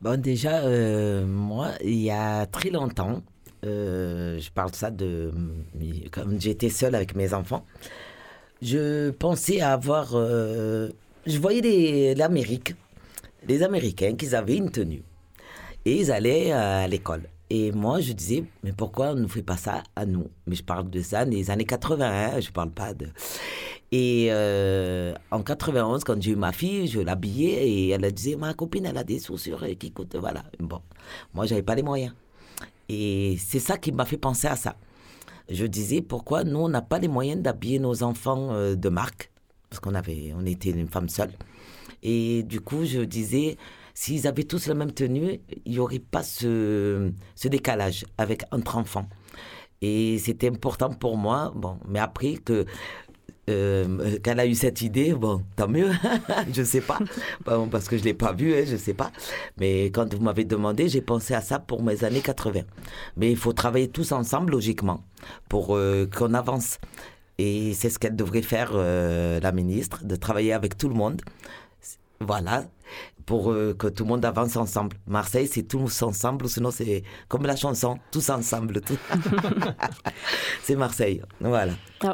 Bon, 0.00 0.18
déjà, 0.18 0.60
euh, 0.60 1.26
moi, 1.26 1.72
il 1.84 2.00
y 2.00 2.10
a 2.10 2.46
très 2.46 2.70
longtemps, 2.70 3.22
euh, 3.66 4.38
je 4.38 4.50
parle 4.50 4.74
ça 4.74 4.90
de... 4.90 5.30
Comme 6.10 6.40
j'étais 6.40 6.70
seule 6.70 6.94
avec 6.94 7.14
mes 7.14 7.34
enfants, 7.34 7.66
je 8.62 9.10
pensais 9.10 9.60
avoir... 9.60 10.12
Euh, 10.14 10.88
je 11.26 11.38
voyais 11.38 12.14
l'Amérique, 12.14 12.74
les 13.46 13.62
Américains, 13.62 14.14
qu'ils 14.16 14.34
avaient 14.34 14.56
une 14.56 14.70
tenue 14.70 15.02
et 15.84 16.00
ils 16.00 16.12
allaient 16.12 16.52
à 16.52 16.86
l'école. 16.86 17.28
Et 17.52 17.72
moi, 17.72 18.00
je 18.00 18.12
disais, 18.12 18.44
mais 18.62 18.72
pourquoi 18.72 19.10
on 19.10 19.16
ne 19.16 19.26
fait 19.26 19.42
pas 19.42 19.56
ça 19.56 19.82
à 19.96 20.06
nous? 20.06 20.28
Mais 20.46 20.54
je 20.54 20.62
parle 20.62 20.88
de 20.88 21.02
ça 21.02 21.24
des 21.24 21.50
années 21.50 21.64
80, 21.64 22.06
hein, 22.06 22.40
je 22.40 22.50
parle 22.50 22.70
pas 22.70 22.94
de... 22.94 23.08
Et 23.92 24.28
euh, 24.30 25.12
en 25.32 25.42
91, 25.42 26.04
quand 26.04 26.22
j'ai 26.22 26.30
eu 26.30 26.36
ma 26.36 26.52
fille, 26.52 26.86
je 26.86 27.00
l'habillais 27.00 27.68
et 27.68 27.88
elle 27.88 28.12
disait, 28.12 28.36
ma 28.36 28.54
copine, 28.54 28.86
elle 28.86 28.96
a 28.96 29.02
des 29.02 29.18
chaussures 29.18 29.66
qui 29.80 29.90
coûtent, 29.90 30.14
voilà. 30.14 30.44
Bon, 30.60 30.80
moi, 31.34 31.46
j'avais 31.46 31.64
pas 31.64 31.74
les 31.74 31.82
moyens. 31.82 32.14
Et 32.88 33.36
c'est 33.44 33.58
ça 33.58 33.78
qui 33.78 33.90
m'a 33.90 34.04
fait 34.04 34.16
penser 34.16 34.46
à 34.46 34.54
ça. 34.54 34.76
Je 35.48 35.66
disais, 35.66 36.02
pourquoi 36.02 36.44
nous, 36.44 36.60
on 36.60 36.68
n'a 36.68 36.82
pas 36.82 37.00
les 37.00 37.08
moyens 37.08 37.42
d'habiller 37.42 37.80
nos 37.80 38.04
enfants 38.04 38.52
euh, 38.52 38.76
de 38.76 38.88
marque? 38.88 39.32
Parce 39.68 39.80
qu'on 39.80 39.92
on 39.94 40.46
était 40.46 40.70
une 40.70 40.88
femme 40.88 41.08
seule. 41.08 41.32
Et 42.04 42.44
du 42.44 42.60
coup, 42.60 42.84
je 42.84 43.00
disais, 43.00 43.56
s'ils 44.00 44.26
avaient 44.26 44.44
tous 44.44 44.66
la 44.66 44.72
même 44.72 44.92
tenue, 44.92 45.40
il 45.66 45.72
n'y 45.72 45.78
aurait 45.78 45.98
pas 45.98 46.22
ce, 46.22 47.12
décalage 47.44 48.06
avec 48.16 48.44
entre 48.50 48.78
enfants. 48.78 49.06
Et 49.82 50.16
c'était 50.16 50.48
important 50.48 50.88
pour 50.88 51.18
moi. 51.18 51.52
Bon, 51.54 51.78
mais 51.86 51.98
après 51.98 52.36
que 52.36 52.64
euh, 53.50 54.18
qu'elle 54.20 54.40
a 54.40 54.46
eu 54.46 54.54
cette 54.54 54.80
idée, 54.80 55.12
bon, 55.12 55.42
tant 55.54 55.68
mieux, 55.68 55.90
je 56.52 56.60
ne 56.62 56.64
sais 56.66 56.80
pas, 56.80 56.98
bon, 57.44 57.68
parce 57.68 57.88
que 57.88 57.98
je 57.98 58.00
ne 58.00 58.06
l'ai 58.06 58.14
pas 58.14 58.32
vu, 58.32 58.54
hein, 58.54 58.64
je 58.66 58.76
sais 58.76 58.94
pas. 58.94 59.12
Mais 59.58 59.90
quand 59.90 60.14
vous 60.14 60.22
m'avez 60.22 60.46
demandé, 60.46 60.88
j'ai 60.88 61.02
pensé 61.02 61.34
à 61.34 61.42
ça 61.42 61.58
pour 61.58 61.82
mes 61.82 62.02
années 62.02 62.22
80. 62.22 62.62
Mais 63.18 63.30
il 63.30 63.36
faut 63.36 63.52
travailler 63.52 63.88
tous 63.88 64.12
ensemble, 64.12 64.52
logiquement, 64.52 65.04
pour 65.50 65.76
euh, 65.76 66.06
qu'on 66.06 66.32
avance. 66.32 66.78
Et 67.36 67.74
c'est 67.74 67.90
ce 67.90 67.98
qu'elle 67.98 68.16
devrait 68.16 68.40
faire, 68.40 68.70
euh, 68.72 69.40
la 69.40 69.52
ministre, 69.52 70.06
de 70.06 70.16
travailler 70.16 70.54
avec 70.54 70.78
tout 70.78 70.88
le 70.88 70.94
monde. 70.94 71.20
Voilà, 72.20 72.64
pour 73.26 73.50
euh, 73.50 73.74
que 73.74 73.86
tout 73.86 74.04
le 74.04 74.08
monde 74.08 74.24
avance 74.24 74.56
ensemble. 74.56 74.96
Marseille, 75.06 75.46
c'est 75.46 75.62
tous 75.62 76.02
ensemble, 76.02 76.48
sinon 76.48 76.70
c'est 76.70 77.02
comme 77.28 77.46
la 77.46 77.56
chanson, 77.56 77.98
tous 78.10 78.30
ensemble. 78.30 78.80
c'est 80.62 80.76
Marseille, 80.76 81.22
voilà. 81.40 81.72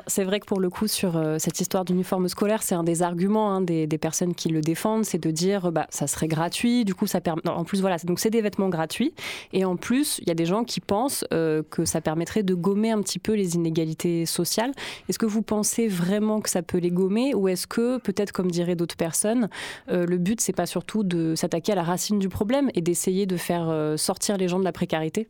C'est 0.09 0.25
vrai 0.25 0.41
que 0.41 0.47
pour 0.47 0.61
le 0.61 0.69
coup, 0.69 0.89
sur 0.89 1.17
euh, 1.17 1.37
cette 1.39 1.61
histoire 1.61 1.85
d'uniforme 1.85 2.29
scolaire, 2.29 2.63
c'est 2.65 2.75
un 2.75 2.83
des 2.83 3.03
arguments 3.03 3.53
hein, 3.53 3.61
des, 3.61 3.87
personnes 3.99 4.35
qui 4.35 4.49
le 4.49 4.61
défendent, 4.61 5.05
c'est 5.05 5.23
de 5.23 5.31
dire 5.31 5.71
bah 5.71 5.87
ça 5.91 6.07
serait 6.07 6.27
gratuit, 6.27 6.85
du 6.85 6.95
coup 6.95 7.07
ça 7.07 7.21
permet. 7.21 7.49
En 7.49 7.65
plus 7.65 7.81
voilà, 7.81 7.97
donc 7.99 8.19
c'est 8.19 8.31
des 8.31 8.43
vêtements 8.43 8.69
gratuits, 8.69 9.15
et 9.53 9.65
en 9.65 9.77
plus 9.77 10.19
il 10.23 10.29
y 10.29 10.31
a 10.31 10.35
des 10.35 10.45
gens 10.45 10.65
qui 10.65 10.81
pensent 10.81 11.25
euh, 11.33 11.63
que 11.71 11.85
ça 11.85 12.01
permettrait 12.01 12.43
de 12.43 12.55
gommer 12.55 12.91
un 12.91 13.01
petit 13.01 13.19
peu 13.19 13.35
les 13.35 13.55
inégalités 13.55 14.27
sociales. 14.27 14.73
Est-ce 15.09 15.19
que 15.19 15.27
vous 15.27 15.43
pensez 15.43 15.87
vraiment 15.87 16.41
que 16.41 16.51
ça 16.51 16.63
peut 16.63 16.79
les 16.79 16.91
gommer, 16.91 17.35
ou 17.35 17.49
est-ce 17.49 17.67
que 17.67 17.99
peut-être 17.99 18.33
comme 18.33 18.51
diraient 18.51 18.77
d'autres 18.77 18.97
personnes, 18.97 19.49
le 19.89 20.17
but 20.19 20.41
c'est 20.41 20.53
pas 20.53 20.67
surtout 20.67 20.96
de 21.05 21.35
s'attaquer 21.35 21.73
à 21.73 21.75
la 21.75 21.83
racine 21.83 22.19
du 22.19 22.29
problème 22.29 22.71
et 22.75 22.81
d'essayer 22.81 23.27
de 23.27 23.37
faire 23.37 23.69
euh, 23.69 23.97
sortir 23.97 24.37
les 24.37 24.49
gens 24.49 24.59
de 24.59 24.65
la 24.65 24.73
précarité? 24.73 25.29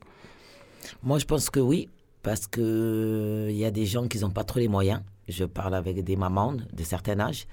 Moi, 1.02 1.18
je 1.18 1.24
pense 1.24 1.50
que 1.50 1.60
oui, 1.60 1.88
parce 2.22 2.46
qu'il 2.46 2.62
euh, 2.62 3.50
y 3.50 3.64
a 3.64 3.70
des 3.70 3.86
gens 3.86 4.08
qui 4.08 4.18
n'ont 4.18 4.30
pas 4.30 4.44
trop 4.44 4.58
les 4.58 4.68
moyens. 4.68 5.00
Je 5.28 5.44
parle 5.44 5.74
avec 5.74 6.04
des 6.04 6.14
mamans 6.14 6.54
de 6.72 6.82
certain 6.84 7.18
âge. 7.18 7.46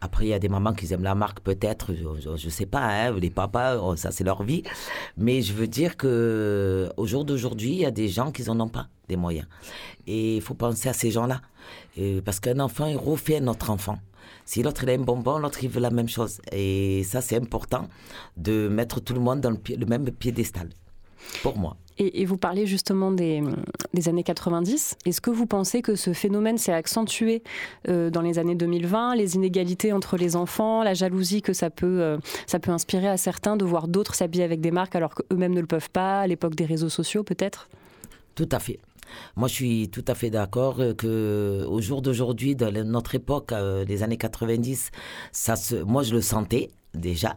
Après, 0.00 0.26
il 0.26 0.28
y 0.28 0.34
a 0.34 0.40
des 0.40 0.48
mamans 0.48 0.72
qui 0.72 0.92
aiment 0.92 1.04
la 1.04 1.14
marque, 1.14 1.40
peut-être, 1.40 1.92
je 1.94 2.30
ne 2.30 2.50
sais 2.50 2.66
pas, 2.66 2.80
hein, 2.80 3.12
les 3.12 3.30
papas, 3.30 3.78
oh, 3.78 3.94
ça 3.94 4.10
c'est 4.10 4.24
leur 4.24 4.42
vie. 4.42 4.64
Mais 5.16 5.40
je 5.40 5.52
veux 5.52 5.68
dire 5.68 5.96
que 5.96 6.90
au 6.96 7.06
jour 7.06 7.24
d'aujourd'hui, 7.24 7.70
il 7.70 7.80
y 7.80 7.86
a 7.86 7.92
des 7.92 8.08
gens 8.08 8.32
qui 8.32 8.42
n'en 8.42 8.58
ont 8.58 8.68
pas 8.68 8.88
des 9.08 9.16
moyens. 9.16 9.46
Et 10.08 10.36
il 10.36 10.42
faut 10.42 10.54
penser 10.54 10.88
à 10.88 10.92
ces 10.92 11.12
gens-là. 11.12 11.40
Parce 12.24 12.40
qu'un 12.40 12.58
enfant, 12.58 12.86
il 12.86 12.96
refait 12.96 13.40
notre 13.40 13.70
enfant. 13.70 13.98
Si 14.44 14.62
l'autre 14.62 14.82
il 14.84 14.90
a 14.90 14.92
un 14.94 14.98
bonbon, 14.98 15.38
l'autre 15.38 15.62
il 15.62 15.70
veut 15.70 15.80
la 15.80 15.90
même 15.90 16.08
chose. 16.08 16.40
Et 16.52 17.02
ça, 17.04 17.20
c'est 17.20 17.36
important 17.36 17.88
de 18.36 18.68
mettre 18.68 19.00
tout 19.00 19.14
le 19.14 19.20
monde 19.20 19.40
dans 19.40 19.50
le, 19.50 19.86
même 19.86 20.10
piédestal, 20.10 20.70
pour 21.42 21.56
moi. 21.56 21.76
Et, 21.98 22.24
vous 22.24 22.38
parlez 22.38 22.66
justement 22.66 23.12
des, 23.12 23.42
années 24.06 24.22
90. 24.22 24.96
Est-ce 25.04 25.20
que 25.20 25.30
vous 25.30 25.44
pensez 25.44 25.82
que 25.82 25.96
ce 25.96 26.14
phénomène 26.14 26.56
s'est 26.56 26.72
accentué 26.72 27.42
euh, 27.88 28.08
dans 28.08 28.22
les 28.22 28.38
années 28.38 28.54
2020, 28.54 29.16
les 29.16 29.34
inégalités 29.34 29.92
entre 29.92 30.16
les 30.16 30.34
enfants, 30.34 30.82
la 30.82 30.94
jalousie 30.94 31.42
que 31.42 31.52
ça 31.52 31.68
peut, 31.68 32.00
euh, 32.00 32.16
ça 32.46 32.58
peut 32.58 32.70
inspirer 32.70 33.08
à 33.08 33.18
certains 33.18 33.58
de 33.58 33.66
voir 33.66 33.86
d'autres 33.86 34.14
s'habiller 34.14 34.44
avec 34.44 34.62
des 34.62 34.70
marques 34.70 34.96
alors 34.96 35.14
qu'eux-mêmes 35.14 35.52
ne 35.52 35.60
le 35.60 35.66
peuvent 35.66 35.90
pas, 35.90 36.22
à 36.22 36.26
l'époque 36.26 36.54
des 36.54 36.64
réseaux 36.64 36.88
sociaux 36.88 37.22
peut-être? 37.22 37.68
Tout 38.34 38.48
à 38.50 38.58
fait. 38.58 38.80
Moi, 39.36 39.48
je 39.48 39.54
suis 39.54 39.88
tout 39.90 40.04
à 40.08 40.14
fait 40.14 40.30
d'accord 40.30 40.76
que 40.96 41.64
au 41.68 41.80
jour 41.80 42.02
d'aujourd'hui, 42.02 42.56
dans 42.56 42.72
notre 42.84 43.14
époque, 43.14 43.52
euh, 43.52 43.84
les 43.84 44.02
années 44.02 44.16
90, 44.16 44.90
ça 45.32 45.56
se, 45.56 45.76
moi, 45.76 46.02
je 46.02 46.14
le 46.14 46.20
sentais 46.20 46.70
déjà. 46.94 47.36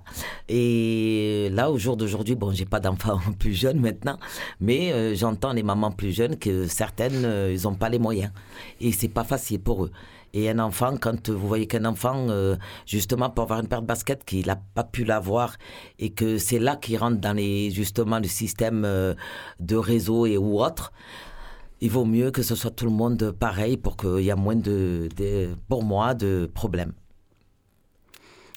Et 0.49 1.49
là, 1.51 1.71
au 1.71 1.77
jour 1.77 1.95
d'aujourd'hui, 1.95 2.36
bon, 2.36 2.51
j'ai 2.51 2.65
pas 2.65 2.79
d'enfants 2.79 3.19
plus 3.39 3.53
jeunes 3.53 3.79
maintenant, 3.79 4.17
mais 4.59 4.91
euh, 4.91 5.15
j'entends 5.15 5.53
les 5.53 5.63
mamans 5.63 5.91
plus 5.91 6.12
jeunes 6.12 6.38
que 6.38 6.67
certaines, 6.67 7.25
euh, 7.25 7.53
ils 7.53 7.63
n'ont 7.63 7.75
pas 7.75 7.89
les 7.89 7.99
moyens. 7.99 8.31
Et 8.81 8.91
c'est 8.91 9.09
pas 9.09 9.23
facile 9.23 9.59
pour 9.59 9.86
eux. 9.86 9.91
Et 10.36 10.49
un 10.49 10.57
enfant, 10.57 10.95
quand 10.99 11.29
vous 11.29 11.47
voyez 11.47 11.67
qu'un 11.67 11.86
enfant, 11.86 12.25
justement, 12.88 13.29
pour 13.29 13.43
avoir 13.43 13.59
une 13.59 13.67
paire 13.67 13.83
de 13.83 13.86
baskets, 13.86 14.25
qu'il 14.25 14.47
n'a 14.47 14.55
pas 14.55 14.83
pu 14.83 15.03
l'avoir, 15.03 15.57
et 15.99 16.09
que 16.09 16.39
c'est 16.39 16.57
là 16.57 16.75
qu'il 16.75 16.97
rentre 16.97 17.21
dans 17.21 17.33
les, 17.33 17.69
justement, 17.69 18.17
le 18.17 18.27
système 18.27 18.81
de 19.59 19.75
réseau 19.75 20.25
et 20.25 20.39
ou 20.39 20.59
autre, 20.59 20.91
il 21.84 21.91
vaut 21.91 22.06
mieux 22.06 22.32
que 22.32 22.43
ce 22.43 22.56
soit 22.56 22.72
tout 22.72 22.86
le 22.86 22.91
monde 22.91 23.36
pareil 23.38 23.76
pour 23.76 23.98
qu'il 23.98 24.22
y 24.22 24.30
ait 24.30 24.36
moins 24.36 24.56
de, 24.56 25.10
pour 25.67 25.84
moi, 25.84 26.13
de 26.13 26.50
problèmes. 26.54 26.93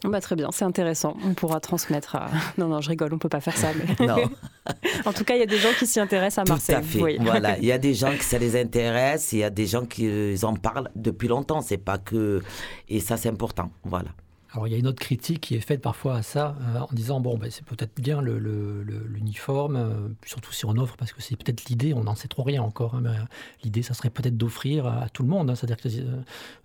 Bah, 0.05 0.21
très 0.21 0.37
bien, 0.37 0.51
c'est 0.53 0.65
intéressant. 0.65 1.17
On 1.25 1.35
pourra 1.35 1.59
transmettre. 1.59 2.15
À... 2.15 2.31
Non, 2.59 2.69
non, 2.69 2.81
je 2.81 2.89
rigole, 2.89 3.12
on 3.12 3.19
peut 3.19 3.29
pas 3.29 3.41
faire 3.41 3.57
ça. 3.57 3.71
Mais... 3.75 4.07
Non. 4.07 4.17
en 5.05 5.12
tout 5.12 5.25
cas, 5.25 5.35
il 5.35 5.41
y 5.41 5.43
a 5.43 5.47
des 5.47 5.59
gens 5.59 5.71
qui 5.77 5.89
s'y 5.89 5.99
intéressent 5.99 6.47
à 6.47 6.53
Marseille. 6.53 6.77
Tout 6.77 7.05
à 7.05 7.09
fait. 7.09 7.19
Voilà, 7.21 7.59
il 7.59 7.65
y 7.65 7.73
a 7.73 7.79
des 7.79 7.95
gens 7.95 8.12
qui 8.12 8.23
ça 8.23 8.39
les 8.39 8.61
intéresse, 8.61 9.33
il 9.33 9.41
y 9.41 9.45
a 9.45 9.51
des 9.51 9.67
gens 9.67 9.87
qui 9.87 10.09
en 10.45 10.55
parlent 10.55 10.91
depuis 10.95 11.27
longtemps. 11.27 11.62
C'est 11.62 11.79
pas 11.79 11.99
que 11.99 12.43
et 12.89 13.01
ça, 13.01 13.17
c'est 13.17 13.29
important. 13.29 13.71
Voilà. 13.83 14.11
Alors 14.57 14.66
il 14.66 14.73
y 14.73 14.75
a 14.75 14.79
une 14.79 14.87
autre 14.87 15.01
critique 15.01 15.42
qui 15.42 15.55
est 15.55 15.61
faite 15.61 15.83
parfois 15.83 16.16
à 16.16 16.23
ça, 16.23 16.57
euh, 16.75 16.79
en 16.79 16.88
disant 16.90 17.21
bon, 17.21 17.37
ben, 17.37 17.51
c'est 17.51 17.62
peut-être 17.62 18.01
bien 18.01 18.23
l'uniforme, 18.23 19.77
euh, 19.77 20.09
surtout 20.25 20.51
si 20.51 20.64
on 20.64 20.71
offre, 20.79 20.97
parce 20.97 21.12
que 21.12 21.21
c'est 21.21 21.37
peut-être 21.37 21.66
l'idée, 21.66 21.92
on 21.92 22.05
n'en 22.05 22.14
sait 22.14 22.27
trop 22.27 22.42
rien 22.42 22.62
encore, 22.62 22.95
hein, 22.95 23.01
mais 23.03 23.11
euh, 23.11 23.25
l'idée, 23.64 23.83
ça 23.83 23.92
serait 23.92 24.09
peut-être 24.09 24.38
d'offrir 24.38 24.87
à, 24.87 25.11
tout 25.11 25.25
le 25.25 25.29
monde, 25.29 25.51
hein, 25.51 25.55
c'est-à-dire 25.55 25.77
que 25.77 25.88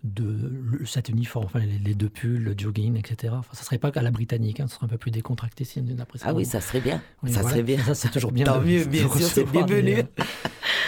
de, 0.06 0.86
cet 0.86 1.10
uniforme, 1.10 1.47
enfin, 1.47 1.60
les, 1.60 1.93
deux 1.93 2.08
pulls, 2.08 2.41
le 2.41 2.56
jogging, 2.58 2.97
etc. 2.97 3.34
Enfin, 3.38 3.51
ça 3.51 3.63
serait 3.63 3.77
pas 3.77 3.91
qu'à 3.91 4.01
la 4.01 4.12
britannique, 4.12 4.62
hein, 4.62 4.67
ça 4.69 4.75
serait 4.75 4.86
un 4.86 4.89
peu 4.89 4.97
plus 4.97 5.12
décontracté 5.12 5.65
si 5.65 5.84
ça. 5.84 6.06
Ah 6.23 6.34
oui, 6.34 6.45
ça 6.45 6.62
serait 6.62 6.80
bien. 6.80 7.01
ça 7.27 7.43
serait 7.43 7.63
bien. 7.63 7.77
Ça, 7.80 7.93
c'est 7.93 8.10
toujours 8.10 8.32
bien. 8.32 8.45
Tant 8.45 8.62
mieux, 8.62 8.86
bien 8.86 9.10
sûr, 9.10 9.27
c'est 9.27 9.51
bienvenu. 9.51 10.04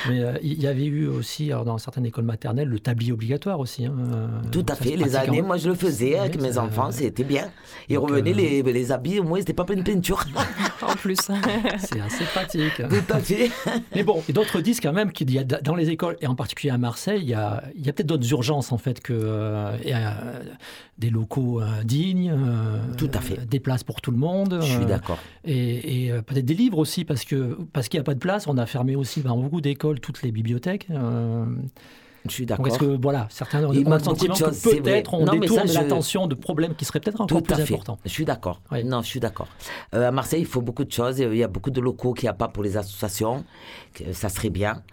Mais 0.08 0.22
il 0.42 0.62
y 0.62 0.68
avait 0.68 0.86
eu 0.86 1.08
aussi, 1.08 1.50
dans 1.50 1.78
certaines 1.78 2.06
écoles 2.06 2.24
maternelles, 2.24 2.70
le 2.70 2.80
tablier 2.80 3.12
obligatoire 3.12 3.60
aussi. 3.60 3.88
Tout 4.54 4.66
à 4.70 4.76
fait, 4.76 4.96
les 4.96 5.18
années, 5.18 5.42
moi 5.42 5.58
je 5.58 5.68
le 5.68 5.76
faisais 5.76 6.18
avec 6.18 6.40
mes 6.40 6.58
enfants 6.58 6.93
c'était 6.94 7.24
bien. 7.24 7.52
Et 7.90 7.98
revenez, 7.98 8.32
euh, 8.32 8.36
les, 8.36 8.64
les 8.64 8.92
habits, 8.92 9.20
au 9.20 9.24
moins, 9.24 9.40
c'était 9.40 9.54
pas 9.54 9.66
une 9.70 9.84
peinture. 9.84 10.24
en 10.82 10.96
plus. 10.96 11.18
c'est 11.78 12.00
assez 12.00 12.26
pratique. 12.26 12.82
Fait. 13.22 13.52
Mais 13.96 14.04
bon, 14.04 14.24
et 14.28 14.34
d'autres 14.34 14.62
disent 14.62 14.80
quand 14.80 14.94
même 14.94 15.12
qu'il 15.12 15.32
y 15.32 15.40
a 15.40 15.44
dans 15.44 15.76
les 15.76 15.90
écoles, 15.90 16.18
et 16.22 16.28
en 16.28 16.36
particulier 16.36 16.72
à 16.72 16.78
Marseille, 16.78 17.22
il 17.22 17.30
y 17.30 17.34
a, 17.34 17.64
il 17.76 17.86
y 17.86 17.90
a 17.90 17.94
peut-être 17.94 18.08
d'autres 18.08 18.30
urgences, 18.32 18.72
en 18.72 18.78
fait, 18.78 19.02
que 19.02 19.14
euh, 19.14 19.78
des 20.98 21.10
locaux 21.10 21.62
euh, 21.62 21.84
dignes. 21.84 22.34
tout 22.98 23.12
à 23.14 23.22
fait. 23.22 23.48
Des 23.48 23.60
places 23.60 23.84
pour 23.84 24.02
tout 24.02 24.12
le 24.12 24.18
monde. 24.18 24.60
Je 24.62 24.68
suis 24.68 24.86
d'accord. 24.86 25.20
Et, 25.46 26.12
peut-être 26.26 26.46
des 26.46 26.54
livres 26.54 26.78
aussi, 26.78 27.06
parce 27.06 27.26
que 27.26 27.58
parce 27.74 27.90
qu'il 27.90 27.98
n'y 28.00 28.02
a 28.02 28.06
pas 28.06 28.14
de 28.14 28.20
place, 28.20 28.48
on 28.48 28.58
a 28.58 28.66
fermé 28.66 28.96
aussi 28.96 29.22
dans 29.22 29.38
beaucoup 29.38 29.62
d'écoles 29.62 30.00
toutes 30.00 30.22
les 30.22 30.32
bibliothèques. 30.32 30.88
Je 32.26 32.32
suis 32.32 32.46
d'accord. 32.46 32.66
Parce 32.66 32.78
que 32.78 33.02
voilà, 33.02 33.28
certains 33.30 33.64
ont 33.66 33.72
le 33.72 34.00
sentiment 34.00 34.36
que 34.36 34.70
peut-être 34.70 35.14
on 35.14 35.26
détourne 35.26 35.68
l'attention 35.72 36.28
de 36.28 36.36
problèmes 36.36 36.76
qui 36.76 36.86
seraient 36.86 37.00
peut-être 37.00 37.22
encore 37.22 37.42
plus 37.42 37.62
importants. 37.62 38.00
Je 38.06 38.10
suis 38.10 38.26
d'accord. 38.26 38.62
Non, 38.86 39.02
je 39.02 39.08
suis 39.08 39.20
d'accord. 39.20 39.48
Euh, 39.94 40.08
à 40.08 40.12
Marseille, 40.12 40.42
il 40.42 40.48
faut 40.48 40.62
beaucoup 40.62 40.84
de 40.84 40.92
choses. 40.92 41.20
Il 41.20 41.36
y 41.36 41.44
a 41.44 41.48
beaucoup 41.48 41.72
de 41.72 41.82
locaux 41.82 42.14
qu'il 42.14 42.26
n'y 42.26 42.30
a 42.30 42.34
pas 42.34 42.48
pour 42.48 42.64
les 42.64 42.78
associations. 42.78 43.44
Ça 44.12 44.30
serait 44.30 44.50
bien. 44.50 44.84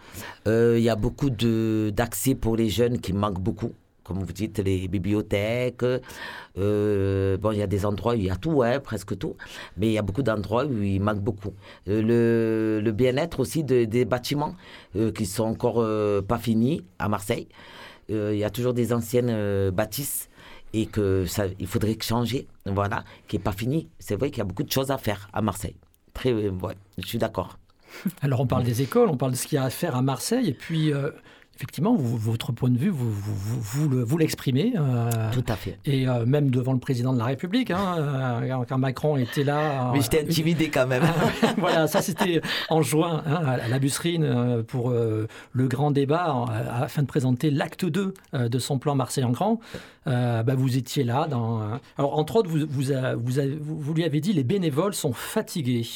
Euh, 0.46 0.76
il 0.78 0.84
y 0.84 0.90
a 0.90 0.96
beaucoup 0.96 1.30
d'accès 1.30 2.34
pour 2.34 2.56
les 2.56 2.68
jeunes 2.68 3.00
qui 3.00 3.12
manquent 3.12 3.40
beaucoup 3.40 3.72
comme 4.10 4.24
vous 4.24 4.32
dites, 4.32 4.58
les 4.58 4.88
bibliothèques. 4.88 5.84
Euh, 6.58 7.36
bon, 7.36 7.52
il 7.52 7.58
y 7.58 7.62
a 7.62 7.68
des 7.68 7.86
endroits 7.86 8.14
où 8.14 8.16
il 8.16 8.24
y 8.24 8.30
a 8.30 8.34
tout, 8.34 8.64
hein, 8.64 8.80
presque 8.80 9.16
tout, 9.16 9.36
mais 9.76 9.86
il 9.86 9.92
y 9.92 9.98
a 9.98 10.02
beaucoup 10.02 10.24
d'endroits 10.24 10.64
où 10.64 10.82
il 10.82 11.00
manque 11.00 11.20
beaucoup. 11.20 11.54
Euh, 11.86 12.80
le, 12.82 12.90
bien-être 12.90 13.38
aussi 13.38 13.62
des 13.62 14.04
bâtiments 14.04 14.56
euh, 14.96 15.12
qui 15.12 15.26
sont 15.26 15.44
encore 15.44 15.86
pas 16.26 16.38
finis 16.38 16.82
à 16.98 17.08
Marseille. 17.08 17.46
il 18.08 18.36
y 18.36 18.42
a 18.42 18.50
toujours 18.50 18.74
des 18.74 18.92
anciennes 18.92 19.70
bâtisses 19.70 20.28
et 20.72 20.86
que 20.86 21.24
ça, 21.26 21.44
il 21.60 21.68
faudrait 21.68 21.96
changer, 22.02 22.48
voilà, 22.66 23.04
qui 23.28 23.36
n'est 23.36 23.42
pas 23.42 23.52
fini. 23.52 23.88
C'est 24.00 24.16
vrai 24.16 24.30
qu'il 24.30 24.38
y 24.38 24.40
a 24.40 24.44
beaucoup 24.44 24.64
de 24.64 24.72
choses 24.72 24.90
à 24.90 24.98
faire 24.98 25.28
à 25.32 25.40
Marseille. 25.40 25.76
Très, 26.14 26.32
ouais, 26.32 26.76
je 26.98 27.06
suis 27.06 27.18
d'accord. 27.18 27.58
Alors 28.22 28.40
on 28.40 28.46
parle 28.48 28.64
des 28.64 28.82
écoles, 28.82 29.08
on 29.08 29.16
parle 29.16 29.32
de 29.32 29.36
ce 29.36 29.46
qu'il 29.46 29.56
y 29.56 29.58
a 29.58 29.64
à 29.64 29.70
faire 29.70 29.94
à 29.94 30.02
Marseille, 30.02 30.48
et 30.48 30.54
puis 30.54 30.92
effectivement, 31.60 31.94
votre 31.94 32.52
point 32.52 32.70
de 32.70 32.78
vue, 32.78 32.88
vous, 32.88 33.12
vous, 33.12 34.16
l'exprimez. 34.16 34.72
Euh, 34.78 35.10
Tout 35.30 35.44
à 35.46 35.56
fait. 35.56 35.78
Et 35.84 36.08
euh, 36.08 36.24
même 36.24 36.50
devant 36.50 36.72
le 36.72 36.78
président 36.78 37.12
de 37.12 37.18
la 37.18 37.26
République, 37.26 37.70
hein, 37.70 37.96
euh, 37.98 38.64
quand 38.66 38.78
Macron 38.78 39.18
était 39.18 39.44
là. 39.44 39.90
Mais 39.92 40.00
j'étais 40.00 40.22
intimidé 40.22 40.70
quand 40.70 40.86
même. 40.86 41.02
voilà, 41.58 41.86
ça 41.86 42.00
c'était 42.00 42.40
en 42.70 42.80
juin 42.80 43.22
hein, 43.26 43.44
à 43.44 43.68
la 43.68 43.78
Busserine 43.78 44.62
pour 44.68 44.90
le 44.90 45.68
grand 45.68 45.90
débat 45.90 46.46
afin 46.70 47.02
de 47.02 47.06
présenter 47.06 47.50
l'acte 47.50 47.84
2 47.84 48.14
de 48.32 48.58
son 48.58 48.78
plan 48.78 48.94
Marseille 48.94 49.24
en 49.24 49.30
grand. 49.30 49.60
Bah, 50.06 50.42
vous 50.56 50.78
étiez 50.78 51.04
là. 51.04 51.26
Dans, 51.28 51.60
alors, 51.98 52.18
entre 52.18 52.36
autres, 52.36 52.48
vous, 52.48 52.66
vous, 52.70 52.92
vous 53.60 53.94
lui 53.94 54.04
avez 54.04 54.22
dit 54.22 54.32
les 54.32 54.44
bénévoles 54.44 54.94
sont 54.94 55.12
fatigués. 55.12 55.86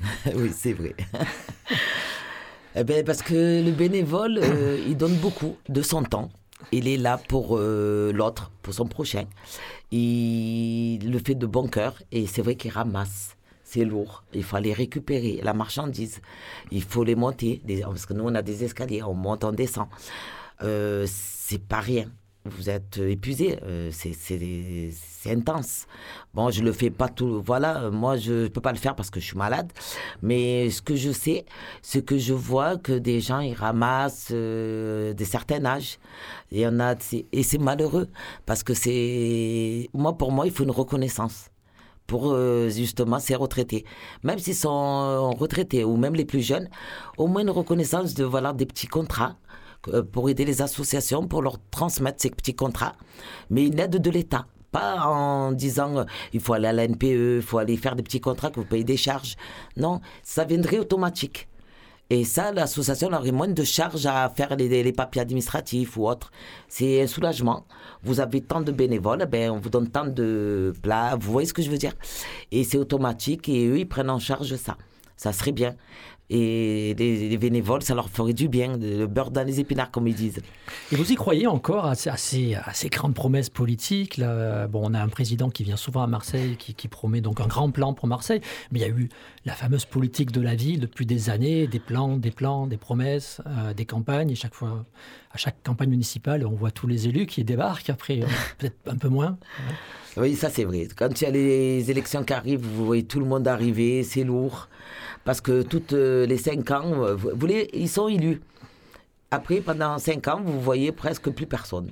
oui, 0.34 0.50
c'est 0.52 0.72
vrai. 0.72 0.94
Eh 2.76 2.84
ben, 2.84 3.04
parce 3.04 3.22
que 3.22 3.64
le 3.64 3.70
bénévole, 3.72 4.38
euh, 4.42 4.78
il 4.86 4.96
donne 4.96 5.14
beaucoup 5.16 5.56
de 5.68 5.82
son 5.82 6.02
temps. 6.02 6.30
Il 6.72 6.86
est 6.88 6.96
là 6.96 7.18
pour 7.28 7.56
euh, 7.56 8.12
l'autre, 8.12 8.50
pour 8.62 8.74
son 8.74 8.86
prochain. 8.86 9.24
Il 9.90 11.10
le 11.10 11.18
fait 11.18 11.34
de 11.34 11.46
bon 11.46 11.66
cœur 11.68 12.02
et 12.12 12.26
c'est 12.26 12.42
vrai 12.42 12.56
qu'il 12.56 12.70
ramasse. 12.70 13.36
C'est 13.64 13.84
lourd. 13.84 14.24
Il 14.32 14.44
faut 14.44 14.56
aller 14.56 14.72
récupérer 14.72 15.40
la 15.42 15.52
marchandise. 15.52 16.20
Il 16.70 16.82
faut 16.82 17.04
les 17.04 17.14
monter. 17.14 17.62
Parce 17.82 18.06
que 18.06 18.14
nous, 18.14 18.24
on 18.24 18.34
a 18.34 18.42
des 18.42 18.64
escaliers. 18.64 19.02
On 19.02 19.14
monte, 19.14 19.44
on 19.44 19.52
descend. 19.52 19.88
Euh, 20.62 21.06
c'est 21.06 21.62
pas 21.62 21.80
rien 21.80 22.10
vous 22.48 22.70
êtes 22.70 22.98
épuisé, 22.98 23.58
euh, 23.62 23.90
c'est 23.92 25.30
intense. 25.30 25.86
Bon, 26.34 26.50
je 26.50 26.62
le 26.62 26.72
fais 26.72 26.90
pas 26.90 27.08
tout, 27.08 27.42
voilà, 27.44 27.90
moi 27.90 28.16
je 28.16 28.44
ne 28.44 28.48
peux 28.48 28.60
pas 28.60 28.72
le 28.72 28.78
faire 28.78 28.94
parce 28.94 29.10
que 29.10 29.20
je 29.20 29.26
suis 29.26 29.36
malade, 29.36 29.72
mais 30.22 30.70
ce 30.70 30.82
que 30.82 30.96
je 30.96 31.10
sais, 31.12 31.44
c'est 31.82 32.04
que 32.04 32.18
je 32.18 32.32
vois 32.34 32.76
que 32.76 32.92
des 32.92 33.20
gens, 33.20 33.40
ils 33.40 33.54
ramassent 33.54 34.30
euh, 34.32 35.12
des 35.14 35.24
certains 35.24 35.64
âges, 35.64 35.98
et, 36.52 36.66
on 36.66 36.80
a, 36.80 36.94
et 37.32 37.42
c'est 37.42 37.58
malheureux, 37.58 38.08
parce 38.46 38.62
que 38.62 38.74
c'est, 38.74 39.88
moi 39.94 40.16
pour 40.16 40.32
moi, 40.32 40.46
il 40.46 40.52
faut 40.52 40.64
une 40.64 40.70
reconnaissance 40.70 41.50
pour 42.08 42.32
euh, 42.32 42.70
justement 42.70 43.20
ces 43.20 43.36
retraités. 43.36 43.84
Même 44.24 44.38
s'ils 44.38 44.54
sont 44.54 45.30
retraités 45.32 45.84
ou 45.84 45.96
même 45.96 46.14
les 46.14 46.24
plus 46.24 46.40
jeunes, 46.40 46.68
au 47.18 47.26
moins 47.28 47.42
une 47.42 47.50
reconnaissance 47.50 48.14
de 48.14 48.24
voilà 48.24 48.52
des 48.52 48.66
petits 48.66 48.86
contrats 48.86 49.36
euh, 49.36 49.47
pour 50.12 50.28
aider 50.28 50.44
les 50.44 50.62
associations, 50.62 51.26
pour 51.26 51.42
leur 51.42 51.58
transmettre 51.70 52.20
ces 52.20 52.30
petits 52.30 52.54
contrats, 52.54 52.94
mais 53.50 53.66
une 53.66 53.78
aide 53.78 53.96
de 53.96 54.10
l'État. 54.10 54.46
Pas 54.70 55.00
en 55.06 55.52
disant 55.52 55.98
euh, 55.98 56.04
il 56.34 56.40
faut 56.40 56.52
aller 56.52 56.68
à 56.68 56.72
la 56.74 56.86
NPE, 56.86 57.36
il 57.36 57.42
faut 57.42 57.56
aller 57.58 57.76
faire 57.78 57.96
des 57.96 58.02
petits 58.02 58.20
contrats 58.20 58.50
que 58.50 58.60
vous 58.60 58.66
payez 58.66 58.84
des 58.84 58.98
charges. 58.98 59.36
Non, 59.76 60.00
ça 60.22 60.44
viendrait 60.44 60.78
automatique. 60.78 61.48
Et 62.10 62.24
ça, 62.24 62.52
l'association 62.52 63.12
aurait 63.12 63.32
moins 63.32 63.48
de 63.48 63.64
charges 63.64 64.06
à 64.06 64.30
faire 64.30 64.56
les, 64.56 64.92
papiers 64.92 65.20
administratifs 65.20 65.96
ou 65.98 66.08
autres. 66.08 66.30
C'est 66.66 67.02
un 67.02 67.06
soulagement. 67.06 67.66
Vous 68.02 68.20
avez 68.20 68.40
tant 68.40 68.62
de 68.62 68.72
bénévoles, 68.72 69.26
ben, 69.26 69.50
on 69.50 69.58
vous 69.58 69.68
donne 69.68 69.88
tant 69.88 70.06
de 70.06 70.72
plats. 70.82 71.16
Vous 71.20 71.30
voyez 71.30 71.46
ce 71.46 71.52
que 71.52 71.60
je 71.60 71.70
veux 71.70 71.76
dire? 71.76 71.92
Et 72.50 72.64
c'est 72.64 72.78
automatique 72.78 73.48
et 73.50 73.66
eux, 73.66 73.78
ils 73.78 73.88
prennent 73.88 74.08
en 74.08 74.18
charge 74.18 74.56
ça. 74.56 74.78
Ça 75.16 75.32
serait 75.32 75.52
bien. 75.52 75.74
Et 76.30 76.94
les, 76.98 77.38
bénévoles, 77.38 77.82
ça 77.82 77.94
leur 77.94 78.10
ferait 78.10 78.34
du 78.34 78.48
bien, 78.48 78.76
le 78.76 79.06
beurre 79.06 79.30
dans 79.30 79.46
les 79.46 79.60
épinards, 79.60 79.90
comme 79.90 80.06
ils 80.08 80.14
disent. 80.14 80.40
Et 80.92 80.96
vous 80.96 81.10
y 81.10 81.14
croyez 81.14 81.46
encore 81.46 81.86
à, 81.86 81.94
ces, 81.94 82.56
grandes 82.90 83.14
promesses 83.14 83.48
politiques 83.48 84.20
Bon, 84.20 84.90
on 84.90 84.94
a 84.94 85.00
un 85.00 85.08
président 85.08 85.48
qui 85.48 85.64
vient 85.64 85.76
souvent 85.76 86.02
à 86.02 86.06
Marseille, 86.06 86.56
qui, 86.56 86.88
promet 86.88 87.20
donc 87.20 87.40
un 87.40 87.46
grand 87.46 87.70
plan 87.70 87.94
pour 87.94 88.08
Marseille, 88.08 88.40
mais 88.72 88.80
il 88.80 88.82
y 88.82 88.84
a 88.84 88.88
eu 88.88 89.08
la 89.44 89.54
fameuse 89.54 89.84
politique 89.84 90.30
de 90.32 90.40
la 90.40 90.54
ville 90.54 90.80
depuis 90.80 91.06
des 91.06 91.30
années, 91.30 91.66
des 91.66 91.78
plans, 91.78 92.16
des 92.16 92.30
plans, 92.30 92.66
des 92.66 92.76
promesses, 92.76 93.40
euh, 93.46 93.72
des 93.72 93.86
campagnes, 93.86 94.30
et 94.30 94.34
chaque 94.34 94.54
fois, 94.54 94.84
à 95.30 95.36
chaque 95.36 95.62
campagne 95.62 95.90
municipale, 95.90 96.46
on 96.46 96.54
voit 96.54 96.70
tous 96.70 96.86
les 96.86 97.06
élus 97.08 97.26
qui 97.26 97.44
débarquent, 97.44 97.90
après 97.90 98.22
euh, 98.22 98.26
peut-être 98.58 98.76
un 98.86 98.96
peu 98.96 99.08
moins. 99.08 99.38
Oui, 100.16 100.34
ça 100.34 100.50
c'est 100.50 100.64
vrai. 100.64 100.88
Quand 100.96 101.20
il 101.20 101.24
y 101.24 101.26
a 101.26 101.30
les 101.30 101.90
élections 101.90 102.24
qui 102.24 102.32
arrivent, 102.32 102.64
vous 102.64 102.86
voyez 102.86 103.04
tout 103.04 103.20
le 103.20 103.26
monde 103.26 103.46
arriver, 103.46 104.02
c'est 104.02 104.24
lourd 104.24 104.68
parce 105.24 105.40
que 105.40 105.62
toutes 105.62 105.92
euh, 105.92 106.24
les 106.26 106.38
cinq 106.38 106.70
ans, 106.70 107.04
euh, 107.04 107.14
vous 107.14 107.46
ils 107.48 107.88
sont 107.88 108.08
élus. 108.08 108.40
Après, 109.30 109.60
pendant 109.60 109.98
cinq 109.98 110.26
ans, 110.26 110.40
vous 110.42 110.60
voyez 110.60 110.90
presque 110.90 111.28
plus 111.30 111.46
personne. 111.46 111.90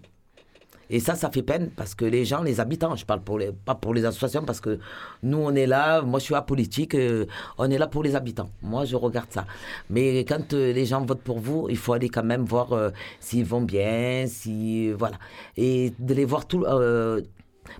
Et 0.91 1.01
ça, 1.01 1.15
ça 1.15 1.31
fait 1.31 1.43
peine 1.43 1.71
parce 1.75 1.95
que 1.95 2.05
les 2.05 2.25
gens, 2.25 2.43
les 2.43 2.61
habitants, 2.61 2.95
je 2.97 3.05
parle 3.05 3.21
pour 3.21 3.39
les, 3.39 3.53
pas 3.53 3.75
pour 3.75 3.95
les 3.95 4.05
associations 4.05 4.45
parce 4.45 4.61
que 4.61 4.79
nous, 5.23 5.39
on 5.39 5.55
est 5.55 5.67
là, 5.67 6.03
moi 6.03 6.21
je 6.21 6.25
suis 6.25 6.35
apolitique, 6.35 6.95
euh, 6.95 7.27
on 7.59 7.71
est 7.71 7.79
là 7.79 7.87
pour 7.87 8.03
les 8.03 8.15
habitants. 8.15 8.51
Moi, 8.63 8.85
je 8.85 8.97
regarde 8.97 9.31
ça. 9.31 9.47
Mais 9.91 10.25
quand 10.25 10.53
les 10.53 10.87
gens 10.87 11.05
votent 11.05 11.23
pour 11.23 11.41
vous, 11.41 11.67
il 11.71 11.77
faut 11.77 11.93
aller 11.93 12.09
quand 12.09 12.25
même 12.25 12.45
voir 12.45 12.69
s'ils 13.21 13.45
vont 13.45 13.63
bien, 13.63 14.27
si. 14.27 14.93
Voilà. 14.93 15.19
Et 15.57 15.93
de 15.99 16.15
les 16.15 16.25
voir 16.25 16.47
tout, 16.47 16.65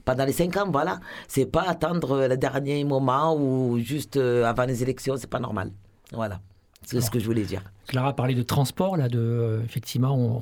pendant 0.05 0.25
les 0.25 0.33
cinq 0.33 0.57
ans, 0.57 0.71
voilà. 0.71 1.01
C'est 1.29 1.47
pas 1.47 1.63
attendre 1.63 2.27
le 2.29 2.37
dernier 2.37 2.85
moment 2.85 3.37
ou 3.37 3.79
juste 3.79 4.17
euh, 4.17 4.45
avant 4.45 4.65
les 4.65 4.83
élections, 4.83 5.17
c'est 5.17 5.31
pas 5.31 5.41
normal. 5.41 5.71
Voilà. 6.13 6.41
C'est 6.83 7.01
ce 7.01 7.11
que 7.11 7.19
je 7.19 7.27
voulais 7.27 7.43
dire. 7.43 7.63
Clara 7.89 8.15
parlé 8.15 8.35
de 8.35 8.43
transport, 8.43 8.97
là, 8.97 9.09
de, 9.09 9.19
euh, 9.19 9.63
effectivement, 9.65 10.41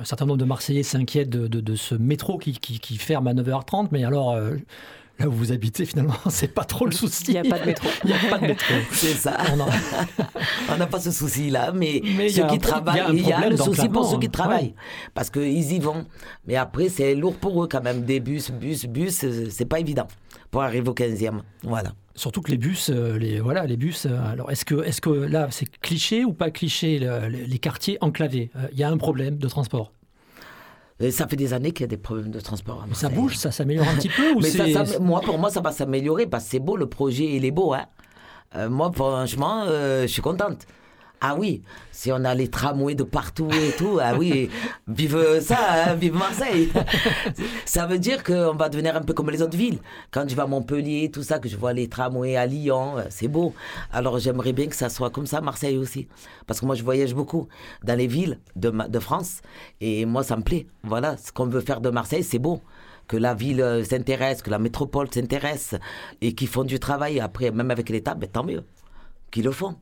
un 0.00 0.04
certain 0.04 0.26
nombre 0.26 0.38
de 0.38 0.44
Marseillais 0.44 0.82
s'inquiètent 0.82 1.30
de, 1.30 1.76
ce 1.76 1.94
métro 1.94 2.38
qui, 2.38 2.98
ferme 2.98 3.28
à 3.28 3.34
9h30, 3.34 3.88
mais 3.92 4.04
alors, 4.04 4.32
euh, 4.32 4.56
là 5.18 5.28
où 5.28 5.32
vous 5.32 5.52
habitez, 5.52 5.84
finalement, 5.84 6.14
c'est 6.28 6.52
pas 6.52 6.64
trop 6.64 6.86
le 6.86 6.92
souci. 6.92 7.24
Il 7.28 7.32
n'y 7.32 7.38
a 7.38 7.44
pas 7.44 7.58
de 7.58 7.66
métro. 7.66 7.88
Il 8.04 8.10
n'y 8.10 8.14
a 8.14 8.30
pas 8.30 8.38
de 8.38 8.46
métro. 8.46 8.74
c'est 8.92 9.14
ça. 9.14 9.36
On 10.68 10.76
n'a 10.78 10.86
pas 10.86 11.00
ce 11.00 11.10
souci-là, 11.10 11.72
mais, 11.72 12.02
ceux 12.28 12.46
qui 12.46 12.58
travaillent, 12.58 13.16
il 13.16 13.26
y 13.26 13.32
a, 13.32 13.48
le 13.48 13.56
souci 13.56 13.88
pour 13.88 14.06
ceux 14.06 14.18
qui 14.18 14.30
travaillent. 14.30 14.74
Parce 15.14 15.30
qu'ils 15.30 15.72
y 15.72 15.78
vont. 15.78 16.06
Mais 16.46 16.56
après, 16.56 16.88
c'est 16.88 17.14
lourd 17.14 17.36
pour 17.36 17.64
eux 17.64 17.68
quand 17.68 17.82
même. 17.82 18.02
Des 18.04 18.20
bus, 18.20 18.50
bus, 18.50 18.86
bus, 18.86 19.24
c'est 19.50 19.66
pas 19.66 19.80
évident 19.80 20.08
pour 20.50 20.62
arriver 20.62 20.88
au 20.88 20.94
15e. 20.94 21.40
Voilà. 21.62 21.92
Surtout 22.16 22.40
que 22.42 22.50
les 22.50 22.56
bus, 22.56 22.90
euh, 22.90 23.18
les, 23.18 23.40
voilà, 23.40 23.64
les 23.66 23.76
bus. 23.76 24.06
Euh, 24.06 24.18
alors, 24.32 24.50
est-ce 24.50 24.64
que, 24.64 24.82
est 24.82 24.98
que 25.00 25.10
là, 25.10 25.48
c'est 25.50 25.66
cliché 25.80 26.24
ou 26.24 26.32
pas 26.32 26.50
cliché, 26.50 26.98
les 26.98 27.58
quartiers 27.58 27.98
enclavés? 28.00 28.50
Euh, 28.56 28.66
Il 28.72 28.78
y 28.78 28.82
a 28.84 28.88
un 28.90 28.96
problème 28.96 29.36
de 29.36 29.48
transport 29.48 29.92
Et 30.98 31.10
ça 31.10 31.28
fait 31.28 31.36
des 31.36 31.52
années 31.52 31.72
qu'il 31.72 31.82
y 31.82 31.84
a 31.84 31.88
des 31.88 31.98
problèmes 31.98 32.30
de 32.30 32.40
transport. 32.40 32.82
à 32.90 32.94
ça 32.94 33.08
bouge, 33.10 33.36
ça 33.36 33.50
s'améliore 33.50 33.86
un 33.88 33.94
petit 33.96 34.08
peu 34.08 34.32
ou 34.34 34.40
Mais 34.40 34.48
ça, 34.48 34.64
c'est- 34.64 34.72
ça- 34.86 34.98
moi, 34.98 35.20
pour 35.20 35.38
moi, 35.38 35.50
ça 35.50 35.60
va 35.60 35.70
s'améliorer 35.72 36.26
parce 36.26 36.44
que 36.44 36.50
c'est 36.52 36.58
beau, 36.58 36.76
le 36.76 36.86
projet, 36.88 37.24
il 37.36 37.44
est 37.44 37.50
beau. 37.50 37.74
Hein. 37.74 37.84
Euh, 38.54 38.70
moi, 38.70 38.90
franchement, 38.94 39.64
euh, 39.66 40.02
je 40.02 40.06
suis 40.06 40.22
contente. 40.22 40.66
Ah 41.20 41.34
oui, 41.34 41.62
si 41.92 42.12
on 42.12 42.24
a 42.24 42.34
les 42.34 42.48
tramways 42.48 42.94
de 42.94 43.02
partout 43.02 43.48
et 43.50 43.74
tout, 43.76 43.98
ah 44.02 44.14
oui, 44.16 44.50
vive 44.86 45.40
ça, 45.40 45.58
hein, 45.88 45.94
vive 45.94 46.14
Marseille. 46.14 46.70
ça 47.64 47.86
veut 47.86 47.98
dire 47.98 48.22
qu'on 48.22 48.54
va 48.54 48.68
devenir 48.68 48.96
un 48.96 49.00
peu 49.00 49.14
comme 49.14 49.30
les 49.30 49.40
autres 49.40 49.56
villes. 49.56 49.78
Quand 50.10 50.28
je 50.28 50.36
vais 50.36 50.42
à 50.42 50.46
Montpellier, 50.46 51.10
tout 51.10 51.22
ça, 51.22 51.38
que 51.38 51.48
je 51.48 51.56
vois 51.56 51.72
les 51.72 51.88
tramways 51.88 52.36
à 52.36 52.44
Lyon, 52.44 52.98
euh, 52.98 53.04
c'est 53.08 53.28
beau. 53.28 53.54
Alors 53.92 54.18
j'aimerais 54.18 54.52
bien 54.52 54.66
que 54.66 54.76
ça 54.76 54.90
soit 54.90 55.10
comme 55.10 55.26
ça 55.26 55.40
Marseille 55.40 55.78
aussi. 55.78 56.06
Parce 56.46 56.60
que 56.60 56.66
moi, 56.66 56.74
je 56.74 56.84
voyage 56.84 57.14
beaucoup 57.14 57.48
dans 57.82 57.96
les 57.96 58.06
villes 58.06 58.38
de, 58.54 58.98
France 59.00 59.40
et 59.80 60.04
moi, 60.04 60.22
ça 60.22 60.36
me 60.36 60.42
plaît. 60.42 60.66
Voilà, 60.82 61.16
ce 61.16 61.32
qu'on 61.32 61.46
veut 61.46 61.60
faire 61.60 61.80
de 61.80 61.88
Marseille, 61.88 62.24
c'est 62.24 62.38
beau 62.38 62.60
que 63.08 63.16
la 63.16 63.34
ville 63.34 63.62
euh, 63.62 63.84
s'intéresse, 63.84 64.42
que 64.42 64.50
la 64.50 64.58
métropole 64.58 65.08
s'intéresse 65.12 65.74
et 66.20 66.34
qu'ils 66.34 66.48
font 66.48 66.64
du 66.64 66.78
travail 66.78 67.20
après, 67.20 67.50
même 67.52 67.70
avec 67.70 67.88
l'État, 67.88 68.14
ben, 68.14 68.28
tant 68.28 68.44
mieux 68.44 68.64
qu'ils 69.30 69.44
le 69.44 69.52
font. 69.52 69.76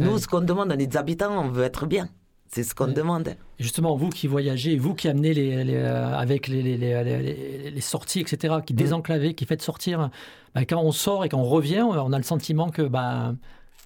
Nous, 0.00 0.18
ce 0.18 0.26
qu'on 0.26 0.40
demande 0.40 0.72
à 0.72 0.76
les 0.76 0.96
habitants, 0.96 1.44
on 1.44 1.48
veut 1.50 1.64
être 1.64 1.86
bien. 1.86 2.08
C'est 2.52 2.64
ce 2.64 2.74
qu'on 2.74 2.88
demande. 2.88 3.36
Justement, 3.60 3.94
vous 3.94 4.08
qui 4.08 4.26
voyagez, 4.26 4.76
vous 4.76 4.94
qui 4.94 5.08
amenez 5.08 5.32
les, 5.34 5.62
les, 5.62 5.76
euh, 5.76 6.16
avec 6.16 6.48
les, 6.48 7.80
sorties, 7.80 8.20
etc., 8.20 8.56
qui 8.66 8.74
désenclavez, 8.74 9.34
qui 9.34 9.46
faites 9.46 9.62
sortir, 9.62 10.10
bah, 10.54 10.64
quand 10.64 10.80
on 10.82 10.90
sort 10.90 11.24
et 11.24 11.28
quand 11.28 11.38
on 11.38 11.44
revient, 11.44 11.82
on 11.82 12.12
a 12.12 12.18
le 12.18 12.24
sentiment 12.24 12.70
que 12.70 12.82
bah, 12.82 13.34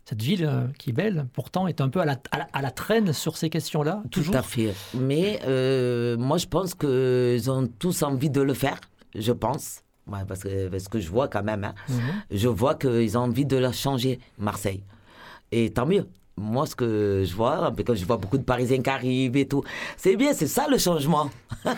cette 0.07 0.23
ville 0.23 0.47
euh, 0.47 0.67
qui 0.79 0.91
est 0.91 0.93
belle, 0.95 1.27
pourtant, 1.35 1.67
est 1.67 1.83
un 1.83 1.91
peu 1.91 2.01
à 2.01 2.07
la, 2.07 2.17
à 2.31 2.39
la, 2.39 2.49
à 2.55 2.63
la 2.63 2.71
traîne 2.71 3.13
sur 3.13 3.37
ces 3.37 3.51
questions-là, 3.51 4.03
toujours. 4.11 4.33
Tout 4.33 4.39
à 4.39 4.43
fait. 4.43 4.73
Mais 4.95 5.41
euh, 5.47 6.17
moi, 6.17 6.39
je 6.39 6.47
pense 6.47 6.75
qu'ils 6.75 7.51
ont 7.51 7.69
tous 7.79 8.03
envie 8.03 8.31
de 8.31 8.41
le 8.41 8.55
faire, 8.55 8.81
je 9.15 9.33
pense. 9.33 9.83
Ouais, 10.07 10.21
parce, 10.27 10.41
que, 10.43 10.69
parce 10.69 10.89
que 10.89 11.01
je 11.01 11.09
vois 11.09 11.29
quand 11.29 11.43
même, 11.43 11.65
hein. 11.65 11.75
Mhm. 11.89 11.99
je 12.31 12.49
vois 12.49 12.75
qu'ils 12.75 13.17
ont 13.17 13.23
envie 13.23 13.47
de 13.47 13.57
la 13.57 13.73
changer, 13.73 14.21
Marseille. 14.39 14.83
Et 15.57 15.71
tant 15.71 15.87
mieux. 15.87 16.07
Moi, 16.37 16.67
ce 16.67 16.75
que 16.75 17.23
je 17.25 17.33
vois, 17.33 17.73
quand 17.87 17.95
je 17.95 18.05
vois 18.05 18.17
beaucoup 18.17 18.39
de 18.39 18.43
Parisiens 18.43 18.83
qui 18.83 18.91
arrivent 18.91 19.37
et 19.37 19.47
tout, 19.47 19.63
c'est 19.97 20.17
bien, 20.17 20.33
c'est 20.33 20.49
ça 20.49 20.67
le 20.69 20.79
changement. 20.79 21.31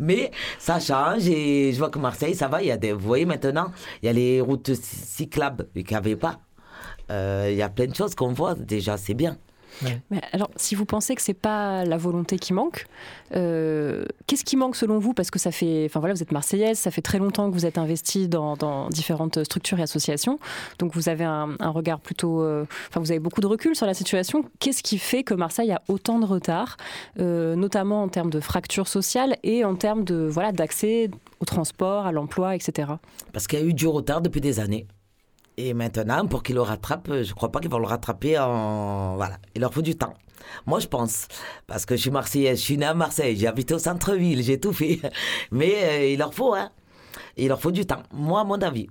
Mais 0.00 0.32
ça 0.58 0.80
change 0.80 1.28
et 1.28 1.72
je 1.72 1.78
vois 1.78 1.88
que 1.90 2.00
Marseille, 2.00 2.34
ça 2.34 2.48
va. 2.48 2.62
Il 2.62 2.66
y 2.68 2.72
a 2.72 2.76
des, 2.76 2.92
vous 2.92 3.06
voyez 3.06 3.26
maintenant, 3.26 3.70
il 4.02 4.06
y 4.06 4.08
a 4.08 4.12
les 4.12 4.40
routes 4.40 4.70
cy- 4.74 5.06
cyclables 5.06 5.68
qu'il 5.72 5.86
n'y 5.86 5.94
avait 5.94 6.16
pas. 6.16 6.40
Euh, 7.12 7.48
il 7.50 7.56
y 7.56 7.62
a 7.62 7.68
plein 7.68 7.86
de 7.86 7.94
choses 7.94 8.14
qu'on 8.16 8.32
voit 8.32 8.54
déjà, 8.56 8.96
c'est 8.96 9.14
bien. 9.14 9.36
Mais 10.10 10.20
alors, 10.32 10.50
si 10.56 10.74
vous 10.74 10.84
pensez 10.84 11.14
que 11.14 11.22
c'est 11.22 11.34
pas 11.34 11.84
la 11.84 11.96
volonté 11.96 12.38
qui 12.38 12.52
manque, 12.52 12.86
euh, 13.34 14.04
qu'est-ce 14.26 14.44
qui 14.44 14.56
manque 14.56 14.76
selon 14.76 14.98
vous? 14.98 15.14
Parce 15.14 15.30
que 15.30 15.38
ça 15.38 15.50
fait, 15.50 15.86
enfin 15.86 16.00
voilà, 16.00 16.14
vous 16.14 16.22
êtes 16.22 16.32
marseillaise, 16.32 16.78
ça 16.78 16.90
fait 16.90 17.02
très 17.02 17.18
longtemps 17.18 17.48
que 17.48 17.54
vous 17.54 17.66
êtes 17.66 17.78
investie 17.78 18.28
dans, 18.28 18.56
dans 18.56 18.88
différentes 18.88 19.44
structures 19.44 19.78
et 19.78 19.82
associations, 19.82 20.38
donc 20.78 20.94
vous 20.94 21.08
avez 21.08 21.24
un, 21.24 21.56
un 21.58 21.70
regard 21.70 22.00
plutôt, 22.00 22.42
euh, 22.42 22.66
enfin 22.88 23.00
vous 23.00 23.10
avez 23.10 23.20
beaucoup 23.20 23.40
de 23.40 23.46
recul 23.46 23.74
sur 23.74 23.86
la 23.86 23.94
situation. 23.94 24.44
Qu'est-ce 24.58 24.82
qui 24.82 24.98
fait 24.98 25.24
que 25.24 25.34
Marseille 25.34 25.72
a 25.72 25.82
autant 25.88 26.18
de 26.18 26.26
retard, 26.26 26.76
euh, 27.18 27.56
notamment 27.56 28.02
en 28.02 28.08
termes 28.08 28.30
de 28.30 28.40
fracture 28.40 28.88
sociale 28.88 29.36
et 29.42 29.64
en 29.64 29.74
termes 29.74 30.04
de 30.04 30.28
voilà 30.30 30.52
d'accès 30.52 31.10
au 31.40 31.44
transport, 31.44 32.06
à 32.06 32.12
l'emploi, 32.12 32.54
etc. 32.54 32.92
Parce 33.32 33.46
qu'il 33.46 33.58
y 33.58 33.62
a 33.62 33.64
eu 33.64 33.74
du 33.74 33.86
retard 33.86 34.20
depuis 34.20 34.40
des 34.40 34.60
années. 34.60 34.86
Et 35.56 35.72
maintenant, 35.72 36.26
pour 36.26 36.42
qu'ils 36.42 36.56
le 36.56 36.62
rattrapent, 36.62 37.08
je 37.22 37.28
ne 37.28 37.34
crois 37.34 37.52
pas 37.52 37.60
qu'ils 37.60 37.70
vont 37.70 37.78
le 37.78 37.86
rattraper 37.86 38.38
en. 38.38 39.16
Voilà. 39.16 39.38
Il 39.54 39.60
leur 39.60 39.72
faut 39.72 39.82
du 39.82 39.96
temps. 39.96 40.14
Moi, 40.66 40.80
je 40.80 40.88
pense. 40.88 41.28
Parce 41.66 41.86
que 41.86 41.96
je 41.96 42.02
suis 42.02 42.10
marseillaise, 42.10 42.58
je 42.58 42.64
suis 42.64 42.76
née 42.76 42.86
à 42.86 42.94
Marseille, 42.94 43.36
j'ai 43.36 43.46
habité 43.46 43.74
au 43.74 43.78
centre-ville, 43.78 44.42
j'ai 44.42 44.58
tout 44.58 44.72
fait. 44.72 45.00
Mais 45.50 45.74
euh, 45.84 46.06
il 46.12 46.18
leur 46.18 46.34
faut, 46.34 46.54
hein. 46.54 46.70
Il 47.36 47.48
leur 47.48 47.60
faut 47.60 47.70
du 47.70 47.86
temps. 47.86 48.02
Moi, 48.12 48.40
à 48.40 48.44
mon 48.44 48.60
avis. 48.60 48.88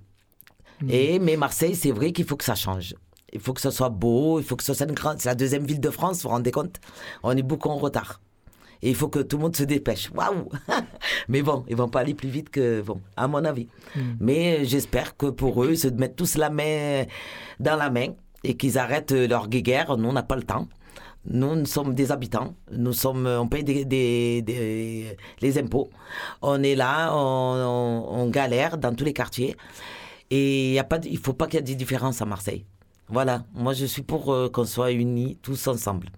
Et, 0.89 1.19
mais 1.19 1.38
Marseille, 1.38 1.76
c'est 1.76 1.91
vrai 1.91 2.12
qu'il 2.12 2.26
faut 2.26 2.36
que 2.36 2.43
ça 2.43 2.56
change. 2.56 2.95
Il 3.32 3.39
faut 3.39 3.54
que 3.54 3.62
ce 3.62 3.71
soit 3.71 3.89
beau, 3.89 4.39
il 4.39 4.45
faut 4.45 4.58
que 4.58 4.63
ce 4.63 4.73
soit 4.73 4.86
une 4.86 4.93
grande. 4.93 5.19
C'est 5.19 5.30
la 5.30 5.36
deuxième 5.36 5.65
ville 5.65 5.80
de 5.80 5.89
France, 5.89 6.17
vous 6.17 6.23
vous 6.23 6.30
rendez 6.30 6.52
compte? 6.52 6.80
On 7.23 7.36
est 7.36 7.41
beaucoup 7.41 7.69
en 7.69 7.78
retard. 7.78 8.19
Et 8.86 8.89
il 8.89 8.96
faut 8.96 9.08
que 9.08 9.19
tout 9.19 9.38
le 9.38 9.43
monde 9.43 9.56
se 9.56 9.63
dépêche. 9.63 10.12
Waouh 10.13 10.50
Mais 11.30 11.41
bon, 11.41 11.63
ils 11.69 11.76
vont 11.78 11.88
pas 11.88 12.02
aller 12.02 12.13
plus 12.13 12.28
vite 12.28 12.50
que. 12.50 12.82
Bon, 12.82 13.00
à 13.15 13.28
mon 13.30 13.46
avis. 13.46 13.67
Mais 14.19 14.60
euh, 14.60 14.65
j'espère 14.65 15.15
que 15.15 15.28
pour 15.28 15.63
eux, 15.63 15.69
ils 15.72 15.78
se 15.80 15.88
mettent 15.88 16.17
tous 16.17 16.36
la 16.36 16.50
main 16.50 17.06
dans 17.62 17.78
la 17.78 17.89
main 17.89 18.08
et 18.43 18.56
qu'ils 18.58 18.78
arrêtent 18.78 19.13
euh, 19.13 19.26
leur 19.28 19.48
guéguerre. 19.48 19.96
Nous, 19.98 20.10
on 20.10 20.13
n'a 20.13 20.22
pas 20.24 20.36
le 20.36 20.43
temps. 20.43 20.67
Nous, 21.26 21.56
nous 21.56 21.65
sommes 21.65 21.96
des 21.96 22.12
habitants. 22.12 22.56
Nous 22.74 22.91
sommes, 22.91 23.26
on 23.26 23.48
paye 23.48 23.63
des, 23.63 23.86
des- 23.86 24.41
des- 24.41 25.15
les 25.41 25.58
impôts. 25.58 25.89
On 26.41 26.62
est 26.62 26.76
là, 26.76 27.15
on, 27.15 27.56
on- 27.56 28.22
on 28.24 28.30
galère 28.30 28.78
dans 28.78 28.93
tous 28.93 29.06
les 29.06 29.13
quartiers. 29.13 29.56
Et 30.30 30.67
il 30.69 30.74
y 30.74 30.80
a 30.80 30.84
pas, 30.84 30.98
de- 31.00 31.08
il 31.08 31.17
faut 31.19 31.32
pas 31.34 31.48
qu'il 31.48 31.56
y 31.56 31.60
ait 31.60 31.63
des 31.63 31.76
différences 31.76 32.22
à 32.22 32.26
Marseille. 32.26 32.65
Voilà. 33.08 33.46
Moi, 33.54 33.72
je 33.72 33.86
suis 33.86 34.02
pour 34.02 34.34
euh, 34.34 34.50
qu'on 34.50 34.65
soit 34.65 34.91
unis 34.91 35.38
tous 35.41 35.67
ensemble. 35.67 36.10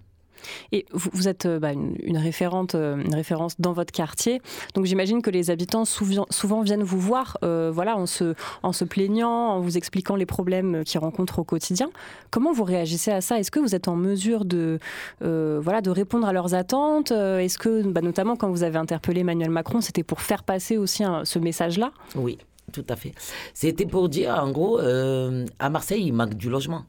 Et 0.71 0.85
vous, 0.91 1.27
êtes 1.27 1.45
euh, 1.45 1.59
bah, 1.59 1.69
euh, 1.69 1.93
une 2.03 2.17
référence 2.17 3.59
dans 3.59 3.73
votre 3.73 3.91
quartier. 3.91 4.41
Donc 4.73 4.85
j'imagine 4.85 5.21
que 5.21 5.29
les 5.29 5.51
habitants 5.51 5.85
souvent, 5.85 6.61
viennent 6.61 6.83
vous 6.83 6.99
voir, 6.99 7.37
euh, 7.43 7.71
voilà, 7.73 7.97
en 7.97 8.05
se, 8.05 8.83
plaignant, 8.83 9.49
en 9.55 9.59
vous 9.59 9.77
expliquant 9.77 10.15
les 10.15 10.25
problèmes 10.25 10.83
qu'ils 10.83 10.99
rencontrent 10.99 11.39
au 11.39 11.43
quotidien. 11.43 11.89
Comment 12.31 12.53
vous 12.53 12.63
réagissez 12.63 13.11
à 13.11 13.21
ça? 13.21 13.39
Est-ce 13.39 13.51
que 13.51 13.59
vous 13.59 13.75
êtes 13.75 13.87
en 13.87 13.95
mesure 13.95 14.45
de, 14.45 14.79
voilà, 15.21 15.81
de 15.81 15.89
répondre 15.89 16.27
à 16.27 16.33
leurs 16.33 16.53
attentes? 16.53 17.11
Est-ce 17.11 17.57
que, 17.57 17.83
bah, 17.83 18.01
notamment 18.01 18.35
quand 18.35 18.49
vous 18.49 18.63
avez 18.63 18.77
interpellé 18.77 19.21
Emmanuel 19.21 19.49
Macron, 19.49 19.81
c'était 19.81 20.03
pour 20.03 20.21
faire 20.21 20.43
passer 20.43 20.77
aussi 20.77 21.03
ce 21.23 21.39
message-là? 21.39 21.91
Oui, 22.15 22.37
tout 22.71 22.85
à 22.89 22.95
fait. 22.95 23.13
C'était 23.53 23.85
pour 23.85 24.09
dire, 24.09 24.35
en 24.35 24.51
gros, 24.51 24.79
à 24.79 25.69
Marseille, 25.69 26.03
il 26.05 26.13
manque 26.13 26.35
du 26.35 26.49
logement. 26.49 26.83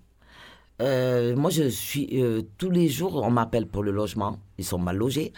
Euh, 0.83 1.35
moi, 1.37 1.51
je 1.51 1.69
suis 1.69 2.09
euh, 2.23 2.43
tous 2.59 2.71
les 2.71 2.89
jours, 2.89 3.23
on 3.25 3.31
m'appelle 3.31 3.67
pour 3.67 3.83
le 3.83 3.91
logement. 3.91 4.39
Ils 4.59 4.65
sont 4.65 4.79
mal 4.79 4.97
logés. 4.97 5.33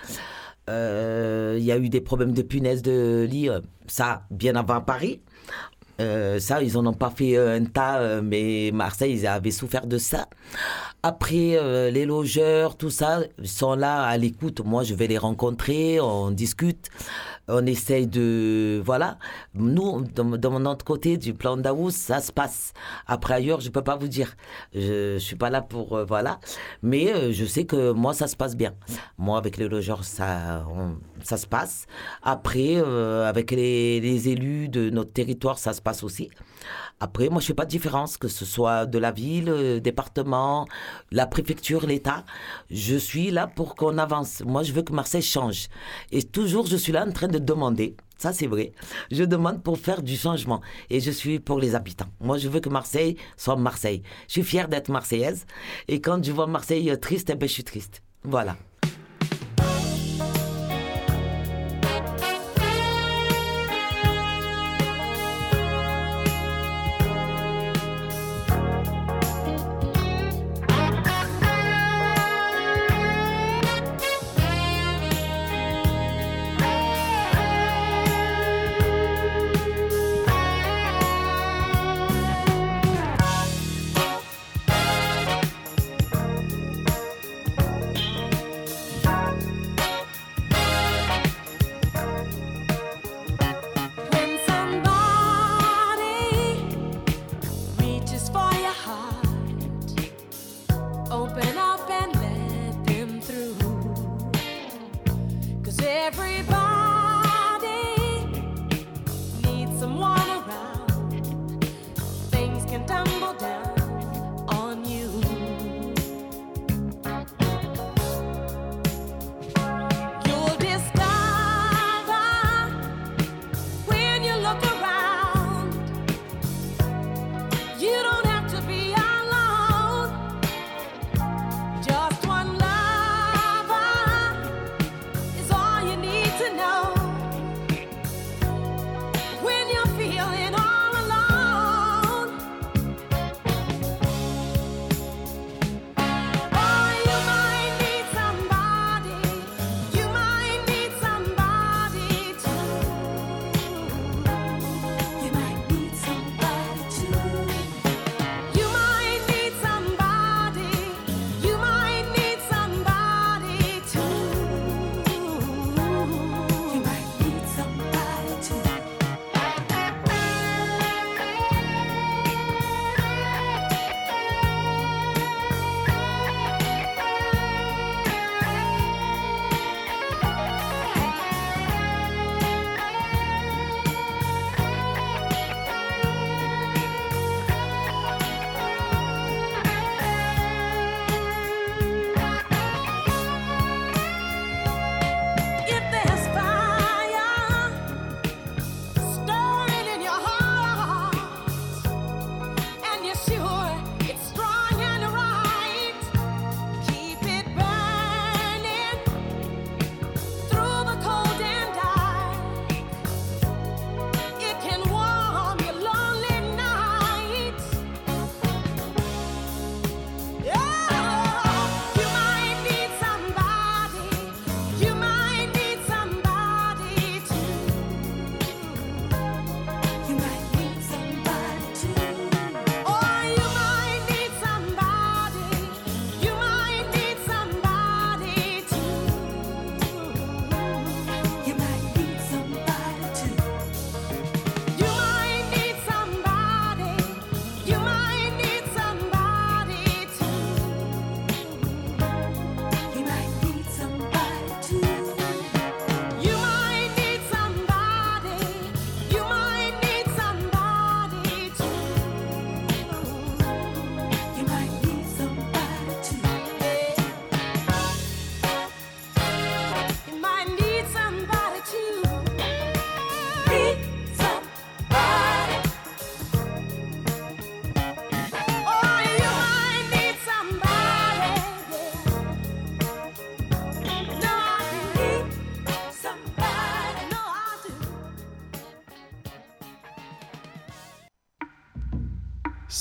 Euh, 0.69 1.57
Il 1.59 1.65
y 1.65 1.73
a 1.73 1.79
eu 1.79 1.89
des 1.89 2.01
problèmes 2.01 2.33
de 2.33 2.43
punaises 2.43 2.83
de 2.83 3.27
lit, 3.29 3.49
ça 3.87 4.23
bien 4.31 4.57
avant 4.57 4.81
Paris. 4.81 5.21
Ça, 5.99 6.63
ils 6.63 6.77
en 6.79 6.87
ont 6.87 6.93
pas 6.93 7.11
fait 7.11 7.37
un 7.37 7.65
tas, 7.65 8.21
mais 8.21 8.71
Marseille, 8.73 9.15
ils 9.15 9.27
avaient 9.27 9.51
souffert 9.51 9.87
de 9.87 9.99
ça. 9.99 10.29
Après, 11.03 11.59
les 11.91 12.05
logeurs, 12.05 12.77
tout 12.77 12.91
ça, 12.91 13.21
sont 13.43 13.75
là 13.75 14.05
à 14.05 14.17
l'écoute. 14.17 14.61
Moi, 14.65 14.85
je 14.85 14.95
vais 14.95 15.09
les 15.09 15.19
rencontrer, 15.19 16.01
on 16.01 16.31
discute, 16.31 16.89
on 17.49 17.65
essaye 17.67 18.07
de... 18.07 18.81
Voilà. 18.85 19.19
Nous, 19.55 20.03
dans, 20.15 20.51
mon 20.51 20.67
autre 20.67 20.85
côté 20.85 21.17
du 21.17 21.35
plan 21.35 21.57
d'Aous, 21.57 21.91
ça 21.91 22.21
se 22.21 22.33
passe. 22.33 22.73
Après, 23.07 23.35
ailleurs, 23.35 23.61
je 23.61 23.71
peux 23.71 23.83
pas 23.83 23.97
vous 23.97 24.09
dire. 24.09 24.37
Je, 24.75 25.15
je 25.15 25.19
suis 25.19 25.37
pas 25.37 25.51
là 25.51 25.63
pour... 25.63 25.97
euh, 25.97 26.05
voilà. 26.05 26.41
Mais 26.83 27.13
euh, 27.13 27.33
je 27.33 27.45
sais 27.45 27.65
que 27.65 27.93
moi, 27.93 28.15
ça 28.15 28.27
se 28.27 28.37
passe 28.37 28.57
bien. 28.57 28.75
Moi, 29.17 29.39
avec 29.39 29.57
les 29.57 29.69
logeurs, 29.69 30.05
ça, 30.05 30.65
ça 31.23 31.37
se 31.37 31.47
passe. 31.47 31.87
Après, 32.23 32.77
euh, 32.77 33.29
avec 33.29 33.51
les, 33.51 34.29
élus 34.29 34.69
de 34.69 34.91
notre 34.91 35.13
territoire, 35.13 35.59
ça 35.59 35.73
se 35.73 35.81
passe 35.81 36.03
aussi. 36.03 36.31
Après, 37.01 37.29
moi, 37.29 37.41
je 37.41 37.47
fais 37.47 37.55
pas 37.55 37.65
de 37.65 37.71
différence, 37.71 38.17
que 38.17 38.27
ce 38.27 38.45
soit 38.45 38.85
de 38.85 38.99
la 38.99 39.13
ville, 39.13 39.81
département, 39.81 40.67
la 41.13 41.27
préfecture, 41.27 41.87
l'État. 41.87 42.25
Je 42.71 42.97
suis 42.97 43.31
là 43.31 43.47
pour 43.47 43.77
qu'on 43.77 43.99
avance. 43.99 44.43
Moi, 44.45 44.65
je 44.65 44.73
veux 44.73 44.83
que 44.83 44.93
Marseille 44.93 45.23
change. 45.23 45.69
Et 46.11 46.25
toujours, 46.25 46.67
je 46.67 46.77
suis 46.77 46.93
là 46.93 47.07
en 47.07 47.13
train 47.13 47.29
de 47.29 47.38
demander. 47.39 47.97
Ça, 48.19 48.33
c'est 48.33 48.49
vrai. 48.49 48.73
Je 49.13 49.23
demande 49.23 49.63
pour 49.63 49.79
faire 49.79 50.03
du 50.03 50.17
changement. 50.17 50.61
Et 50.91 51.01
je 51.01 51.11
suis 51.11 51.39
pour 51.39 51.61
les 51.61 51.75
habitants. 51.75 52.09
Moi, 52.21 52.37
je 52.37 52.49
veux 52.49 52.61
que 52.61 52.69
Marseille 52.69 53.17
soit 53.37 53.57
Marseille. 53.57 54.03
Je 54.27 54.33
suis 54.33 54.43
fière 54.43 54.69
d'être 54.69 54.89
marseillaise. 54.91 55.47
Et 55.87 56.01
quand 56.01 56.25
je 56.25 56.33
vois 56.33 56.49
Marseille 56.49 56.93
triste, 57.01 57.31
eh 57.31 57.37
ben, 57.37 57.49
je 57.49 57.55
suis 57.55 57.65
triste. 57.65 58.03
Voilà. 58.25 58.57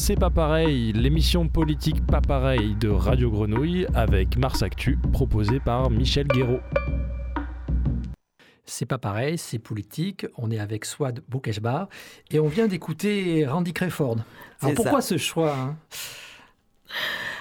C'est 0.08 0.16
pas 0.16 0.30
pareil, 0.30 0.94
l'émission 0.94 1.50
politique 1.50 2.08
pas 2.08 2.22
pareil 2.22 2.76
de 2.76 2.88
Radio 2.88 3.30
Grenouille 3.30 3.88
avec 3.94 4.38
Mars 4.38 4.64
Actu, 4.64 4.98
proposée 5.12 5.60
par 5.60 5.90
Michel 5.90 6.30
Guéraud. 6.30 6.62
C'est 8.64 8.86
pas 8.86 9.00
pareil, 9.00 9.38
c'est 9.38 9.60
politique. 9.60 10.26
On 10.38 10.50
est 10.50 10.60
avec 10.60 10.86
Swad 10.86 11.22
Boukeshbar 11.28 11.90
et 12.32 12.40
on 12.40 12.48
vient 12.48 12.68
d'écouter 12.68 13.46
Randy 13.46 13.74
Crayford. 13.74 14.20
Alors 14.62 14.76
pourquoi 14.76 15.02
ça. 15.02 15.10
ce 15.10 15.18
choix 15.18 15.54
hein? 15.54 15.76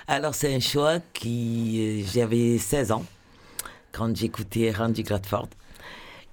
Alors, 0.09 0.35
c'est 0.35 0.53
un 0.53 0.59
choix 0.59 0.99
qui. 1.13 2.03
euh, 2.03 2.05
J'avais 2.13 2.59
16 2.59 2.91
ans 2.91 3.05
quand 3.93 4.17
j'écoutais 4.17 4.73
Randy 4.73 5.05
Gradford. 5.05 5.51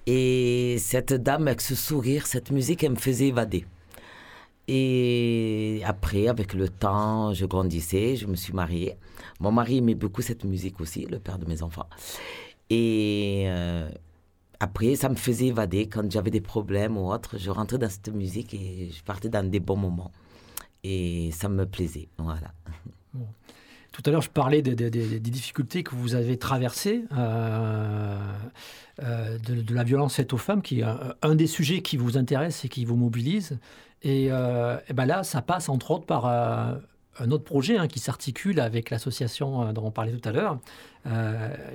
Et 0.08 0.78
cette 0.80 1.12
dame, 1.14 1.46
avec 1.46 1.60
ce 1.60 1.76
sourire, 1.76 2.26
cette 2.26 2.50
musique, 2.50 2.82
elle 2.82 2.90
me 2.90 2.96
faisait 2.96 3.28
évader. 3.28 3.66
Et 4.66 5.82
après, 5.84 6.28
avec 6.28 6.54
le 6.54 6.68
temps, 6.68 7.34
je 7.34 7.44
grandissais, 7.44 8.16
je 8.16 8.26
me 8.26 8.34
suis 8.34 8.52
mariée. 8.52 8.96
Mon 9.40 9.52
mari 9.52 9.78
aimait 9.78 9.94
beaucoup 9.94 10.22
cette 10.22 10.44
musique 10.44 10.80
aussi, 10.80 11.04
le 11.06 11.18
père 11.18 11.38
de 11.38 11.46
mes 11.46 11.62
enfants. 11.62 11.88
Et 12.70 13.44
euh, 13.46 13.90
après, 14.60 14.96
ça 14.96 15.08
me 15.10 15.16
faisait 15.16 15.46
évader. 15.46 15.88
Quand 15.88 16.10
j'avais 16.10 16.30
des 16.30 16.40
problèmes 16.40 16.96
ou 16.96 17.12
autre, 17.12 17.36
je 17.38 17.50
rentrais 17.50 17.78
dans 17.78 17.90
cette 17.90 18.08
musique 18.08 18.54
et 18.54 18.90
je 18.90 19.02
partais 19.02 19.28
dans 19.28 19.48
des 19.48 19.60
bons 19.60 19.76
moments. 19.76 20.12
Et 20.82 21.30
ça 21.32 21.48
me 21.48 21.66
plaisait. 21.66 22.08
Voilà. 22.16 22.52
Tout 23.92 24.02
à 24.06 24.10
l'heure, 24.10 24.22
je 24.22 24.30
parlais 24.30 24.60
des, 24.60 24.90
difficultés 25.20 25.82
que 25.84 25.94
vous 25.94 26.14
avez 26.14 26.36
traversées, 26.36 27.04
euh, 27.16 28.18
euh, 29.02 29.38
de, 29.38 29.62
de 29.62 29.74
la 29.74 29.84
violence 29.84 30.16
faite 30.16 30.32
aux 30.32 30.38
femmes, 30.38 30.62
qui 30.62 30.80
est 30.80 30.82
un, 30.82 31.14
un 31.22 31.34
des 31.34 31.46
sujets 31.46 31.80
qui 31.80 31.96
vous 31.96 32.16
intéresse 32.16 32.64
et 32.64 32.68
qui 32.68 32.84
vous 32.84 32.96
mobilise. 32.96 33.58
Et, 34.04 34.28
euh, 34.30 34.76
et 34.88 34.92
ben 34.92 35.06
là, 35.06 35.22
ça 35.24 35.42
passe 35.42 35.68
entre 35.68 35.90
autres 35.90 36.04
par 36.04 36.26
euh, 36.26 36.74
un 37.18 37.30
autre 37.30 37.44
projet 37.44 37.78
hein, 37.78 37.88
qui 37.88 37.98
s'articule 37.98 38.60
avec 38.60 38.90
l'association 38.90 39.62
euh, 39.68 39.72
dont 39.72 39.86
on 39.86 39.90
parlait 39.90 40.12
tout 40.12 40.28
à 40.28 40.32
l'heure, 40.32 40.58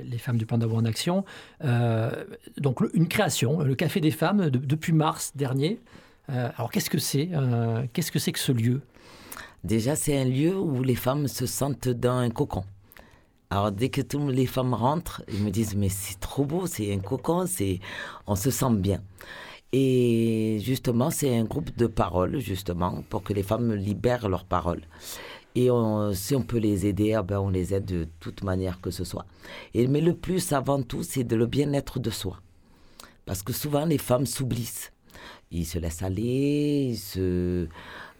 les 0.04 0.18
femmes 0.18 0.38
du 0.38 0.46
Pandabo 0.46 0.76
en 0.76 0.86
action. 0.86 1.26
Donc 2.58 2.82
une 2.94 3.08
création, 3.08 3.62
le 3.62 3.76
Café 3.76 4.00
des 4.00 4.12
femmes, 4.12 4.50
de- 4.50 4.60
depuis 4.60 4.94
mars 4.94 5.34
dernier. 5.36 5.80
Alors 6.28 6.72
qu'est-ce 6.72 6.90
que 6.90 7.00
c'est 7.00 7.30
Qu'est-ce 7.94 8.12
que 8.12 8.20
c'est 8.20 8.32
que 8.32 8.40
ce 8.40 8.52
lieu? 8.52 8.82
Déjà, 9.64 9.96
c'est 9.96 10.18
un 10.18 10.26
lieu 10.26 10.56
où 10.58 10.82
les 10.84 10.96
femmes 10.96 11.28
se 11.28 11.46
sentent 11.46 11.90
dans 11.90 12.14
un 12.18 12.30
cocon. 12.30 12.64
Alors, 13.52 13.72
dès 13.72 13.90
que 13.90 14.02
toutes 14.02 14.32
les 14.32 14.46
femmes 14.46 14.74
rentrent, 14.74 15.22
ils 15.28 15.44
me 15.44 15.50
disent 15.50 15.76
Mais 15.76 15.90
c'est 15.90 16.20
trop 16.20 16.46
beau, 16.46 16.66
c'est 16.66 16.94
un 16.94 17.00
cocon, 17.00 17.46
c'est... 17.48 17.80
on 18.26 18.36
se 18.36 18.52
sent 18.52 18.72
bien. 18.76 19.02
Et 19.72 20.60
justement, 20.64 21.12
c'est 21.12 21.38
un 21.38 21.44
groupe 21.44 21.76
de 21.78 21.88
paroles, 21.88 22.40
justement, 22.40 23.04
pour 23.10 23.24
que 23.24 23.34
les 23.34 23.44
femmes 23.44 23.74
libèrent 23.74 24.28
leurs 24.28 24.46
paroles. 24.46 24.82
Et 25.56 25.70
si 26.14 26.36
on 26.36 26.42
peut 26.44 26.58
les 26.58 26.86
aider, 26.86 27.14
ah 27.14 27.24
ben, 27.24 27.40
on 27.40 27.50
les 27.50 27.74
aide 27.74 27.86
de 27.86 28.08
toute 28.20 28.44
manière 28.44 28.82
que 28.82 28.92
ce 28.92 29.04
soit. 29.04 29.26
Et, 29.74 29.88
mais 29.88 30.02
le 30.02 30.16
plus, 30.16 30.54
avant 30.54 30.82
tout, 30.82 31.04
c'est 31.04 31.24
de 31.24 31.36
le 31.36 31.46
bien-être 31.46 32.00
de 32.00 32.10
soi. 32.10 32.40
Parce 33.26 33.44
que 33.44 33.54
souvent, 33.54 33.86
les 33.86 33.98
femmes 33.98 34.26
s'oublient. 34.26 34.90
Ils 35.52 35.66
se 35.66 35.80
laissent 35.80 36.04
aller, 36.04 36.90
ils 36.92 36.98
se 36.98 37.68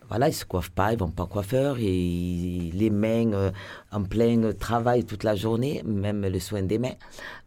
voilà, 0.10 0.28
ils 0.28 0.34
se 0.34 0.44
coiffent 0.44 0.72
pas, 0.72 0.92
ils 0.92 1.00
vont 1.00 1.12
pas 1.12 1.28
coiffeur, 1.28 1.78
et 1.80 2.72
les 2.74 2.90
mains 2.90 3.32
euh, 3.34 3.52
en 3.92 4.04
plein 4.04 4.52
travail 4.54 5.06
toute 5.06 5.24
la 5.24 5.36
journée, 5.36 5.84
même 5.86 6.26
le 6.26 6.40
soin 6.40 6.64
des 6.64 6.80
mains. 6.80 6.96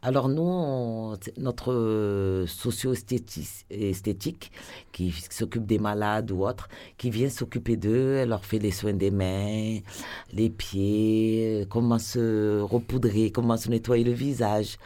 Alors 0.00 0.28
nous, 0.28 1.14
notre 1.38 1.72
euh, 1.72 2.46
socio-esthétique 2.46 4.52
qui 4.92 5.12
s'occupe 5.30 5.66
des 5.66 5.78
malades 5.78 6.30
ou 6.30 6.46
autres, 6.46 6.68
qui 6.98 7.10
vient 7.10 7.28
s'occuper 7.28 7.76
d'eux, 7.76 8.16
elle 8.16 8.28
leur 8.28 8.44
fait 8.44 8.60
les 8.60 8.70
soins 8.70 8.94
des 8.94 9.10
mains, 9.10 9.78
les 10.32 10.50
pieds, 10.50 11.66
comment 11.68 11.98
se 11.98 12.60
repoudrer, 12.60 13.32
comment 13.32 13.56
se 13.56 13.68
nettoyer 13.68 14.04
le 14.04 14.12
visage. 14.12 14.78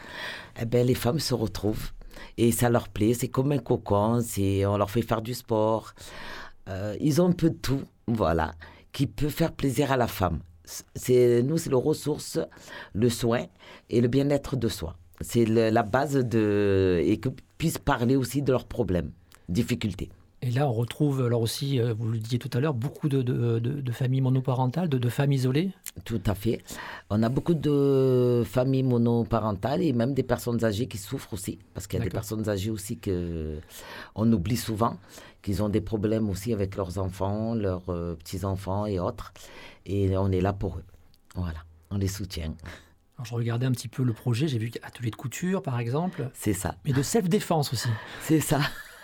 Eh 0.59 0.65
ben, 0.65 0.85
les 0.85 0.95
femmes 0.95 1.19
se 1.19 1.35
retrouvent 1.35 1.91
et 2.37 2.51
ça 2.51 2.69
leur 2.69 2.89
plaît, 2.89 3.13
c'est 3.13 3.27
comme 3.27 3.51
un 3.51 3.57
cocon, 3.57 4.21
on 4.21 4.77
leur 4.77 4.89
fait 4.89 5.01
faire 5.01 5.21
du 5.21 5.33
sport. 5.33 5.93
Euh, 6.69 6.95
ils 6.99 7.21
ont 7.21 7.29
un 7.29 7.33
peu 7.33 7.49
de 7.49 7.55
tout, 7.55 7.81
voilà, 8.07 8.53
qui 8.91 9.07
peut 9.07 9.29
faire 9.29 9.53
plaisir 9.53 9.91
à 9.91 9.97
la 9.97 10.07
femme. 10.07 10.39
C'est, 10.95 11.41
nous, 11.43 11.57
c'est 11.57 11.69
le 11.69 11.77
ressource, 11.77 12.39
le 12.93 13.09
soin 13.09 13.45
et 13.89 14.01
le 14.01 14.07
bien-être 14.07 14.57
de 14.57 14.67
soi. 14.67 14.97
C'est 15.21 15.45
la 15.45 15.83
base 15.83 16.15
de. 16.15 17.01
et 17.03 17.17
que 17.17 17.29
puissent 17.57 17.77
parler 17.79 18.15
aussi 18.15 18.41
de 18.41 18.51
leurs 18.51 18.67
problèmes, 18.67 19.11
difficultés. 19.49 20.09
Et 20.43 20.51
là, 20.51 20.67
on 20.67 20.71
retrouve, 20.71 21.23
alors 21.25 21.41
aussi, 21.41 21.79
euh, 21.79 21.95
vous 21.97 22.09
le 22.09 22.19
disiez 22.19 22.37
tout 22.37 22.49
à 22.53 22.59
l'heure, 22.59 22.75
beaucoup 22.75 23.09
de, 23.09 23.23
de- 23.23 23.57
de- 23.57 23.81
de 23.81 23.91
familles 23.91 24.21
monoparentales, 24.21 24.87
de, 24.87 25.09
femmes 25.09 25.31
isolées. 25.31 25.71
Tout 26.05 26.21
à 26.27 26.35
fait. 26.35 26.63
On 27.09 27.23
a 27.23 27.29
beaucoup 27.29 27.55
de 27.55 28.43
familles 28.45 28.83
monoparentales 28.83 29.81
et 29.81 29.93
même 29.93 30.13
des 30.13 30.21
personnes 30.23 30.63
âgées 30.63 30.87
qui 30.87 30.99
souffrent 30.99 31.33
aussi. 31.33 31.57
Parce 31.73 31.87
qu'il 31.87 31.97
y 31.97 32.01
a 32.01 32.05
des 32.05 32.11
personnes 32.11 32.47
âgées 32.49 32.69
aussi 32.69 32.97
que 32.99 33.57
on 34.13 34.31
oublie 34.31 34.57
souvent, 34.57 34.97
qu'ils 35.41 35.63
ont 35.63 35.69
des 35.69 35.81
problèmes 35.81 36.29
aussi 36.29 36.53
avec 36.53 36.75
leurs 36.75 36.99
enfants, 36.99 37.55
leurs 37.55 37.89
euh, 37.89 38.13
petits-enfants 38.15 38.85
et 38.85 38.99
autres. 38.99 39.33
Et 39.87 40.15
on 40.17 40.31
est 40.31 40.41
là 40.41 40.53
pour 40.53 40.77
eux. 40.77 40.83
Voilà, 41.35 41.59
on 41.89 41.97
les 41.97 42.07
soutient. 42.07 42.53
Alors, 43.17 43.25
je 43.25 43.33
regardais 43.33 43.65
un 43.65 43.71
petit 43.71 43.87
peu 43.87 44.03
le 44.03 44.13
projet, 44.13 44.47
j'ai 44.47 44.59
vu 44.59 44.71
atelier 44.83 45.09
de 45.09 45.15
couture, 45.15 45.63
par 45.63 45.79
exemple, 45.79 46.29
C'est 46.35 46.53
ça. 46.53 46.75
mais 46.85 46.93
de 46.93 47.01
self-défense 47.01 47.73
aussi. 47.73 47.89
C'est 48.21 48.39
ça. 48.39 48.59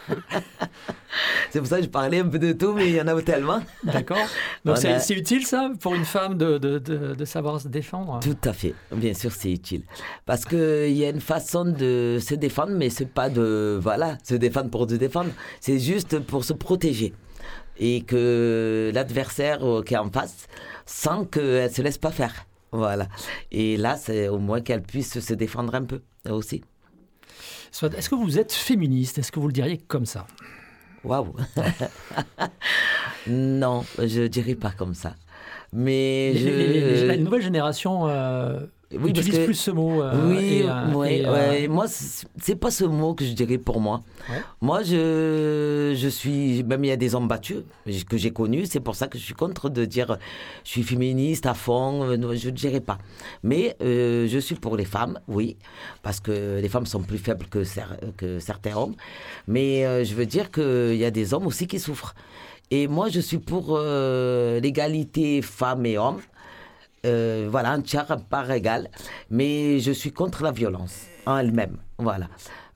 c'est 1.51 1.59
pour 1.59 1.67
ça 1.67 1.77
que 1.77 1.83
je 1.83 1.89
parlais 1.89 2.19
un 2.19 2.27
peu 2.27 2.39
de 2.39 2.53
tout, 2.53 2.73
mais 2.73 2.89
il 2.89 2.95
y 2.95 3.01
en 3.01 3.07
a 3.07 3.21
tellement. 3.21 3.61
D'accord 3.83 4.17
Donc, 4.65 4.77
On 4.77 4.99
c'est 4.99 5.13
utile, 5.13 5.45
ça, 5.45 5.71
pour 5.79 5.93
une 5.95 6.05
femme 6.05 6.37
de, 6.37 6.57
de- 6.57 6.79
de- 6.79 7.13
de 7.15 7.25
savoir 7.25 7.61
se 7.61 7.67
défendre? 7.67 8.19
Tout 8.21 8.37
à 8.43 8.53
fait, 8.53 8.73
bien 8.91 9.13
sûr, 9.13 9.31
c'est 9.31 9.51
utile. 9.51 9.83
Parce 10.25 10.45
qu'il 10.45 10.91
y 10.93 11.05
a 11.05 11.09
une 11.09 11.21
façon 11.21 11.65
de 11.65 12.17
se 12.21 12.35
défendre, 12.35 12.71
mais 12.73 12.89
c'est 12.89 13.05
pas 13.11 13.29
de, 13.29 13.79
voilà, 13.81 14.17
se 14.23 14.35
défendre 14.35 14.69
pour 14.69 14.89
se 14.89 14.95
défendre, 14.95 15.29
c'est 15.59 15.79
juste 15.79 16.19
pour 16.19 16.43
se 16.43 16.53
protéger. 16.53 17.13
Et 17.77 18.01
que 18.01 18.91
l'adversaire 18.93 19.63
euh, 19.67 19.81
qui 19.83 19.95
est 19.95 19.97
en 19.97 20.11
face 20.11 20.47
sent 20.85 21.27
qu'elle 21.31 21.71
se 21.73 21.81
laisse 21.81 21.97
pas 21.97 22.11
faire. 22.11 22.45
Voilà. 22.71 23.07
Et 23.51 23.77
là, 23.77 23.97
c'est 23.97 24.27
au 24.27 24.37
moins 24.39 24.61
qu'elle 24.61 24.81
puisse 24.83 25.19
se 25.19 25.33
défendre 25.33 25.73
un 25.75 25.83
peu 25.83 26.01
aussi. 26.29 26.63
Soit- 27.73 27.93
Est-ce 27.97 28.07
que 28.09 28.13
vous 28.15 28.37
êtes 28.37 28.53
féministe? 28.53 29.17
Est-ce 29.17 29.31
que 29.31 29.39
vous 29.39 29.47
le 29.47 29.53
diriez 29.53 29.79
comme 29.79 30.05
ça? 30.05 30.27
Waouh. 31.03 31.33
Non, 33.27 33.83
je 33.97 34.27
dirais 34.27 34.55
pas 34.55 34.71
comme 34.71 34.93
ça. 34.93 35.15
Mais 35.71 36.31
Les- 36.33 36.39
je... 36.39 36.47
les- 36.49 36.67
les- 36.67 37.07
La 37.07 37.17
nouvelle 37.17 37.41
génération 37.41 38.07
euh, 38.07 38.59
Oui, 38.99 39.09
utilise 39.11 39.37
que- 39.39 39.45
plus 39.45 39.55
ce 39.55 39.71
mot. 39.71 40.01
euh, 40.01 40.27
oui, 40.29 40.37
et, 40.37 40.63
euh, 40.69 40.93
ouais, 40.93 41.17
et, 41.19 41.25
euh, 41.25 41.31
ouais. 41.33 41.67
Moi, 41.67 41.85
c'est 41.87 42.55
pas 42.55 42.71
ce 42.71 42.83
mot 42.85 43.13
que 43.13 43.25
je 43.25 43.33
dirais 43.33 43.57
pour 43.57 43.79
moi. 43.81 44.03
Ouais. 44.29 44.41
Moi, 44.61 44.83
je, 44.83 45.93
je 45.97 46.07
suis. 46.07 46.63
Même 46.63 46.83
il 46.83 46.87
y 46.87 46.91
a 46.91 46.95
des 46.97 47.15
hommes 47.15 47.27
battus 47.27 47.57
que 48.09 48.17
j'ai 48.17 48.31
connus. 48.31 48.65
C'est 48.67 48.79
pour 48.79 48.95
ça 48.95 49.07
que 49.07 49.17
je 49.17 49.23
suis 49.23 49.33
contre 49.33 49.69
de 49.69 49.85
dire 49.85 50.17
je 50.63 50.69
suis 50.69 50.83
féministe 50.83 51.45
à 51.45 51.53
fond. 51.53 52.03
euh, 52.03 52.35
Je 52.35 52.49
ne 52.49 52.55
dirais 52.55 52.79
pas. 52.81 52.97
Mais 53.43 53.75
euh, 53.81 54.27
je 54.27 54.37
suis 54.39 54.55
pour 54.55 54.77
les 54.77 54.85
femmes, 54.85 55.19
oui. 55.27 55.57
Parce 56.01 56.19
que 56.19 56.59
les 56.61 56.69
femmes 56.69 56.85
sont 56.85 57.01
plus 57.01 57.17
faibles 57.17 57.45
que, 57.47 57.59
cer- 57.63 57.97
que 58.17 58.39
certains 58.39 58.75
hommes. 58.75 58.95
Mais 59.47 60.03
je 60.05 60.13
veux 60.15 60.25
dire 60.25 60.51
qu'il 60.51 60.95
y 60.95 61.05
a 61.05 61.11
des 61.11 61.33
hommes 61.33 61.47
aussi 61.47 61.67
qui 61.67 61.79
souffrent. 61.79 62.13
Et 62.71 62.87
moi, 62.87 63.09
je 63.09 63.19
suis 63.19 63.37
pour 63.37 63.77
l'égalité 64.61 65.41
femmes 65.41 65.85
et 65.85 65.97
hommes. 65.97 66.21
Euh, 67.05 67.47
voilà, 67.51 67.71
un 67.71 67.81
tiers 67.81 68.09
à 68.09 68.17
part 68.17 68.49
égale. 68.51 68.89
Mais 69.29 69.79
je 69.79 69.91
suis 69.91 70.11
contre 70.11 70.43
la 70.43 70.51
violence 70.51 71.05
en 71.25 71.37
elle-même. 71.37 71.77
Voilà. 71.97 72.27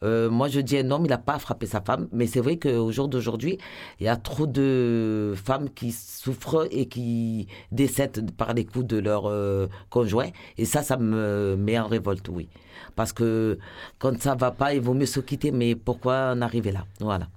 Euh, 0.03 0.29
moi, 0.29 0.47
je 0.47 0.59
dis 0.59 0.77
un 0.77 0.91
homme, 0.91 1.05
il 1.05 1.09
n'a 1.09 1.17
pas 1.17 1.35
à 1.35 1.39
frapper 1.39 1.65
sa 1.65 1.81
femme. 1.81 2.07
Mais 2.11 2.27
c'est 2.27 2.39
vrai 2.41 2.57
qu'au 2.57 2.91
jour 2.91 3.07
d'aujourd'hui, 3.07 3.57
il 3.99 4.05
y 4.05 4.09
a 4.09 4.15
trop 4.15 4.45
de 4.47 5.33
femmes 5.35 5.69
qui 5.69 5.91
souffrent 5.91 6.67
et 6.71 6.87
qui 6.87 7.47
décèdent 7.71 8.31
par 8.31 8.53
les 8.53 8.65
coups 8.65 8.85
de 8.85 8.97
leur 8.97 9.27
euh, 9.27 9.67
conjoint. 9.89 10.29
Et 10.57 10.65
ça, 10.65 10.83
ça 10.83 10.97
me 10.97 11.55
met 11.57 11.79
en 11.79 11.87
révolte, 11.87 12.29
oui. 12.29 12.49
Parce 12.95 13.13
que 13.13 13.57
quand 13.99 14.19
ça 14.21 14.35
va 14.35 14.51
pas, 14.51 14.73
il 14.73 14.81
vaut 14.81 14.93
mieux 14.93 15.05
se 15.05 15.19
quitter. 15.19 15.51
Mais 15.51 15.75
pourquoi 15.75 16.31
en 16.33 16.41
arriver 16.41 16.71
là? 16.71 16.85
Voilà. 16.99 17.27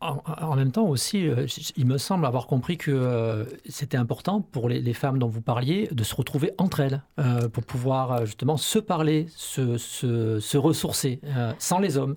En, 0.00 0.54
même 0.54 0.70
temps 0.70 0.86
aussi, 0.86 1.26
euh, 1.26 1.46
il 1.76 1.84
me 1.84 1.98
semble 1.98 2.24
avoir 2.24 2.46
compris 2.46 2.76
que 2.76 2.92
euh, 2.92 3.44
c'était 3.68 3.96
important 3.96 4.40
pour 4.40 4.68
les, 4.68 4.92
femmes 4.94 5.18
dont 5.18 5.26
vous 5.26 5.40
parliez 5.40 5.88
de 5.90 6.04
se 6.04 6.14
retrouver 6.14 6.52
entre 6.56 6.78
elles 6.78 7.02
euh, 7.18 7.48
pour 7.48 7.64
pouvoir 7.64 8.24
justement 8.24 8.56
se 8.56 8.78
parler, 8.78 9.26
se, 9.34 9.76
se- 9.76 10.56
ressourcer 10.56 11.20
sans 11.58 11.80
les 11.80 11.96
hommes. 11.96 12.14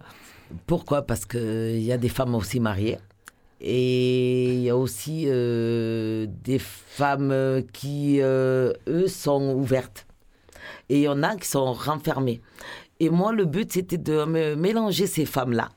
Pourquoi? 0.67 1.01
Parce 1.01 1.25
qu'il 1.25 1.82
y 1.82 1.91
a 1.91 1.97
des 1.97 2.09
femmes 2.09 2.36
aussi 2.36 2.59
mariées. 2.59 2.99
Et 3.59 4.53
il 4.53 4.61
y 4.61 4.69
a 4.69 4.77
aussi 4.77 5.25
des 5.25 6.59
femmes 6.59 7.63
qui, 7.73 8.19
eux, 8.21 9.07
sont 9.07 9.55
ouvertes. 9.55 10.05
Et 10.89 10.99
il 10.99 11.03
y 11.03 11.07
en 11.07 11.23
a 11.23 11.36
qui 11.36 11.47
sont 11.47 11.73
renfermées. 11.73 12.41
Et 12.99 13.09
moi, 13.09 13.32
le 13.32 13.45
but, 13.45 13.71
c'était 13.71 13.97
de 13.97 14.23
mélanger 14.55 15.07
ces 15.07 15.25
femmes-là 15.25 15.69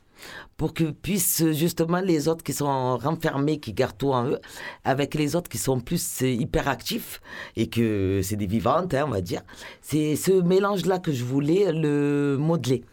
pour 0.56 0.74
que 0.74 0.84
puissent 0.84 1.44
justement 1.52 2.00
les 2.00 2.28
autres 2.28 2.44
qui 2.44 2.52
sont 2.52 2.96
renfermés, 2.98 3.58
qui 3.58 3.72
gardent 3.72 3.98
tout 3.98 4.12
en 4.12 4.26
eux, 4.26 4.40
avec 4.84 5.14
les 5.14 5.36
autres 5.36 5.48
qui 5.48 5.58
sont 5.58 5.80
plus 5.80 6.22
euh, 6.22 6.26
hyperactifs 6.26 7.20
et 7.56 7.68
que 7.68 8.20
c'est 8.22 8.36
des 8.36 8.46
vivantes, 8.46 8.94
hein, 8.94 9.04
on 9.06 9.10
va 9.10 9.20
dire. 9.20 9.42
C'est 9.80 10.16
ce 10.16 10.32
mélange-là 10.32 10.98
que 10.98 11.12
je 11.12 11.24
voulais 11.24 11.72
le 11.72 12.36
modeler. 12.38 12.84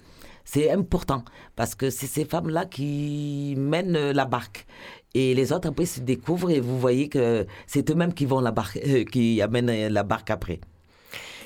C'est 0.43 0.71
important 0.71 1.23
parce 1.55 1.75
que 1.75 1.89
c'est 1.89 2.07
ces 2.07 2.25
femmes-là 2.25 2.65
qui 2.65 3.53
mènent 3.57 4.11
la 4.11 4.25
barque. 4.25 4.65
Et 5.13 5.33
les 5.35 5.53
autres 5.53 5.69
après 5.69 5.85
se 5.85 5.99
découvrent 5.99 6.49
et 6.49 6.59
vous 6.59 6.79
voyez 6.79 7.09
que 7.09 7.45
c'est 7.67 7.89
eux-mêmes 7.91 8.13
qui 8.13 8.25
vont 8.25 8.39
la 8.39 8.51
barque, 8.51 8.79
euh, 8.85 9.03
qui 9.03 9.41
amènent 9.41 9.89
la 9.89 10.03
barque 10.03 10.29
après. 10.29 10.59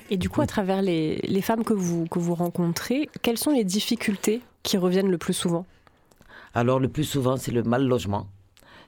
Et 0.10 0.18
du 0.18 0.30
coup, 0.30 0.42
à 0.42 0.48
travers 0.48 0.82
les, 0.82 1.18
les 1.24 1.42
femmes 1.42 1.64
que 1.64 1.74
vous, 1.74 2.06
que 2.06 2.20
vous 2.20 2.36
rencontrez, 2.36 3.10
quelles 3.24 3.40
sont 3.40 3.52
les 3.52 3.64
difficultés 3.64 4.42
qui 4.62 4.78
reviennent 4.78 5.10
le 5.10 5.18
plus 5.18 5.34
souvent? 5.34 5.66
Alors 6.56 6.80
le 6.80 6.88
plus 6.88 7.04
souvent, 7.04 7.36
c'est 7.36 7.52
le 7.52 7.64
mal 7.64 7.86
logement. 7.86 8.30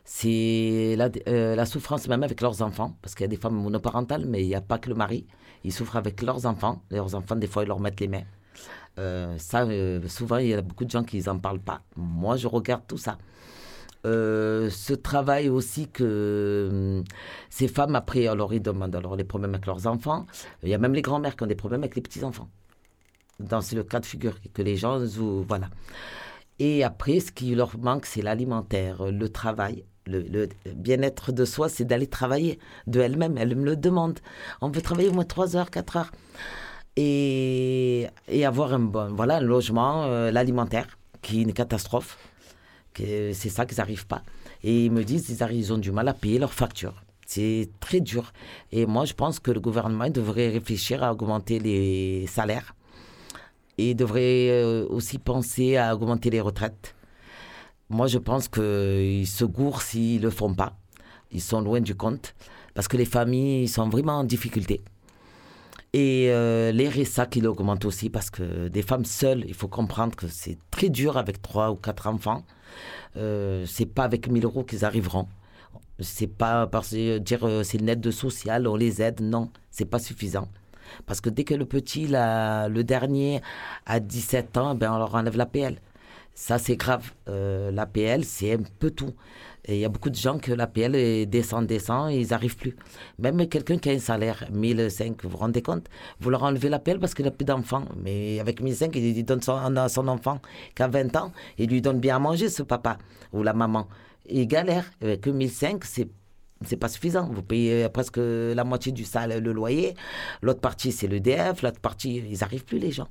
C'est 0.06 0.96
la, 0.98 1.10
euh, 1.28 1.54
la 1.54 1.66
souffrance 1.66 2.08
même 2.08 2.24
avec 2.24 2.40
leurs 2.40 2.62
enfants, 2.62 2.98
parce 3.02 3.14
qu'il 3.14 3.26
y 3.26 3.26
a 3.26 3.28
des 3.28 3.36
femmes 3.36 3.56
monoparentales, 3.56 4.26
mais 4.26 4.42
il 4.42 4.48
n'y 4.48 4.56
a 4.56 4.62
pas 4.62 4.78
que 4.80 4.88
le 4.88 4.96
mari. 4.96 5.28
Ils 5.66 5.74
souffrent 5.74 5.98
avec 5.98 6.22
leurs 6.22 6.46
enfants. 6.46 6.82
Leurs 6.92 7.14
enfants, 7.14 7.36
des 7.36 7.48
fois, 7.48 7.64
ils 7.64 7.68
leur 7.68 7.82
mettent 7.82 8.00
les 8.00 8.08
mains. 8.08 8.24
Euh, 9.00 9.38
ça, 9.38 9.64
euh, 9.64 10.08
souvent, 10.08 10.38
il 10.38 10.48
y 10.48 10.54
a 10.54 10.62
beaucoup 10.62 10.86
de 10.86 10.90
gens 10.92 11.04
qui 11.04 11.22
n'en 11.24 11.40
parlent 11.40 11.60
pas. 11.60 11.82
Moi, 11.98 12.38
je 12.38 12.48
regarde 12.48 12.84
tout 12.88 12.98
ça. 12.98 13.18
Ce 14.06 14.94
travail 14.94 15.50
aussi 15.50 15.90
que 15.90 16.70
hum, 16.72 17.04
ces 17.50 17.68
femmes, 17.68 17.94
après, 17.94 18.28
alors 18.28 18.54
ils 18.54 18.62
demandent 18.62 18.96
alors 18.96 19.18
les 19.18 19.26
problèmes 19.26 19.56
avec 19.56 19.66
leurs 19.66 19.86
enfants. 19.86 20.26
Il 20.64 20.70
y 20.70 20.74
a 20.74 20.78
même 20.78 20.94
les 20.94 21.02
grands-mères 21.02 21.36
qui 21.36 21.44
ont 21.44 21.48
des 21.48 21.56
problèmes 21.56 21.82
avec 21.82 21.98
les 21.98 22.02
petits-enfants. 22.02 22.48
Dans 23.42 23.60
le 23.74 23.84
cas 23.84 24.00
de 24.00 24.06
figure 24.06 24.36
que 24.54 24.62
les 24.62 24.78
gens, 24.78 24.98
voilà. 25.46 25.68
Et 26.60 26.84
après, 26.84 27.20
ce 27.20 27.32
qui 27.32 27.54
leur 27.54 27.78
manque, 27.78 28.06
c'est 28.06 28.22
l'alimentaire, 28.22 29.12
le 29.12 29.30
travail. 29.30 29.84
Le, 30.06 30.48
bien-être 30.74 31.32
de 31.32 31.44
soi, 31.44 31.68
c'est 31.68 31.84
d'aller 31.84 32.08
travailler 32.08 32.60
de 32.88 33.02
elle-même. 33.02 33.38
Elle 33.38 33.56
me 33.56 33.66
le 33.66 33.76
demande. 33.76 34.20
On 34.62 34.70
veut 34.70 34.82
travailler 34.82 35.10
au 35.10 35.14
moins 35.14 35.26
3 35.26 35.58
heures, 35.58 35.70
4 35.70 35.98
heures. 35.98 36.12
Et, 36.96 38.08
avoir 38.46 38.74
un 38.74 38.80
bon 38.80 39.14
voilà, 39.14 39.38
un 39.38 39.42
logement, 39.42 40.06
euh, 40.06 40.32
l'alimentaire, 40.32 40.98
qui 41.22 41.40
est 41.40 41.44
une 41.44 41.54
catastrophe. 41.54 42.18
C'est 42.96 43.50
ça 43.50 43.68
qu'ils 43.68 43.78
n'arrivent 43.78 44.08
pas. 44.08 44.24
Et 44.64 44.86
ils 44.86 44.92
me 44.92 45.04
disent 45.04 45.30
ils, 45.30 45.44
arrivent, 45.44 45.60
ils 45.60 45.74
ont 45.74 45.78
du 45.78 45.92
mal 45.92 46.08
à 46.08 46.16
payer 46.16 46.40
leurs 46.40 46.54
factures. 46.54 47.04
C'est 47.28 47.70
très 47.80 48.00
dur. 48.00 48.32
Et 48.72 48.88
moi, 48.88 49.06
je 49.06 49.14
pense 49.14 49.40
que 49.40 49.52
le 49.52 49.60
gouvernement 49.60 50.10
devrait 50.10 50.50
réfléchir 50.50 51.04
à 51.04 51.12
augmenter 51.12 51.60
les 51.60 52.26
salaires 52.26 52.74
et 53.78 53.94
devrait 53.94 54.50
euh, 54.50 54.86
aussi 54.90 55.20
penser 55.20 55.78
à 55.78 55.96
augmenter 55.96 56.30
les 56.30 56.42
retraites. 56.42 56.96
Moi, 57.90 58.08
je 58.08 58.18
pense 58.18 58.48
qu'ils 58.48 59.28
se 59.28 59.46
gourrent 59.46 59.82
s'ils 59.82 60.20
ne 60.20 60.26
le 60.26 60.30
font 60.30 60.54
pas. 60.54 60.78
Ils 61.32 61.42
sont 61.42 61.62
loin 61.62 61.82
du 61.82 61.96
compte 61.96 62.36
parce 62.74 62.88
que 62.88 62.98
les 62.98 63.06
familles 63.06 63.68
sont 63.68 63.90
vraiment 63.90 64.20
en 64.20 64.24
difficulté. 64.24 64.82
Et 65.94 66.28
euh, 66.30 66.72
les 66.72 66.90
RSA 66.90 67.26
qui 67.28 67.46
augmentent 67.46 67.86
aussi 67.86 68.10
parce 68.10 68.30
que 68.30 68.68
des 68.68 68.82
femmes 68.82 69.06
seules, 69.06 69.46
il 69.48 69.54
faut 69.54 69.68
comprendre 69.68 70.16
que 70.16 70.28
c'est 70.28 70.58
très 70.70 70.90
dur 70.90 71.18
avec 71.18 71.42
trois 71.42 71.72
ou 71.72 71.76
quatre 71.76 72.08
enfants. 72.08 72.44
Euh, 73.16 73.66
c'est 73.66 73.86
pas 73.86 74.04
avec 74.04 74.30
1000 74.30 74.46
euros 74.46 74.64
qu'ils 74.64 74.86
arriveront. 74.86 75.28
C'est 76.00 76.28
pas 76.28 76.68
parce 76.68 76.92
que 76.92 77.18
dire 77.18 77.44
euh, 77.44 77.64
c'est 77.64 77.80
une 77.80 77.90
aide 77.90 78.12
social, 78.12 78.68
on 78.68 78.76
les 78.76 79.02
aide. 79.02 79.22
Non, 79.22 79.50
c'est 79.72 79.86
pas 79.86 80.00
suffisant. 80.00 80.48
Parce 81.06 81.22
que 81.22 81.30
dès 81.30 81.44
que 81.44 81.54
le 81.54 81.66
petit, 81.66 82.08
la- 82.08 82.68
le 82.70 82.84
dernier, 82.84 83.42
a 83.86 84.00
17 84.00 84.58
ans, 84.58 84.76
ben 84.76 84.92
on 84.94 84.98
leur 84.98 85.16
enlève 85.16 85.38
l'APL. 85.38 85.80
Ça, 86.34 86.60
c'est 86.60 86.76
grave. 86.76 87.14
Euh, 87.30 87.72
L'APL, 87.72 88.24
c'est 88.24 88.54
un 88.54 88.62
peu 88.80 88.92
tout. 88.92 89.14
Il 89.68 89.78
y 89.78 89.86
a 89.86 89.90
beaucoup 89.90 90.12
de 90.12 90.16
gens 90.16 90.38
que 90.38 90.52
l'APL 90.54 91.26
descend, 91.28 91.66
descend, 91.66 92.12
ils 92.14 92.28
n'arrivent 92.30 92.56
plus. 92.58 92.76
Même 93.18 93.48
quelqu'un 93.48 93.78
qui 93.80 93.90
a 93.90 93.94
un 93.94 94.00
salaire, 94.00 94.46
1005, 94.52 95.24
vous 95.24 95.30
vous 95.30 95.38
rendez 95.38 95.62
compte? 95.64 95.88
Vous 96.20 96.30
leur 96.30 96.44
enlevez 96.44 96.70
l'APL 96.70 97.00
parce 97.00 97.14
qu'il 97.16 97.26
n'a 97.26 97.32
plus 97.32 97.44
d'enfants. 97.44 97.86
Mais 97.98 98.40
avec 98.40 98.62
1005, 98.62 98.96
il 98.96 99.26
donne 99.26 99.42
son, 99.42 99.56
à 99.56 99.90
son 99.90 100.08
enfant 100.08 100.40
qui 100.76 100.84
a 100.84 100.88
20 100.88 101.16
ans, 101.16 101.32
il 101.58 101.70
lui 101.70 101.82
donne 101.82 102.00
bien 102.00 102.16
à 102.18 102.20
manger, 102.20 102.50
ce 102.50 102.62
papa 102.64 102.98
ou 103.34 103.42
la 103.44 103.54
maman. 103.54 103.88
Il 104.30 104.48
galère. 104.48 104.86
Avec 105.02 105.26
1005, 105.28 105.84
c'est 105.86 106.08
c'est 106.66 106.78
pas 106.78 106.88
suffisant. 106.90 107.30
Vous 107.32 107.42
payez 107.44 107.88
presque 107.90 108.18
la 108.20 108.64
moitié 108.64 108.92
du 108.92 109.04
salaire, 109.06 109.42
le 109.42 109.52
loyer. 109.54 109.96
L'autre 110.42 110.60
partie, 110.62 110.92
c'est 110.92 111.08
l'EDF. 111.08 111.62
L'autre 111.62 111.80
partie, 111.80 112.18
ils 112.30 112.40
n'arrivent 112.40 112.66
plus, 112.66 112.80
les 112.80 112.92
gens. 112.92 113.08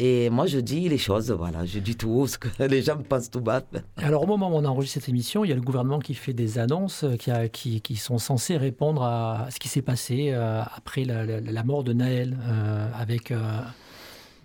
Et 0.00 0.30
moi, 0.30 0.46
je 0.46 0.58
dis 0.60 0.88
les 0.88 0.96
choses, 0.98 1.32
voilà. 1.32 1.64
Je 1.64 1.80
dis 1.80 1.96
tout 1.96 2.08
haut 2.10 2.26
ce 2.28 2.38
que 2.38 2.46
les 2.62 2.82
gens 2.82 2.96
me 2.96 3.02
pensent 3.02 3.30
tout 3.30 3.40
bas. 3.40 3.62
Alors, 3.96 4.22
au 4.22 4.26
moment 4.26 4.48
où 4.48 4.54
on 4.54 4.64
enregistre 4.64 5.00
cette 5.00 5.08
émission, 5.08 5.44
il 5.44 5.48
y 5.48 5.52
a 5.52 5.56
le 5.56 5.60
gouvernement 5.60 5.98
qui 5.98 6.14
fait 6.14 6.32
des 6.32 6.58
annonces 6.60 7.02
euh, 7.02 7.16
qui, 7.16 7.32
a- 7.32 7.48
qui- 7.48 7.80
qui 7.80 7.96
sont 7.96 8.18
censées 8.18 8.56
répondre 8.56 9.02
à 9.02 9.48
ce 9.50 9.58
qui 9.58 9.66
s'est 9.66 9.82
passé 9.82 10.30
euh, 10.32 10.62
après 10.76 11.02
la, 11.04 11.24
la- 11.26 11.40
la 11.40 11.64
mort 11.64 11.82
de 11.82 11.92
Naël, 11.94 12.36
euh, 12.46 12.88
avec 12.96 13.32
euh, 13.32 13.40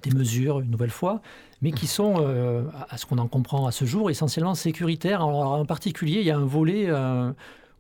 des 0.01 0.09
mesures, 0.09 0.59
une 0.61 0.71
nouvelle 0.71 0.89
fois, 0.89 1.21
mais 1.61 1.71
qui 1.71 1.85
sont, 1.85 2.15
euh, 2.19 2.63
à 2.89 2.97
ce 2.97 3.05
qu'on 3.05 3.19
en 3.19 3.27
comprend 3.27 3.67
à 3.67 3.71
ce 3.71 3.85
jour, 3.85 4.09
essentiellement 4.09 4.55
sécuritaires. 4.55 5.21
Alors, 5.21 5.51
en 5.51 5.65
particulier, 5.65 6.19
il 6.21 6.25
y 6.25 6.31
a 6.31 6.37
un 6.37 6.45
volet 6.45 6.85
euh, 6.87 7.31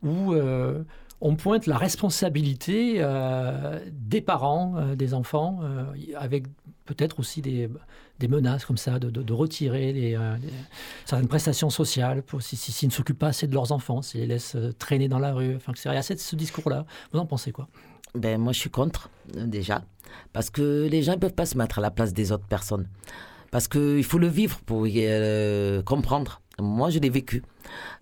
où 0.03 0.33
euh, 0.33 0.83
on 1.21 1.35
pointe 1.35 1.65
la 1.67 1.77
responsabilité 1.77 2.95
euh, 2.97 3.79
des 3.91 4.21
parents, 4.21 4.75
euh, 4.77 4.95
des 4.95 5.13
enfants, 5.13 5.61
avec 6.17 6.45
peut-être 6.85 7.19
aussi 7.19 7.41
des, 7.41 7.69
menaces 8.27 8.65
comme 8.65 8.77
ça, 8.77 8.99
de, 8.99 9.33
retirer 9.33 10.15
certaines 11.05 11.27
prestations 11.27 11.69
sociales 11.69 12.23
pour, 12.23 12.41
si, 12.41 12.55
si- 12.55 12.71
s'ils 12.71 12.89
ne 12.89 12.93
s'occupent 12.93 13.19
pas 13.19 13.27
assez 13.27 13.47
de 13.47 13.53
leurs 13.53 13.71
enfants, 13.71 14.01
s'ils 14.01 14.21
les 14.21 14.27
laissent 14.27 14.57
traîner 14.79 15.07
dans 15.07 15.19
la 15.19 15.33
rue. 15.33 15.55
Enfin, 15.55 15.73
c'est 15.75 15.89
il 15.89 15.95
y 15.95 15.97
a 15.97 16.01
ce 16.01 16.35
discours-là. 16.35 16.85
Vous 17.11 17.19
en 17.19 17.25
pensez 17.25 17.51
quoi? 17.51 17.67
Ben, 18.15 18.39
moi, 18.39 18.53
je 18.53 18.59
suis 18.59 18.69
contre, 18.69 19.09
déjà. 19.33 19.83
Parce 20.33 20.49
que 20.49 20.87
les 20.89 21.01
gens 21.01 21.13
ne 21.13 21.17
peuvent 21.17 21.33
pas 21.33 21.45
se 21.45 21.57
mettre 21.57 21.79
à 21.79 21.81
la 21.81 21.89
place 21.89 22.13
des 22.13 22.31
autres 22.31 22.45
personnes. 22.45 22.87
Parce 23.49 23.67
qu'il 23.67 24.03
faut 24.03 24.19
le 24.19 24.27
vivre 24.27 24.59
pour 24.65 24.87
y, 24.87 25.03
comprendre. 25.83 26.41
Moi, 26.59 26.89
je 26.89 26.99
l'ai 26.99 27.09
vécu. 27.09 27.43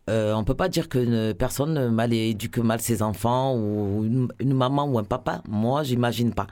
Euh, 0.09 0.33
on 0.33 0.39
ne 0.39 0.45
peut 0.45 0.55
pas 0.55 0.67
dire 0.67 0.89
qu'une 0.89 1.33
personne 1.33 1.89
mal 1.89 2.11
éduque 2.13 2.57
mal 2.57 2.81
ses 2.81 3.01
enfants 3.01 3.55
ou 3.55 4.03
une, 4.39 4.53
maman 4.53 4.85
ou 4.85 4.99
un 4.99 5.03
papa. 5.03 5.41
Moi, 5.47 5.83
j'imagine 5.83 6.33
pas. 6.33 6.47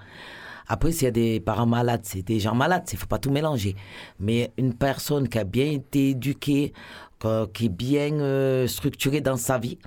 Après, 0.67 0.91
s'il 0.91 1.05
y 1.05 1.07
a 1.07 1.11
des 1.11 1.39
parents 1.39 1.65
malades, 1.65 2.01
c'est 2.03 2.21
des 2.21 2.39
gens 2.39 2.53
malades, 2.53 2.83
il 2.91 2.95
ne 2.95 2.99
faut 2.99 3.07
pas 3.07 3.17
tout 3.17 3.31
mélanger. 3.31 3.75
Mais 4.19 4.51
une 4.57 4.75
personne 4.75 5.27
qui 5.27 5.39
a 5.39 5.43
bien 5.43 5.65
été 5.65 6.11
éduquée, 6.11 6.73
qui 7.53 7.65
est 7.65 7.69
bien 7.69 8.13
euh, 8.19 8.67
structurée 8.67 9.21
dans 9.21 9.35
sa 9.35 9.57
vie, 9.57 9.79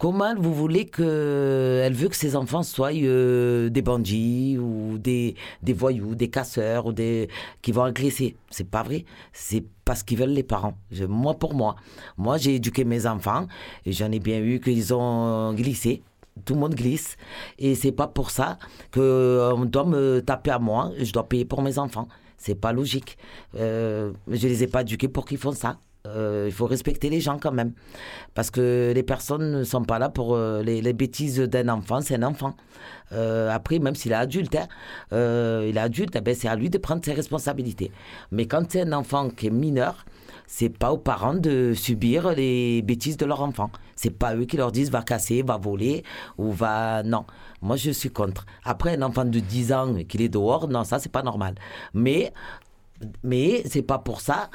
Comment 0.00 0.34
vous 0.34 0.54
voulez 0.54 0.86
que 0.86 1.82
elle 1.84 1.92
veut 1.92 2.08
que 2.08 2.16
ses 2.16 2.34
enfants 2.34 2.62
soient 2.62 2.94
euh, 2.94 3.68
des 3.68 3.82
bandits 3.82 4.56
ou 4.56 4.96
des, 4.96 5.34
des 5.62 5.74
voyous, 5.74 6.14
des 6.14 6.30
casseurs 6.30 6.86
ou 6.86 6.92
des 6.94 7.28
qui 7.60 7.70
vont 7.70 7.82
agresser? 7.82 8.34
C'est 8.48 8.66
pas 8.66 8.82
vrai. 8.82 9.04
C'est 9.34 9.62
parce 9.84 10.02
qu'ils 10.02 10.16
veulent 10.16 10.30
les 10.30 10.42
parents. 10.42 10.72
Moi 11.06 11.34
pour 11.34 11.52
moi, 11.52 11.76
moi 12.16 12.38
j'ai 12.38 12.54
éduqué 12.54 12.84
mes 12.84 13.04
enfants 13.04 13.46
et 13.84 13.92
j'en 13.92 14.10
ai 14.10 14.20
bien 14.20 14.40
eu 14.40 14.58
qu'ils 14.58 14.94
ont 14.94 15.52
glissé. 15.52 16.02
Tout 16.46 16.54
le 16.54 16.60
monde 16.60 16.74
glisse 16.74 17.18
et 17.58 17.74
c'est 17.74 17.92
pas 17.92 18.06
pour 18.08 18.30
ça 18.30 18.58
que 18.92 19.00
euh, 19.00 19.52
on 19.54 19.66
doit 19.66 19.84
me 19.84 20.20
taper 20.20 20.52
à 20.52 20.58
moi. 20.58 20.92
Je 20.98 21.12
dois 21.12 21.28
payer 21.28 21.44
pour 21.44 21.60
mes 21.60 21.78
enfants. 21.78 22.08
C'est 22.38 22.54
pas 22.54 22.72
logique. 22.72 23.18
Euh, 23.54 24.12
je 24.28 24.48
les 24.48 24.62
ai 24.62 24.66
pas 24.66 24.80
éduqués 24.80 25.08
pour 25.08 25.26
qu'ils 25.26 25.36
font 25.36 25.52
ça. 25.52 25.76
Euh, 26.06 26.44
il 26.46 26.52
faut 26.52 26.66
respecter 26.66 27.10
les 27.10 27.20
gens 27.20 27.38
quand 27.38 27.52
même. 27.52 27.72
Parce 28.34 28.50
que 28.50 28.92
les 28.94 29.02
personnes 29.02 29.58
ne 29.58 29.64
sont 29.64 29.82
pas 29.82 29.98
là 29.98 30.08
pour 30.08 30.34
euh, 30.34 30.62
les, 30.62 30.92
bêtises 30.92 31.38
d'un 31.40 31.68
enfant, 31.68 32.00
c'est 32.00 32.14
un 32.14 32.22
enfant. 32.22 32.54
Euh, 33.12 33.50
après, 33.50 33.78
même 33.78 33.94
s'il 33.94 34.12
est 34.12 34.16
adulte, 34.16 34.56
hein, 34.56 34.66
il 35.12 35.76
est 35.76 35.80
adulte, 35.80 36.14
eh 36.16 36.20
ben, 36.20 36.34
c'est 36.34 36.48
à 36.48 36.56
lui 36.56 36.70
de 36.70 36.78
prendre 36.78 37.04
ses 37.04 37.12
responsabilités. 37.12 37.90
Mais 38.30 38.46
quand 38.46 38.62
c'est 38.70 38.82
un 38.82 38.92
enfant 38.92 39.28
qui 39.28 39.48
est 39.48 39.50
mineur, 39.50 40.06
c'est 40.46 40.70
pas 40.70 40.90
aux 40.90 40.98
parents 40.98 41.34
de 41.34 41.74
subir 41.74 42.30
les 42.30 42.82
bêtises 42.82 43.16
de 43.16 43.26
leur 43.26 43.42
enfant. 43.42 43.70
C'est 43.94 44.10
pas 44.10 44.34
eux 44.34 44.46
qui 44.46 44.56
leur 44.56 44.72
disent 44.72 44.90
va 44.90 45.02
casser, 45.02 45.42
va 45.42 45.58
voler 45.58 46.02
ou 46.38 46.50
va. 46.50 47.02
Non. 47.02 47.24
Moi, 47.60 47.76
je 47.76 47.90
suis 47.90 48.10
contre. 48.10 48.46
Après, 48.64 48.96
un 48.96 49.02
enfant 49.02 49.24
de 49.24 49.38
10 49.38 49.72
ans 49.72 49.94
qu'il 50.08 50.22
est 50.22 50.28
dehors, 50.28 50.66
non, 50.68 50.84
ça, 50.84 50.98
c'est 50.98 51.12
pas 51.12 51.22
normal. 51.22 51.54
Mais, 51.92 52.32
mais 53.22 53.62
c'est 53.66 53.82
pas 53.82 53.98
pour 53.98 54.22
ça 54.22 54.50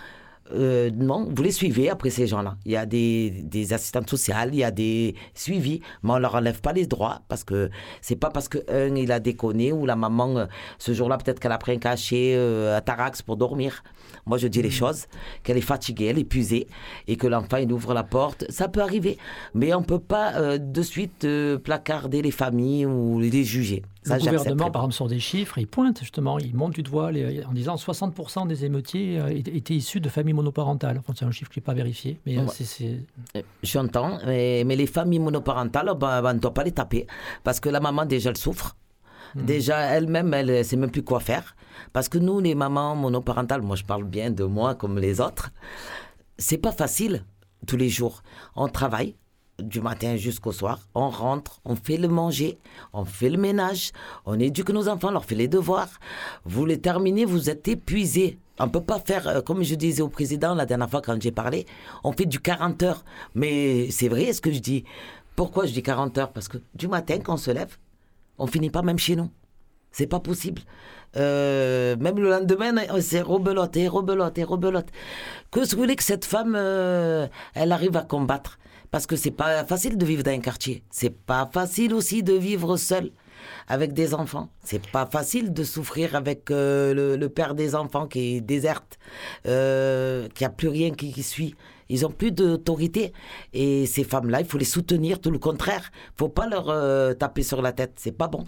euh, 0.54 0.92
non, 0.96 1.28
vous 1.34 1.42
les 1.42 1.52
suivez 1.52 1.90
après 1.90 2.12
ces 2.12 2.28
gens-là. 2.28 2.58
Il 2.66 2.72
y 2.72 2.78
a 2.78 2.86
des, 2.86 3.32
des 3.32 3.74
assistantes 3.74 4.10
sociales, 4.10 4.50
il 4.54 4.60
y 4.60 4.64
a 4.64 4.72
des 4.72 5.16
suivis, 5.34 5.82
mais 6.04 6.12
on 6.12 6.20
leur 6.20 6.36
enlève 6.36 6.62
pas 6.62 6.74
les 6.74 6.86
droits 6.86 7.22
parce 7.28 7.44
que 7.44 7.70
c'est 8.02 8.16
pas 8.16 8.30
parce 8.30 8.48
que 8.48 8.60
un 8.70 8.96
il 8.96 9.12
a 9.12 9.20
déconné 9.20 9.74
ou 9.74 9.86
la 9.86 9.96
maman 9.96 10.38
euh, 10.38 10.46
ce 10.78 10.94
jour-là 10.94 11.18
peut-être 11.18 11.40
qu'elle 11.40 11.52
a 11.52 11.58
pris 11.58 11.72
un 11.72 11.80
cachet 11.80 12.36
euh, 12.36 12.78
à 12.78 12.82
Tarax 12.82 13.22
pour 13.22 13.38
dormir. 13.38 13.84
Moi 14.28 14.38
je 14.38 14.48
dis 14.48 14.62
les 14.62 14.72
choses, 14.72 15.06
qu'elle 15.44 15.58
est 15.58 15.62
fatiguée, 15.62 16.06
elle 16.06 16.18
est 16.18 16.22
épuisée 16.22 16.68
et 17.08 17.16
que 17.16 17.28
l'enfant 17.28 17.58
il 17.58 17.72
ouvre 17.72 17.94
la 17.94 18.04
porte, 18.04 18.46
ça 18.50 18.68
peut 18.68 18.82
arriver, 18.82 19.18
mais 19.54 19.74
on 19.74 19.82
peut 19.82 20.00
pas 20.00 20.36
euh, 20.36 20.58
de 20.58 20.82
suite 20.82 21.28
placarder 21.64 22.22
les 22.22 22.32
familles 22.32 22.86
ou 22.86 23.20
les 23.20 23.44
juger. 23.44 23.84
Ça, 24.08 24.18
le 24.18 24.24
gouvernement, 24.24 24.72
par 24.72 24.82
exemple, 24.84 24.94
sur 24.94 25.08
des 25.08 25.20
chiffres, 25.20 25.58
il 25.58 25.68
pointe 25.68 26.00
justement, 26.00 26.38
il 26.40 26.56
monte 26.56 26.74
du 26.74 26.84
doigt 26.84 27.12
les- 27.12 27.44
en 27.44 27.52
disant 27.54 27.76
60% 27.76 28.46
des 28.46 28.64
émeutiers 28.66 29.20
euh, 29.20 29.30
étaient 29.30 29.74
issus 29.76 30.00
de 30.00 30.10
familles 30.10 30.34
monoparentales. 30.34 30.98
Enfin, 31.00 31.14
c'est 31.18 31.26
un 31.26 31.32
chiffre 31.32 31.50
qui 31.52 31.60
n'est 31.60 31.64
pas 31.64 31.74
vérifié, 31.74 32.20
mais 32.26 32.38
euh, 32.38 32.42
Ouais. 32.44 32.48
c'est- 32.54 33.00
Euh, 33.36 33.42
J'entends, 33.64 34.20
mais, 34.26 34.64
mais 34.66 34.76
les 34.76 34.88
familles 34.88 35.20
monoparentales, 35.20 35.92
ben, 35.98 36.22
ben, 36.22 36.32
on 36.32 36.34
ne 36.36 36.40
doit 36.40 36.54
pas 36.54 36.64
les 36.64 36.72
taper. 36.72 37.08
Parce 37.44 37.60
que 37.60 37.70
la 37.70 37.80
maman, 37.80 38.06
déjà, 38.06 38.30
elle 38.30 38.38
souffre. 38.38 38.76
Déjà, 39.36 39.80
elle-même, 39.80 40.34
elle 40.34 40.48
ne 40.60 40.64
sait 40.64 40.78
même 40.78 40.92
plus 40.92 41.04
quoi 41.04 41.20
faire. 41.20 41.58
Parce 41.92 42.08
que 42.08 42.18
nous, 42.18 42.40
les 42.40 42.56
mamans 42.56 42.96
monoparentales, 42.96 43.62
moi, 43.64 43.76
je 43.76 43.84
parle 43.84 44.06
bien 44.06 44.32
de 44.32 44.46
moi 44.46 44.76
comme 44.76 44.98
les 44.98 45.20
autres, 45.20 45.50
c'est 46.38 46.58
pas 46.58 46.72
facile 46.72 47.24
tous 47.68 47.76
les 47.76 47.90
jours. 47.90 48.22
On 48.56 48.70
travaille 48.70 49.16
du 49.60 49.82
matin 49.82 50.16
jusqu'au 50.16 50.52
soir, 50.52 50.80
on 50.94 51.10
rentre, 51.10 51.62
on 51.66 51.76
fait 51.76 51.98
le 51.98 52.08
manger, 52.08 52.58
on 52.94 53.06
fait 53.06 53.30
le 53.30 53.38
ménage, 53.38 53.92
on 54.26 54.40
éduque 54.40 54.70
nos 54.70 54.88
enfants, 54.90 55.10
on 55.10 55.12
leur 55.12 55.26
fait 55.26 55.36
les 55.36 55.48
devoirs. 55.48 56.00
Vous 56.44 56.66
les 56.66 56.80
terminez, 56.80 57.26
vous 57.26 57.50
êtes 57.50 57.68
épuisés. 57.68 58.40
On 58.60 58.66
ne 58.66 58.72
peut 58.72 58.84
pas 58.84 59.00
faire, 59.00 59.28
euh, 59.28 59.42
comme 59.42 59.64
je 59.64 59.76
disais 59.76 60.02
au 60.02 60.08
président 60.08 60.56
la 60.56 60.66
dernière 60.66 60.90
fois 60.90 61.02
quand 61.02 61.22
j'ai 61.22 61.32
parlé, 61.32 61.66
on 62.04 62.12
fait 62.14 62.26
du 62.26 62.40
40 62.40 62.84
heures. 62.84 63.04
Mais 63.34 63.90
c'est 63.92 64.08
vrai 64.08 64.32
ce 64.34 64.42
que 64.42 64.52
je 64.52 64.60
dis. 64.60 64.86
Pourquoi 65.36 65.66
je 65.66 65.74
dis 65.74 65.84
40 65.84 66.18
heures? 66.18 66.32
Parce 66.32 66.48
que 66.48 66.58
du 66.74 66.88
matin, 66.88 67.20
quand 67.20 67.34
on 67.34 67.38
se 67.38 67.52
lève, 67.52 67.78
on 68.38 68.48
finit 68.48 68.70
pas 68.70 68.82
même 68.82 68.98
chez 68.98 69.16
nous. 69.16 69.30
C'est 69.92 70.08
pas 70.08 70.20
possible. 70.20 70.62
Euh, 71.16 71.96
même 71.98 72.18
le 72.18 72.30
lendemain, 72.30 72.74
c'est 73.00 73.22
rebelote 73.22 73.78
et 73.78 73.88
rebelote 73.88 74.38
et 74.38 74.44
rebelote. 74.44 74.88
Que 75.52 75.62
vous 75.62 75.78
voulez 75.78 75.96
que 75.96 76.04
cette 76.04 76.26
femme, 76.26 76.56
euh, 76.58 77.28
elle 77.54 77.72
arrive 77.72 77.96
à 77.96 78.02
combattre? 78.02 78.60
Parce 78.96 79.08
que 79.08 79.18
c'est 79.18 79.32
pas 79.32 79.66
facile 79.66 79.98
de 79.98 80.06
vivre 80.06 80.24
dans 80.24 80.32
un 80.32 80.40
quartier. 80.40 80.82
C'est 80.90 81.14
pas 81.14 81.50
facile 81.52 81.94
aussi 81.94 82.24
de 82.24 82.32
vivre 82.32 82.78
seul 82.78 83.12
avec 83.68 83.92
des 83.92 84.14
enfants. 84.14 84.48
C'est 84.64 84.90
pas 84.90 85.06
facile 85.06 85.52
de 85.52 85.66
souffrir 85.66 86.16
avec 86.16 86.50
euh, 86.50 87.18
le, 87.18 87.28
père 87.28 87.56
des 87.56 87.76
enfants 87.76 88.08
qui 88.08 88.38
est 88.38 88.40
déserte, 88.40 88.98
euh, 89.48 90.30
qui 90.34 90.46
a 90.46 90.50
plus 90.50 90.70
rien 90.70 90.92
qui, 90.92 91.12
qui 91.12 91.24
suit. 91.24 91.56
Ils 91.90 92.06
ont 92.06 92.10
plus 92.10 92.32
d'autorité. 92.32 93.14
Et 93.54 93.86
ces 93.86 94.04
femmes-là, 94.04 94.42
il 94.42 94.46
faut 94.46 94.58
les 94.58 94.66
soutenir, 94.66 95.20
tout 95.20 95.32
le 95.32 95.40
contraire. 95.40 95.92
faut 96.18 96.30
pas 96.30 96.48
leur 96.48 96.70
euh, 96.70 97.14
taper 97.14 97.44
sur 97.44 97.62
la 97.62 97.72
tête. 97.72 97.94
C'est 97.98 98.12
pas 98.12 98.28
bon. 98.28 98.46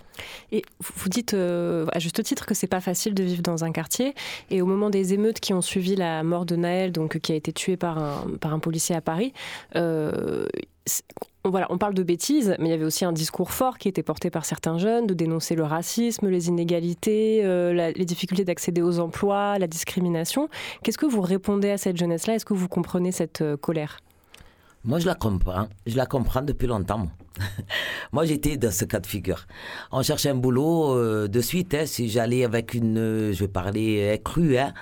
Et 0.51 0.63
vous 0.95 1.09
dites 1.09 1.33
euh, 1.33 1.85
à 1.91 1.99
juste 1.99 2.23
titre 2.23 2.45
que 2.45 2.53
c'est 2.53 2.67
pas 2.67 2.81
facile 2.81 3.13
de 3.13 3.23
vivre 3.23 3.41
dans 3.41 3.63
un 3.63 3.71
quartier. 3.71 4.13
Et 4.49 4.61
au 4.61 4.65
moment 4.65 4.89
des 4.89 5.13
émeutes 5.13 5.39
qui 5.39 5.53
ont 5.53 5.61
suivi 5.61 5.95
la 5.95 6.23
mort 6.23 6.45
de 6.45 6.55
Naël, 6.55 6.91
donc 6.91 7.19
qui 7.19 7.31
a 7.31 7.35
été 7.35 7.53
tué 7.53 7.77
par 7.77 7.97
un, 7.97 8.37
par 8.39 8.53
un 8.53 8.59
policier 8.59 8.95
à 8.95 9.01
Paris, 9.01 9.33
euh, 9.75 10.47
voilà, 11.49 11.67
on 11.69 11.77
parle 11.77 11.93
de 11.93 12.03
bêtises, 12.03 12.55
mais 12.59 12.67
il 12.67 12.71
y 12.71 12.73
avait 12.73 12.85
aussi 12.85 13.05
un 13.05 13.11
discours 13.11 13.51
fort 13.51 13.77
qui 13.77 13.87
était 13.87 14.03
porté 14.03 14.29
par 14.29 14.45
certains 14.45 14.77
jeunes 14.77 15.07
de 15.07 15.13
dénoncer 15.13 15.55
le 15.55 15.63
racisme, 15.63 16.29
les 16.29 16.47
inégalités, 16.47 17.41
euh, 17.43 17.91
les 17.95 18.05
difficultés 18.05 18.43
d'accéder 18.43 18.81
aux 18.81 18.99
emplois, 18.99 19.57
la 19.59 19.67
discrimination. 19.67 20.49
Qu'est-ce 20.83 20.97
que 20.97 21.05
vous 21.05 21.21
répondez 21.21 21.69
à 21.69 21.77
cette 21.77 21.97
jeunesse-là? 21.97 22.35
Est-ce 22.35 22.45
que 22.45 22.53
vous 22.53 22.67
comprenez 22.67 23.11
cette 23.11 23.41
euh, 23.41 23.57
colère? 23.57 23.99
Moi, 24.83 24.99
je 24.99 25.05
la 25.05 25.15
comprends. 25.15 25.67
Je 25.85 25.97
la 25.97 26.05
comprends 26.05 26.41
depuis 26.41 26.67
longtemps. 26.67 27.07
Moi, 28.11 28.25
j'étais 28.25 28.57
dans 28.57 28.71
ce 28.71 28.85
cas 28.85 28.99
de 28.99 29.05
figure. 29.07 29.45
On 29.91 30.01
cherchait 30.03 30.29
un 30.29 30.35
boulot 30.35 30.95
euh, 30.95 31.27
de 31.27 31.41
suite. 31.41 31.73
hein, 31.73 31.85
si 31.85 32.09
j'allais 32.09 32.43
avec 32.43 32.73
une, 32.73 32.97
euh, 32.97 33.33
je 33.33 33.39
vais 33.39 33.47
parler 33.47 34.13
euh, 34.13 34.17
crue, 34.17 34.57
hein, 34.57 34.73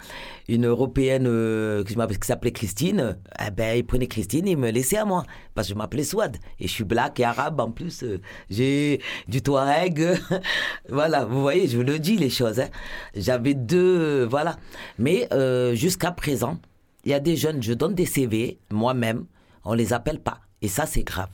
une 0.48 0.66
européenne 0.66 1.26
euh, 1.28 1.84
qui 1.84 1.96
s'appelait 2.22 2.52
Christine, 2.52 3.18
eh 3.46 3.52
ben, 3.52 3.78
il 3.78 3.86
prenait 3.86 4.08
Christine 4.08 4.48
et 4.48 4.56
me 4.56 4.70
laissait 4.72 4.98
à 4.98 5.06
moi. 5.06 5.24
Parce 5.54 5.68
que 5.68 5.74
je 5.74 5.78
m'appelais 5.78 6.04
Swad. 6.04 6.38
Et 6.60 6.68
je 6.68 6.74
suis 6.74 6.84
black 6.84 7.20
et 7.20 7.24
arabe 7.24 7.60
en 7.60 7.72
plus. 7.72 8.04
j'ai 8.50 9.02
du 9.28 9.42
Touareg. 9.42 10.18
voilà, 10.90 11.26
vous 11.26 11.42
voyez, 11.42 11.68
je 11.68 11.78
vous 11.78 11.84
le 11.84 12.00
dis 12.00 12.18
les 12.18 12.30
choses. 12.30 12.60
hein. 12.60 12.70
J'avais 13.16 13.54
deux. 13.54 14.24
voilà. 14.26 14.58
Mais 15.00 15.28
jusqu'à 15.76 16.12
présent, 16.12 16.58
il 17.06 17.12
y 17.12 17.14
a 17.14 17.20
des 17.20 17.36
jeunes, 17.36 17.62
je 17.62 17.74
donne 17.74 17.94
des 17.94 18.06
CV, 18.08 18.60
moi-même, 18.72 19.26
on 19.64 19.74
les 19.74 19.94
appelle 19.94 20.20
pas. 20.20 20.40
Et 20.62 20.68
ça, 20.68 20.86
c'est 20.86 21.04
grave. 21.04 21.30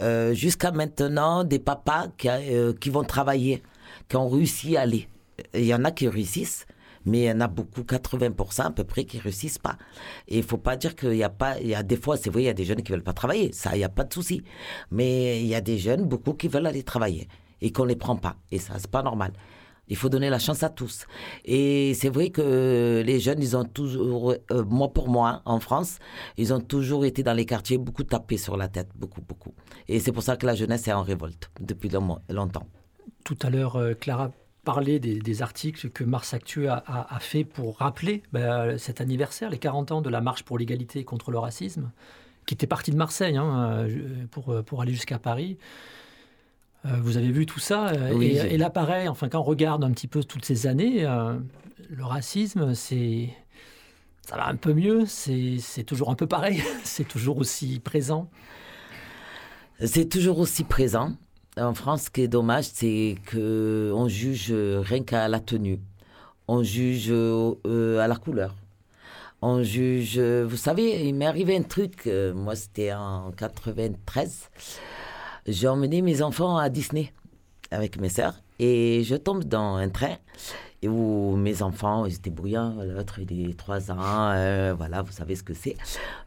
Euh, 0.00 0.34
Jusqu'à 0.34 0.70
maintenant, 0.70 1.44
des 1.44 1.58
papas 1.58 2.08
qui, 2.16 2.28
euh, 2.28 2.72
qui 2.72 2.90
vont 2.90 3.04
travailler, 3.04 3.62
qui 4.08 4.16
ont 4.16 4.28
réussi 4.28 4.76
à 4.76 4.82
aller. 4.82 5.08
Il 5.54 5.64
y 5.64 5.74
en 5.74 5.84
a 5.84 5.90
qui 5.90 6.08
réussissent, 6.08 6.66
mais 7.04 7.20
il 7.20 7.24
y 7.24 7.30
en 7.30 7.40
a 7.40 7.48
beaucoup, 7.48 7.82
80% 7.82 8.62
à 8.66 8.70
peu 8.70 8.84
près, 8.84 9.04
qui 9.04 9.18
réussissent 9.18 9.58
pas. 9.58 9.76
Et 10.26 10.38
il 10.38 10.42
faut 10.42 10.58
pas 10.58 10.76
dire 10.76 10.96
qu'il 10.96 11.14
y 11.14 11.22
a 11.24 11.28
pas, 11.28 11.58
il 11.60 11.68
y 11.68 11.74
a 11.74 11.82
des 11.82 11.96
fois, 11.96 12.16
c'est 12.16 12.30
vrai, 12.30 12.42
il 12.42 12.46
y 12.46 12.50
a 12.50 12.54
des 12.54 12.64
jeunes 12.64 12.82
qui 12.82 12.92
veulent 12.92 13.02
pas 13.02 13.12
travailler. 13.12 13.52
Ça, 13.52 13.76
il 13.76 13.80
y 13.80 13.84
a 13.84 13.88
pas 13.88 14.04
de 14.04 14.12
souci. 14.12 14.42
Mais 14.90 15.40
il 15.40 15.46
y 15.46 15.54
a 15.54 15.60
des 15.60 15.78
jeunes, 15.78 16.04
beaucoup, 16.04 16.34
qui 16.34 16.48
veulent 16.48 16.66
aller 16.66 16.82
travailler 16.82 17.28
et 17.60 17.72
qu'on 17.72 17.84
les 17.84 17.96
prend 17.96 18.16
pas. 18.16 18.36
Et 18.50 18.58
ça, 18.58 18.74
c'est 18.78 18.90
pas 18.90 19.02
normal. 19.02 19.32
Il 19.88 19.96
faut 19.96 20.08
donner 20.08 20.30
la 20.30 20.38
chance 20.38 20.62
à 20.62 20.68
tous. 20.68 21.06
Et 21.44 21.94
c'est 21.94 22.08
vrai 22.08 22.30
que 22.30 23.02
les 23.04 23.20
jeunes, 23.20 23.40
ils 23.40 23.56
ont 23.56 23.64
toujours, 23.64 24.32
euh, 24.32 24.64
moi 24.64 24.92
pour 24.92 25.08
moi, 25.08 25.42
en 25.44 25.60
France, 25.60 25.98
ils 26.36 26.52
ont 26.52 26.60
toujours 26.60 27.04
été 27.04 27.22
dans 27.22 27.34
les 27.34 27.46
quartiers 27.46 27.78
beaucoup 27.78 28.04
tapés 28.04 28.36
sur 28.36 28.56
la 28.56 28.68
tête, 28.68 28.88
beaucoup, 28.94 29.22
beaucoup. 29.22 29.54
Et 29.88 30.00
c'est 30.00 30.12
pour 30.12 30.22
ça 30.22 30.36
que 30.36 30.46
la 30.46 30.54
jeunesse 30.54 30.88
est 30.88 30.92
en 30.92 31.02
révolte 31.02 31.50
depuis 31.60 31.88
long- 31.88 32.20
longtemps. 32.28 32.66
Tout 33.24 33.38
à 33.42 33.50
l'heure, 33.50 33.76
euh, 33.76 33.94
Clara 33.94 34.30
parlait 34.64 34.98
des, 34.98 35.42
articles 35.42 35.88
que 35.88 36.04
Mars 36.04 36.34
Actu 36.34 36.68
a, 36.68 37.18
fait 37.20 37.44
pour 37.44 37.78
rappeler 37.78 38.22
ben, 38.32 38.76
cet 38.76 39.00
anniversaire, 39.00 39.48
les 39.48 39.56
40 39.56 39.92
ans 39.92 40.02
de 40.02 40.10
la 40.10 40.20
marche 40.20 40.42
pour 40.42 40.58
l'égalité 40.58 41.04
contre 41.04 41.30
le 41.30 41.38
racisme, 41.38 41.90
qui 42.44 42.52
était 42.52 42.66
partie 42.66 42.90
de 42.90 42.96
Marseille 42.96 43.38
hein, 43.38 43.86
euh, 43.88 44.26
pour 44.30 44.82
aller 44.82 44.92
jusqu'à 44.92 45.18
Paris. 45.18 45.56
Euh, 46.86 46.96
vous 47.00 47.16
avez 47.16 47.30
vu 47.30 47.46
tout 47.46 47.58
ça 47.58 47.88
euh, 47.88 48.12
Oui, 48.14 48.36
et, 48.36 48.56
là, 48.56 48.70
pareil, 48.70 49.08
enfin, 49.08 49.28
quand 49.28 49.40
on 49.40 49.44
regarde 49.44 49.82
un 49.82 49.90
petit 49.90 50.06
peu 50.06 50.22
toutes 50.22 50.44
ces 50.44 50.66
années, 50.66 51.04
euh, 51.04 51.38
le 51.90 52.04
racisme, 52.04 52.74
c'est. 52.74 53.30
Ça 54.26 54.36
va 54.36 54.46
un 54.46 54.56
peu 54.56 54.74
mieux, 54.74 55.06
c'est 55.06 55.84
toujours 55.86 56.10
un 56.10 56.14
peu 56.14 56.26
pareil, 56.26 56.62
c'est 56.84 57.08
toujours 57.08 57.38
aussi 57.38 57.80
présent. 57.80 58.28
C'est 59.82 60.06
toujours 60.10 60.38
aussi 60.38 60.64
présent. 60.64 61.14
En 61.56 61.72
France, 61.72 62.04
ce 62.04 62.10
qui 62.10 62.22
est 62.22 62.28
dommage, 62.28 62.64
c'est 62.64 63.16
que 63.24 63.90
on 63.94 64.06
juge 64.06 64.52
rien 64.52 65.02
qu'à 65.02 65.28
la 65.28 65.40
tenue. 65.40 65.80
On 66.46 66.62
juge 66.62 67.10
à 67.10 68.06
la 68.06 68.16
couleur. 68.16 68.54
On 69.40 69.62
juge. 69.62 70.18
vous 70.18 70.56
savez, 70.58 71.06
il 71.06 71.14
m'est 71.14 71.26
arrivé 71.26 71.56
un 71.56 71.62
truc. 71.62 72.06
moi, 72.34 72.54
c'était 72.54 72.92
en 72.92 73.30
93. 73.30 74.50
J'ai 75.50 75.66
emmené 75.66 76.02
mes 76.02 76.20
enfants 76.20 76.58
à 76.58 76.68
Disney 76.68 77.10
avec 77.70 77.98
mes 77.98 78.10
sœurs 78.10 78.34
et 78.58 79.02
je 79.02 79.14
tombe 79.14 79.44
dans 79.44 79.76
un 79.76 79.88
train 79.88 80.16
où 80.86 81.36
mes 81.36 81.62
enfants, 81.62 82.04
ils 82.04 82.16
étaient 82.16 82.28
bruyants. 82.28 82.76
L'autre, 82.84 83.18
il 83.18 83.50
est 83.50 83.56
3 83.56 83.90
ans. 83.90 83.96
euh, 83.98 84.74
voilà, 84.76 85.00
vous 85.00 85.10
savez 85.10 85.36
ce 85.36 85.42
que 85.42 85.54
c'est. 85.54 85.74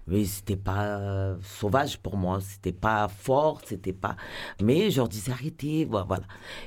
Mais 0.07 0.25
c'était 0.25 0.55
pas 0.55 0.97
euh, 0.97 1.35
sauvage 1.43 1.99
pour 1.99 2.17
moi. 2.17 2.39
C'était 2.41 2.71
pas 2.71 3.07
fort. 3.07 3.61
C'était 3.63 3.93
pas. 3.93 4.15
Mais 4.59 4.89
je 4.89 4.97
leur 4.97 5.07
disais 5.07 5.31
arrêtez. 5.31 5.85
Voilà. 5.85 6.23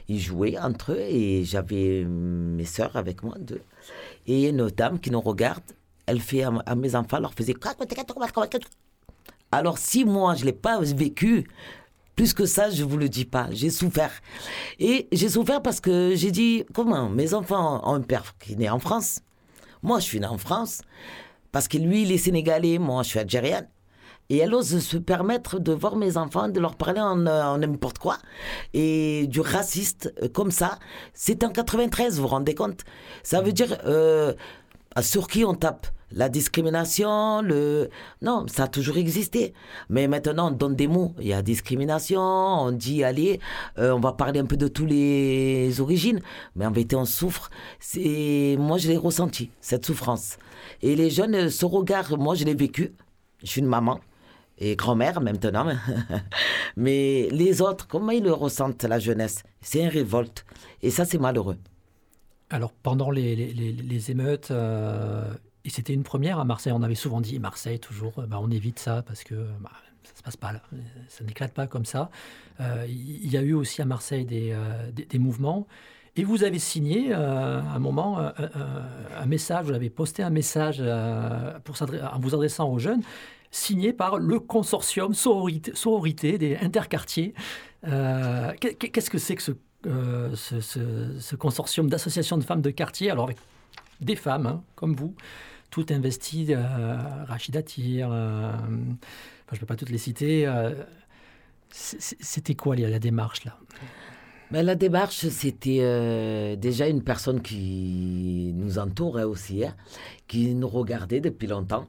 Ils 0.07 0.21
jouaient 0.21 0.57
entre 0.57 0.93
eux 0.93 1.01
et 1.01 1.45
j'avais 1.45 2.05
mes 2.05 2.65
sœurs 2.65 2.95
avec 2.95 3.25
moi, 3.25 3.35
deux. 3.41 3.63
Et 4.29 4.49
une 4.49 4.69
dame 4.69 5.01
qui 5.01 5.11
nous 5.11 5.21
regarde, 5.21 5.65
elle 6.07 6.21
fait 6.21 6.45
à, 6.45 6.75
mes 6.77 6.95
enfants, 6.95 7.19
leur 7.19 7.35
faisait. 7.35 7.55
Alors, 9.51 9.79
si 9.79 10.05
moi, 10.05 10.37
je 10.37 10.45
l'ai 10.45 10.53
pas 10.53 10.81
vécu, 10.81 11.47
plus 12.17 12.33
que 12.33 12.47
ça, 12.47 12.71
je 12.71 12.85
vous 12.85 12.97
le 12.97 13.09
dis 13.09 13.25
pas. 13.25 13.49
J'ai 13.51 13.71
souffert. 13.71 14.13
Et 14.79 15.09
j'ai 15.13 15.29
souffert 15.29 15.63
parce 15.63 15.81
que 15.81 16.13
j'ai 16.15 16.31
dit, 16.31 16.65
comment 16.73 17.09
Mes 17.09 17.35
enfants 17.35 17.81
ont 17.85 17.95
un 17.95 18.01
père 18.01 18.37
qui 18.39 18.53
est 18.53 18.57
né 18.57 18.71
en 18.71 18.79
France? 18.79 19.21
Moi, 19.83 19.99
je 20.01 20.05
suis 20.05 20.21
né 20.21 20.27
en 20.27 20.39
France. 20.39 20.83
Parce 21.53 21.69
que 21.69 21.79
lui, 21.79 22.03
il 22.03 22.13
est 22.13 22.19
sénégalais, 22.19 22.79
moi, 22.79 23.03
je 23.03 23.11
suis 23.11 23.19
algérienne. 23.19 23.69
Et 24.31 24.39
elle 24.39 24.55
ose 24.55 24.79
se 24.79 24.97
permettre 24.97 25.59
de 25.59 25.73
voir 25.73 25.97
mes 25.97 26.17
enfants, 26.17 26.49
de 26.49 26.59
leur 26.59 26.77
parler 26.77 27.01
en, 27.01 27.27
euh, 27.27 27.59
n'importe 27.59 27.99
quoi. 27.99 28.19
Et 28.73 29.27
du 29.29 29.41
raciste 29.41 30.13
euh, 30.23 30.29
comme 30.29 30.51
ça. 30.51 30.79
C'est 31.13 31.45
en 31.45 31.51
93, 31.51 32.17
vous 32.17 32.23
vous 32.23 32.29
rendez 32.29 32.55
compte? 32.55 32.81
Ça 33.23 33.43
veut 33.43 33.53
dire 33.53 33.77
euh, 33.85 34.33
sur 35.01 35.29
qui 35.29 35.45
on 35.45 35.55
tape? 35.55 35.87
La 36.15 36.29
discrimination, 36.29 37.43
le... 37.43 37.91
Non, 38.23 38.47
ça 38.49 38.65
a 38.65 38.69
toujours 38.69 38.97
existé. 38.97 39.53
Mais 39.89 40.07
maintenant, 40.09 40.49
on 40.49 40.53
donne 40.53 40.77
des 40.77 40.87
mots. 40.87 41.13
Il 41.21 41.27
y 41.27 41.33
a 41.33 41.43
discrimination, 41.43 42.21
on 42.23 42.71
dit, 42.73 43.03
allez, 43.05 43.41
euh, 43.79 43.93
on 43.93 44.01
va 44.01 44.13
parler 44.13 44.41
un 44.41 44.47
peu 44.47 44.57
de 44.57 44.69
tous 44.69 44.87
les 44.87 45.81
origines. 45.81 46.21
Mais 46.55 46.65
en 46.67 46.71
vérité, 46.71 46.97
on 46.97 47.05
souffre. 47.05 47.51
C'est... 47.81 48.57
Moi, 48.59 48.79
je 48.79 48.89
l'ai 48.89 48.97
ressenti, 48.97 49.51
cette 49.61 49.85
souffrance. 49.85 50.39
Et 50.83 50.95
les 50.97 51.11
jeunes, 51.11 51.35
euh, 51.35 51.51
ce 51.51 51.67
regard, 51.67 52.17
moi, 52.17 52.35
je 52.35 52.45
l'ai 52.45 52.55
vécu. 52.55 52.95
Je 53.43 53.49
suis 53.51 53.61
une 53.61 53.67
maman 53.67 54.01
et 54.59 54.77
grand-mère 54.77 55.21
maintenant. 55.21 55.67
Mais 56.77 57.29
les 57.33 57.61
autres, 57.61 57.87
comment 57.89 58.13
ils 58.13 58.23
le 58.23 58.33
ressentent, 58.33 58.85
la 58.85 58.99
jeunesse? 59.01 59.43
C'est 59.61 59.81
une 59.83 59.89
révolte. 59.89 60.45
Et 60.83 60.91
ça, 60.91 61.05
c'est 61.05 61.19
malheureux. 61.19 61.59
Alors, 62.51 62.73
pendant 62.73 63.11
les- 63.11 63.35
les 63.35 64.11
émeutes, 64.13 64.51
euh, 64.53 65.25
et 65.65 65.71
c'était 65.71 65.95
une 65.95 66.03
première 66.03 66.39
à 66.39 66.45
Marseille, 66.45 66.73
on 66.73 66.83
avait 66.83 66.95
souvent 66.95 67.21
dit 67.21 67.39
Marseille, 67.39 67.79
toujours, 67.79 68.13
bah, 68.29 68.39
on 68.41 68.51
évite 68.51 68.79
ça 68.79 69.03
parce 69.03 69.25
que 69.25 69.35
bah, 69.61 69.71
Ça 70.05 70.13
se 70.17 70.23
passe 70.23 70.37
pas 70.37 70.53
là. 70.53 70.61
Ça 71.09 71.25
n'éclate 71.25 71.53
pas 71.55 71.67
comme 71.67 71.85
ça. 71.87 72.11
Euh, 72.61 72.85
Il 72.89 73.31
y 73.31 73.37
a 73.39 73.43
eu 73.43 73.55
aussi 73.55 73.81
à 73.81 73.87
Marseille 73.87 74.27
des, 74.27 74.53
euh, 74.53 75.19
mouvements. 75.19 75.67
Et 76.17 76.23
vous 76.23 76.45
avez 76.45 76.59
signé 76.61 77.13
euh, 77.13 77.61
à 77.61 77.75
un 77.75 77.79
moment 77.81 78.19
un 78.19 79.27
message, 79.27 79.65
vous 79.67 79.73
avez 79.73 79.91
posté 79.91 80.23
un 80.23 80.31
message 80.31 80.81
en 80.81 82.19
vous 82.21 82.35
adressant 82.35 82.69
aux 82.71 82.79
jeunes, 82.79 83.03
signé 83.51 83.93
par 83.93 84.19
le 84.19 84.39
consortium 84.39 85.13
sororité, 85.15 85.73
sororité 85.75 86.39
des 86.39 86.57
interquartiers. 86.57 87.35
Qu'est- 87.83 88.75
Qu'est-ce 88.93 89.11
que 89.11 89.19
c'est 89.19 89.35
que 89.37 89.43
ce 89.43 91.35
consortium 91.37 91.89
d'associations 91.89 92.39
de 92.39 92.45
femmes 92.45 92.63
de 92.63 92.71
quartier? 92.71 93.11
Alors 93.11 93.25
avec 93.25 93.39
des 94.01 94.17
femmes 94.17 94.47
hein, 94.47 94.63
comme 94.77 94.95
vous, 94.95 95.15
toutes 95.75 95.91
investies, 95.91 96.47
euh, 96.51 96.95
Rachida 97.25 97.61
Tir, 97.61 98.09
euh, 98.13 98.53
enfin, 98.53 99.51
je 99.51 99.57
ne 99.57 99.59
peux 99.59 99.67
pas 99.67 99.75
toutes 99.75 99.91
les 99.91 99.99
citer. 99.99 100.47
euh, 100.47 100.73
C'était 101.69 102.55
quoi 102.55 102.77
la, 102.77 103.01
démarche 103.01 103.45
là? 103.45 103.59
Mais 104.53 104.63
la 104.63 104.77
démarche, 104.77 105.27
c'était 105.31 105.79
euh, 105.81 106.55
déjà 106.55 106.87
une 106.87 107.03
personne 107.03 107.41
qui 107.43 108.53
nous 108.55 108.79
entourait 108.79 109.25
aussi, 109.25 109.65
hein, 109.65 109.75
qui 110.29 110.55
nous 110.55 110.69
regardait 110.69 111.19
depuis 111.19 111.49
longtemps. 111.49 111.89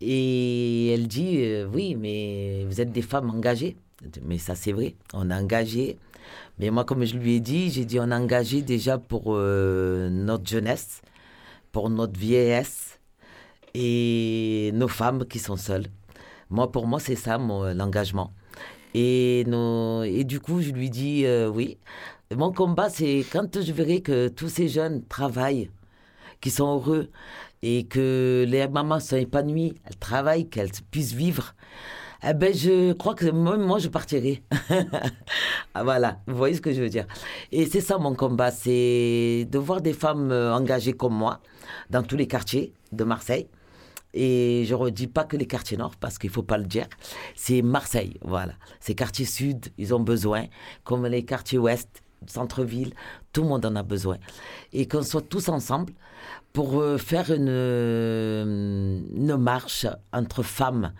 Et 0.00 0.94
elle 0.94 1.06
dit, 1.06 1.44
oui, 1.70 1.96
mais 1.96 2.64
vous 2.64 2.80
êtes 2.80 2.92
des 2.92 3.02
femmes 3.02 3.28
engagées. 3.28 3.76
Mais 4.22 4.38
ça, 4.38 4.54
c'est 4.54 4.72
vrai, 4.72 4.94
on 5.12 5.28
est 5.28 5.34
engagé. 5.34 5.98
Mais 6.58 6.70
moi, 6.70 6.86
comme 6.86 7.04
je 7.04 7.18
lui 7.18 7.34
ai 7.34 7.40
dit, 7.40 7.68
j'ai 7.68 7.84
dit, 7.84 8.00
on 8.00 8.10
est 8.10 8.14
engagé 8.14 8.62
déjà 8.62 8.96
pour 8.96 9.34
notre 9.36 10.46
jeunesse, 10.46 11.02
pour 11.72 11.90
notre 11.90 12.18
vieillesse 12.18 12.97
et 13.74 14.70
nos 14.74 14.88
femmes 14.88 15.24
qui 15.26 15.38
sont 15.38 15.56
seules. 15.56 15.86
Moi, 16.50 16.70
pour 16.72 16.86
moi, 16.86 17.00
c'est 17.00 17.16
ça, 17.16 17.38
mon- 17.38 17.74
l'engagement. 17.74 18.32
Et, 18.94 19.40
et 19.40 20.24
du 20.24 20.40
coup, 20.40 20.60
je 20.62 20.70
lui 20.70 20.90
dis 20.90 21.24
euh, 21.26 21.48
oui. 21.48 21.78
Mon 22.34 22.52
combat, 22.52 22.90
c'est 22.90 23.24
quand 23.30 23.60
je 23.60 23.72
verrai 23.72 24.00
que 24.00 24.28
tous 24.28 24.48
ces 24.48 24.68
jeunes 24.68 25.02
travaillent, 25.06 25.70
qui 26.40 26.50
sont 26.50 26.74
heureux 26.74 27.10
et 27.62 27.84
que 27.86 28.44
les 28.48 28.68
mamans 28.68 29.00
sont 29.00 29.16
épanouies, 29.16 29.74
elles 29.84 29.96
travaillent, 29.96 30.48
qu'elles 30.48 30.70
puissent 30.90 31.14
vivre. 31.14 31.54
Eh 32.28 32.34
ben, 32.34 32.52
je 32.52 32.92
crois 32.94 33.14
que 33.14 33.26
moi, 33.30 33.56
moi 33.56 33.78
je 33.78 33.88
partirai. 33.88 34.42
ah, 35.74 35.84
voilà, 35.84 36.18
vous 36.26 36.36
voyez 36.36 36.54
ce 36.56 36.60
que 36.60 36.72
je 36.72 36.80
veux 36.82 36.88
dire. 36.88 37.06
Et 37.52 37.66
c'est 37.66 37.80
ça 37.80 37.98
mon 37.98 38.14
combat, 38.14 38.50
c'est 38.50 39.46
de 39.50 39.58
voir 39.58 39.80
des 39.80 39.92
femmes 39.92 40.30
euh, 40.32 40.52
engagées 40.54 40.92
comme 40.92 41.14
moi 41.14 41.40
dans 41.90 42.02
tous 42.02 42.16
les 42.16 42.26
quartiers 42.26 42.72
de 42.92 43.04
Marseille. 43.04 43.48
Et 44.14 44.64
je 44.66 44.74
ne 44.74 44.78
redis 44.78 45.06
pas 45.06 45.24
que 45.24 45.36
les 45.36 45.46
quartiers 45.46 45.76
nord, 45.76 45.96
parce 45.96 46.18
qu'il 46.18 46.30
ne 46.30 46.34
faut 46.34 46.42
pas 46.42 46.58
le 46.58 46.64
dire. 46.64 46.86
C'est 47.36 47.62
Marseille, 47.62 48.18
voilà. 48.22 48.54
Ces 48.80 48.94
quartiers 48.94 49.26
sud, 49.26 49.66
ils 49.76 49.94
ont 49.94 50.00
besoin, 50.00 50.46
comme 50.84 51.06
les 51.06 51.24
quartiers 51.24 51.58
ouest, 51.58 52.02
centre-ville, 52.26 52.94
tout 53.32 53.42
le 53.42 53.48
monde 53.48 53.66
en 53.66 53.76
a 53.76 53.82
besoin. 53.82 54.16
Et 54.72 54.88
qu'on 54.88 55.02
soit 55.02 55.22
tous 55.22 55.48
ensemble 55.48 55.92
pour 56.52 56.80
euh, 56.80 56.98
faire 56.98 57.30
une, 57.30 57.48
une 59.14 59.36
marche 59.36 59.86
entre 60.12 60.42
femmes 60.42 60.92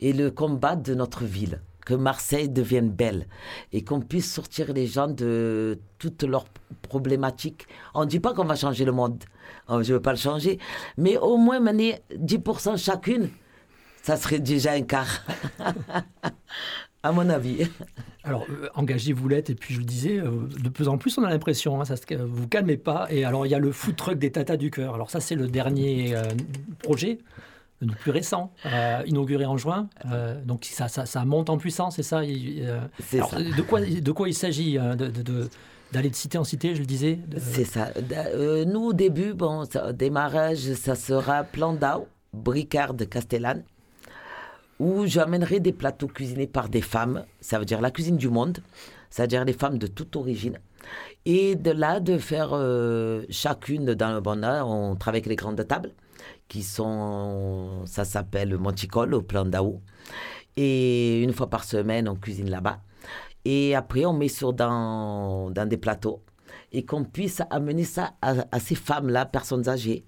et 0.00 0.12
le 0.12 0.30
combat 0.30 0.76
de 0.76 0.94
notre 0.94 1.24
ville. 1.24 1.62
Que 1.86 1.94
Marseille 1.94 2.48
devienne 2.48 2.90
belle 2.90 3.26
et 3.72 3.82
qu'on 3.82 4.00
puisse 4.00 4.30
sortir 4.30 4.72
les 4.72 4.86
gens 4.86 5.08
de 5.08 5.80
toutes 5.98 6.22
leurs 6.22 6.44
problématiques. 6.82 7.66
On 7.94 8.02
ne 8.02 8.06
dit 8.08 8.20
pas 8.20 8.32
qu'on 8.32 8.44
va 8.44 8.54
changer 8.54 8.84
le 8.84 8.92
monde. 8.92 9.24
Oh, 9.70 9.82
Je 9.82 9.90
ne 9.92 9.94
veux 9.96 10.02
pas 10.02 10.12
le 10.12 10.18
changer. 10.18 10.58
Mais 10.98 11.16
au 11.16 11.36
moins 11.36 11.60
mener 11.60 12.00
10% 12.16 12.76
chacune, 12.76 13.28
ça 14.02 14.16
serait 14.16 14.40
déjà 14.40 14.72
un 14.72 14.82
quart. 14.82 15.24
à 17.02 17.12
mon 17.12 17.28
avis. 17.30 17.66
Alors, 18.24 18.44
euh, 18.50 18.68
engagé, 18.74 19.12
vous 19.14 19.28
l'êtes, 19.28 19.48
et 19.48 19.54
puis 19.54 19.74
je 19.74 19.78
le 19.80 19.86
disais, 19.86 20.18
euh, 20.18 20.30
de 20.62 20.68
plus 20.68 20.88
en 20.88 20.98
plus, 20.98 21.16
on 21.16 21.24
a 21.24 21.30
l'impression, 21.30 21.80
hein, 21.80 21.84
ça 21.86 21.96
se- 21.96 22.14
vous 22.14 22.46
calmez 22.48 22.76
pas. 22.76 23.06
Et 23.10 23.24
alors, 23.24 23.46
il 23.46 23.50
y 23.50 23.54
a 23.54 23.58
le 23.58 23.72
food 23.72 23.96
truck 23.96 24.18
des 24.18 24.30
Tatas 24.30 24.58
du 24.58 24.70
Cœur. 24.70 24.94
Alors, 24.94 25.10
ça, 25.10 25.20
c'est 25.20 25.34
le 25.34 25.46
dernier 25.48 26.14
euh, 26.14 26.22
projet, 26.82 27.18
le 27.80 27.92
plus 27.94 28.10
récent, 28.10 28.52
euh, 28.66 29.02
inauguré 29.06 29.46
en 29.46 29.56
juin. 29.56 29.88
Euh, 30.12 30.38
donc, 30.44 30.66
ça, 30.66 30.88
ça, 30.88 31.06
ça 31.06 31.24
monte 31.24 31.48
en 31.48 31.56
puissance, 31.56 31.96
c'est 31.96 32.02
ça 32.02 32.22
il- 32.24 32.62
euh, 32.68 32.80
C'est 33.02 33.16
alors, 33.18 33.30
ça. 33.30 33.38
De 33.42 33.62
quoi, 33.62 33.80
de 33.80 34.12
quoi 34.12 34.28
il 34.28 34.34
s'agit 34.34 34.74
de, 34.74 34.94
de- 35.08 35.22
de- 35.22 35.48
D'aller 35.92 36.10
de 36.10 36.14
cité 36.14 36.38
en 36.38 36.44
cité, 36.44 36.74
je 36.74 36.80
le 36.80 36.86
disais 36.86 37.18
C'est 37.36 37.64
ça. 37.64 37.88
Euh, 38.34 38.64
nous, 38.64 38.86
au 38.86 38.92
début, 38.92 39.34
bon, 39.34 39.64
ça- 39.64 39.92
démarrage, 39.92 40.72
ça 40.74 40.94
sera 40.94 41.42
Plandau, 41.42 42.06
Bricard 42.32 42.94
de 42.94 43.04
Castellane, 43.04 43.64
où 44.78 45.04
j'amènerai 45.06 45.58
des 45.58 45.72
plateaux 45.72 46.06
cuisinés 46.06 46.46
par 46.46 46.68
des 46.68 46.80
femmes, 46.80 47.24
ça 47.40 47.58
veut 47.58 47.64
dire 47.64 47.80
la 47.80 47.90
cuisine 47.90 48.16
du 48.16 48.28
monde, 48.28 48.58
c'est-à-dire 49.10 49.44
les 49.44 49.52
femmes 49.52 49.78
de 49.78 49.88
toute 49.88 50.14
origine. 50.14 50.58
Et 51.26 51.56
de 51.56 51.72
là, 51.72 51.98
de 51.98 52.18
faire 52.18 52.50
euh, 52.52 53.24
chacune 53.28 53.94
dans 53.94 54.14
le 54.14 54.20
bon 54.20 54.40
là, 54.40 54.64
on 54.64 54.94
travaille 54.94 55.18
avec 55.18 55.26
les 55.26 55.36
grandes 55.36 55.66
tables, 55.66 55.90
qui 56.48 56.62
sont, 56.62 57.82
ça 57.84 58.04
s'appelle 58.04 58.56
Monticole 58.56 59.12
au 59.14 59.22
Plandau. 59.22 59.80
Et 60.56 61.20
une 61.22 61.32
fois 61.32 61.50
par 61.50 61.64
semaine, 61.64 62.08
on 62.08 62.14
cuisine 62.14 62.48
là-bas. 62.48 62.80
Et 63.44 63.74
après, 63.74 64.04
on 64.04 64.12
met 64.12 64.28
sur 64.28 64.52
dans, 64.52 65.50
des 65.50 65.76
plateaux 65.76 66.20
et 66.72 66.84
qu'on 66.84 67.04
puisse 67.04 67.42
amener 67.50 67.84
ça 67.84 68.14
à, 68.22 68.60
ces 68.60 68.74
femmes-là, 68.74 69.26
personnes 69.26 69.68
âgées, 69.68 70.04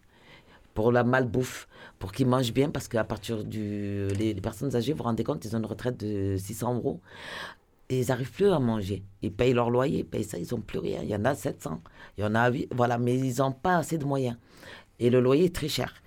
pour 0.74 0.92
la 0.92 1.04
malbouffe, 1.04 1.68
pour 1.98 2.12
qu'ils 2.12 2.26
mangent 2.26 2.52
bien, 2.52 2.70
parce 2.70 2.88
qu'à 2.88 3.04
partir 3.04 3.44
du... 3.44 4.08
Les, 4.18 4.34
personnes 4.34 4.74
âgées, 4.74 4.92
vous 4.92 4.98
vous 4.98 5.04
rendez 5.04 5.24
compte, 5.24 5.44
ils 5.44 5.54
ont 5.54 5.58
une 5.58 5.66
retraite 5.66 5.98
de 5.98 6.36
600 6.36 6.76
euros. 6.76 7.00
Et 7.88 8.00
ils 8.00 8.08
n'arrivent 8.08 8.32
plus 8.32 8.48
à 8.48 8.58
manger. 8.58 9.02
Ils 9.22 9.32
payent 9.32 9.52
leur 9.52 9.70
loyer, 9.70 9.98
ils 9.98 10.06
payent 10.06 10.24
ça, 10.24 10.38
ils 10.38 10.46
n'ont 10.52 10.60
plus 10.60 10.78
rien. 10.78 11.00
Il 11.02 11.08
y 11.10 11.16
en 11.16 11.24
a 11.24 11.34
700, 11.34 11.82
il 12.16 12.22
y 12.22 12.24
en 12.24 12.34
a 12.34 12.48
8, 12.48 12.68
voilà, 12.74 12.96
mais 12.96 13.18
ils 13.18 13.38
n'ont 13.38 13.52
pas 13.52 13.76
assez 13.76 13.98
de 13.98 14.04
moyens. 14.04 14.36
Et 14.98 15.10
le 15.10 15.20
loyer 15.20 15.46
est 15.46 15.54
très 15.54 15.68
cher. 15.68 16.01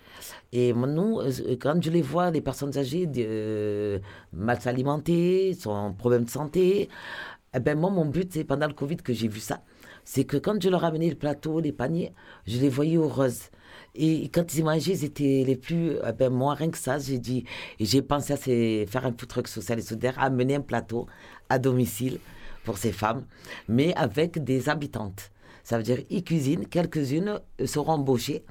Et 0.52 0.74
moi, 0.74 0.88
nous, 0.88 1.20
euh, 1.20 1.32
quand 1.60 1.82
je 1.82 1.90
les 1.90 2.02
vois, 2.02 2.32
les 2.32 2.42
personnes 2.42 2.78
âgées 2.78 3.10
euh, 3.18 4.00
mal 4.34 4.62
s'alimenter, 4.62 5.54
sont 5.54 5.94
problème 5.94 6.26
de 6.26 6.30
santé, 6.30 6.90
eh 7.54 7.60
ben 7.60 7.78
moi, 7.78 7.90
mon 7.90 8.06
but, 8.06 8.32
c'est 8.34 8.44
pendant 8.44 8.68
le 8.68 8.74
Covid 8.74 8.98
que 8.98 9.14
j'ai 9.14 9.28
vu 9.28 9.40
ça, 9.40 9.62
c'est 10.04 10.26
que 10.26 10.38
quand 10.38 10.62
je 10.62 10.70
leur 10.70 10.84
amenais 10.84 11.10
le 11.10 11.16
plateau, 11.16 11.60
les 11.60 11.72
paniers, 11.72 12.14
je 12.46 12.60
les 12.60 12.70
voyais 12.70 12.98
heureuses. 12.98 13.50
Et 13.96 14.30
quand 14.30 14.54
ils 14.56 14.64
mangeaient, 14.64 14.92
ils 14.92 15.06
étaient 15.06 15.44
les 15.46 15.56
plus. 15.56 15.94
eh 16.06 16.12
ben 16.12 16.30
moi, 16.30 16.54
rien 16.54 16.70
que 16.70 16.78
ça, 16.78 17.00
j'ai 17.00 17.18
dit. 17.18 17.46
J'ai 17.80 18.02
pensé 18.02 18.34
à 18.34 18.38
faire 18.38 19.06
un 19.06 19.12
food 19.18 19.28
truck 19.28 19.48
social 19.48 19.80
et 19.80 19.82
solidaire, 19.82 20.20
amener 20.20 20.56
un 20.56 20.62
plateau 20.62 21.08
à 21.50 21.60
domicile 21.60 22.20
pour 22.66 22.78
ces 22.78 22.92
femmes, 22.92 23.26
mais 23.70 23.94
avec 23.96 24.44
des 24.44 24.68
habitantes. 24.68 25.32
Ça 25.64 25.78
veut 25.78 25.84
dire, 25.84 26.00
ils 26.10 26.24
cuisinent, 26.24 26.68
quelques-unes 26.68 27.40
euh, 27.62 27.66
seront 27.66 27.94
embauchées 27.94 28.44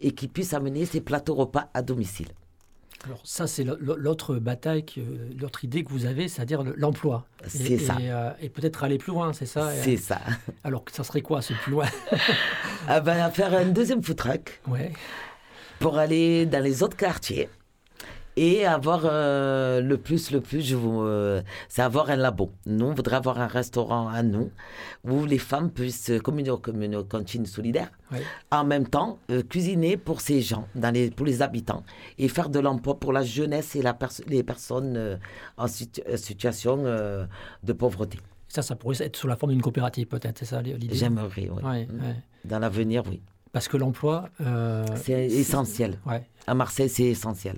et 0.00 0.12
qui 0.12 0.28
puissent 0.28 0.54
amener 0.54 0.86
ces 0.86 1.00
plateaux 1.00 1.34
repas 1.34 1.68
à 1.74 1.82
domicile. 1.82 2.28
Alors 3.06 3.20
ça, 3.24 3.46
c'est 3.46 3.64
l'autre 3.64 4.36
bataille, 4.36 4.84
l'autre 5.40 5.64
idée 5.64 5.84
que 5.84 5.90
vous 5.90 6.04
avez, 6.04 6.28
c'est-à-dire 6.28 6.62
le- 6.62 6.74
l'emploi. 6.76 7.24
C'est 7.46 7.78
ça. 7.78 7.96
Et, 7.98 8.10
euh, 8.10 8.30
et 8.42 8.50
peut-être 8.50 8.84
aller 8.84 8.98
plus 8.98 9.12
loin, 9.12 9.32
c'est 9.32 9.46
ça 9.46 9.70
C'est 9.74 9.96
ça. 9.96 10.20
Alors, 10.64 10.84
ça 10.92 11.02
serait 11.02 11.22
quoi, 11.22 11.40
ce 11.40 11.54
plus 11.54 11.72
loin? 11.72 11.86
Ah 12.88 13.00
ben, 13.00 13.30
faire 13.30 13.54
un 13.54 13.66
deuxième 13.66 14.02
food 14.02 14.16
truck 14.16 14.60
Ouais. 14.68 14.92
pour 15.78 15.96
aller 15.98 16.44
dans 16.46 16.62
les 16.62 16.82
autres 16.82 16.96
quartiers 16.96 17.48
et 18.48 18.64
avoir 18.64 19.02
euh, 19.04 19.82
le 19.82 19.96
plus, 19.98 20.30
le 20.30 20.40
plus, 20.40 20.62
je 20.62 20.74
vous, 20.74 21.02
euh, 21.02 21.42
c'est 21.68 21.82
avoir 21.82 22.08
un 22.08 22.16
labo. 22.16 22.46
Nous, 22.64 22.86
on 22.86 22.94
voudrait 22.94 23.16
avoir 23.16 23.38
un 23.38 23.46
restaurant 23.46 24.08
à 24.08 24.22
nous 24.22 24.50
où 25.04 25.26
les 25.26 25.36
femmes 25.50 25.70
puissent, 25.70 26.10
comme 26.24 26.38
une, 26.38 26.56
comme 26.56 26.80
une 26.82 27.04
cantine 27.04 27.44
solidaire, 27.44 27.90
en 28.50 28.64
même 28.64 28.86
temps 28.88 29.18
euh, 29.30 29.42
cuisiner 29.42 29.98
pour 29.98 30.22
ces 30.22 30.40
gens, 30.40 30.66
dans 30.74 30.90
les, 30.96 31.10
pour 31.10 31.26
les 31.26 31.42
habitants, 31.42 31.82
et 32.18 32.28
faire 32.28 32.48
de 32.48 32.60
l'emploi 32.60 32.98
pour 32.98 33.12
la 33.12 33.22
jeunesse 33.22 33.76
et 33.76 33.82
la 33.82 33.92
perso- 33.92 34.24
les 34.26 34.42
personnes 34.42 35.18
en 35.58 35.66
situ- 35.66 36.02
situation 36.16 36.76
de 37.68 37.72
pauvreté. 37.74 38.18
Ça, 38.48 38.62
ça 38.62 38.74
pourrait 38.74 39.00
être 39.02 39.16
sous 39.16 39.28
la 39.28 39.36
forme 39.36 39.52
d'une 39.52 39.62
coopérative, 39.62 40.06
peut-être, 40.06 40.38
c'est 40.38 40.44
ça 40.46 40.62
l'idée? 40.62 40.88
J'aimerais, 40.92 41.48
oui. 41.54 41.62
Ouais, 41.62 41.86
ouais. 41.88 42.16
Dans 42.44 42.58
l'avenir, 42.58 43.02
oui. 43.08 43.20
Parce 43.52 43.66
que 43.68 43.76
l'emploi. 43.76 44.28
euh, 44.40 44.84
C'est 44.96 45.26
essentiel. 45.26 45.98
Ouais. 46.06 46.24
À 46.46 46.54
Marseille, 46.54 46.88
c'est 46.88 47.04
essentiel. 47.04 47.56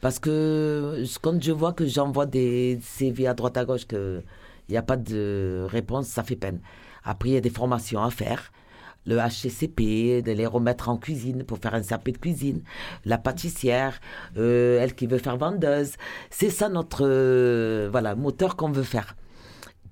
Parce 0.00 0.18
que 0.18 1.02
quand 1.22 1.42
je 1.42 1.52
vois 1.52 1.72
que 1.72 1.86
j'envoie 1.86 2.26
des 2.26 2.78
CV 2.82 3.26
à 3.26 3.34
droite 3.34 3.56
à 3.56 3.64
gauche, 3.64 3.86
qu'il 3.86 4.22
n'y 4.68 4.76
a 4.76 4.82
pas 4.82 4.96
de 4.96 5.66
réponse, 5.68 6.06
ça 6.08 6.22
fait 6.22 6.36
peine. 6.36 6.60
Après, 7.04 7.30
il 7.30 7.32
y 7.32 7.38
a 7.38 7.40
des 7.40 7.50
formations 7.50 8.02
à 8.02 8.10
faire. 8.10 8.52
Le 9.06 9.16
HCCP, 9.16 10.20
de 10.22 10.32
les 10.32 10.44
remettre 10.46 10.90
en 10.90 10.98
cuisine 10.98 11.42
pour 11.44 11.56
faire 11.56 11.74
un 11.74 11.80
CAP 11.82 12.10
de 12.10 12.18
cuisine. 12.18 12.60
La 13.06 13.16
pâtissière, 13.16 13.98
euh, 14.36 14.78
elle 14.78 14.94
qui 14.94 15.06
veut 15.06 15.16
faire 15.16 15.38
vendeuse. 15.38 15.92
C'est 16.28 16.50
ça 16.50 16.68
notre 16.68 17.06
euh, 17.06 17.88
voilà, 17.90 18.14
moteur 18.14 18.56
qu'on 18.56 18.70
veut 18.70 18.82
faire. 18.82 19.16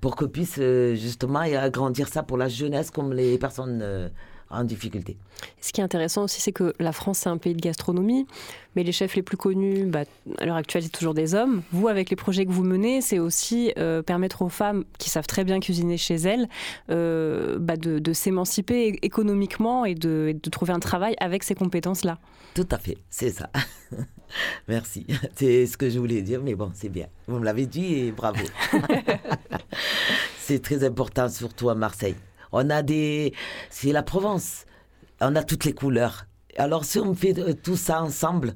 Pour 0.02 0.14
qu'on 0.14 0.28
puisse 0.28 0.56
euh, 0.58 0.94
justement 0.94 1.38
agrandir 1.40 2.06
ça 2.08 2.22
pour 2.22 2.36
la 2.36 2.48
jeunesse 2.48 2.90
comme 2.90 3.14
les 3.14 3.38
personnes 3.38 4.10
en 4.50 4.64
difficulté. 4.64 5.16
Ce 5.60 5.72
qui 5.72 5.80
est 5.80 5.84
intéressant 5.84 6.24
aussi, 6.24 6.40
c'est 6.40 6.52
que 6.52 6.74
la 6.78 6.92
France, 6.92 7.18
c'est 7.20 7.28
un 7.28 7.36
pays 7.36 7.54
de 7.54 7.60
gastronomie, 7.60 8.26
mais 8.74 8.82
les 8.82 8.92
chefs 8.92 9.14
les 9.14 9.22
plus 9.22 9.36
connus, 9.36 9.84
bah, 9.84 10.04
à 10.38 10.46
l'heure 10.46 10.56
actuelle, 10.56 10.82
c'est 10.82 10.88
toujours 10.88 11.14
des 11.14 11.34
hommes. 11.34 11.62
Vous, 11.72 11.88
avec 11.88 12.10
les 12.10 12.16
projets 12.16 12.46
que 12.46 12.50
vous 12.50 12.64
menez, 12.64 13.00
c'est 13.00 13.18
aussi 13.18 13.72
euh, 13.78 14.02
permettre 14.02 14.42
aux 14.42 14.48
femmes 14.48 14.84
qui 14.98 15.10
savent 15.10 15.26
très 15.26 15.44
bien 15.44 15.60
cuisiner 15.60 15.96
chez 15.96 16.16
elles 16.16 16.48
euh, 16.90 17.58
bah, 17.58 17.76
de, 17.76 17.98
de 17.98 18.12
s'émanciper 18.12 18.98
économiquement 19.02 19.84
et 19.84 19.94
de, 19.94 20.28
et 20.30 20.34
de 20.34 20.50
trouver 20.50 20.72
un 20.72 20.80
travail 20.80 21.14
avec 21.20 21.42
ces 21.42 21.54
compétences-là. 21.54 22.18
Tout 22.54 22.68
à 22.70 22.78
fait, 22.78 22.98
c'est 23.10 23.30
ça. 23.30 23.50
Merci. 24.68 25.06
C'est 25.36 25.66
ce 25.66 25.76
que 25.76 25.88
je 25.88 25.98
voulais 25.98 26.22
dire, 26.22 26.40
mais 26.42 26.54
bon, 26.54 26.70
c'est 26.74 26.88
bien. 26.88 27.06
Vous 27.26 27.38
me 27.38 27.44
l'avez 27.44 27.66
dit 27.66 27.94
et 27.94 28.12
bravo. 28.12 28.44
c'est 30.38 30.62
très 30.62 30.84
important, 30.84 31.28
surtout 31.28 31.70
à 31.70 31.74
Marseille. 31.74 32.16
On 32.52 32.70
a 32.70 32.82
des. 32.82 33.32
C'est 33.70 33.92
la 33.92 34.02
Provence. 34.02 34.64
On 35.20 35.34
a 35.36 35.42
toutes 35.42 35.64
les 35.64 35.72
couleurs. 35.72 36.26
Alors, 36.56 36.84
si 36.84 36.98
on 36.98 37.14
fait 37.14 37.38
euh, 37.38 37.52
tout 37.54 37.76
ça 37.76 38.02
ensemble, 38.02 38.54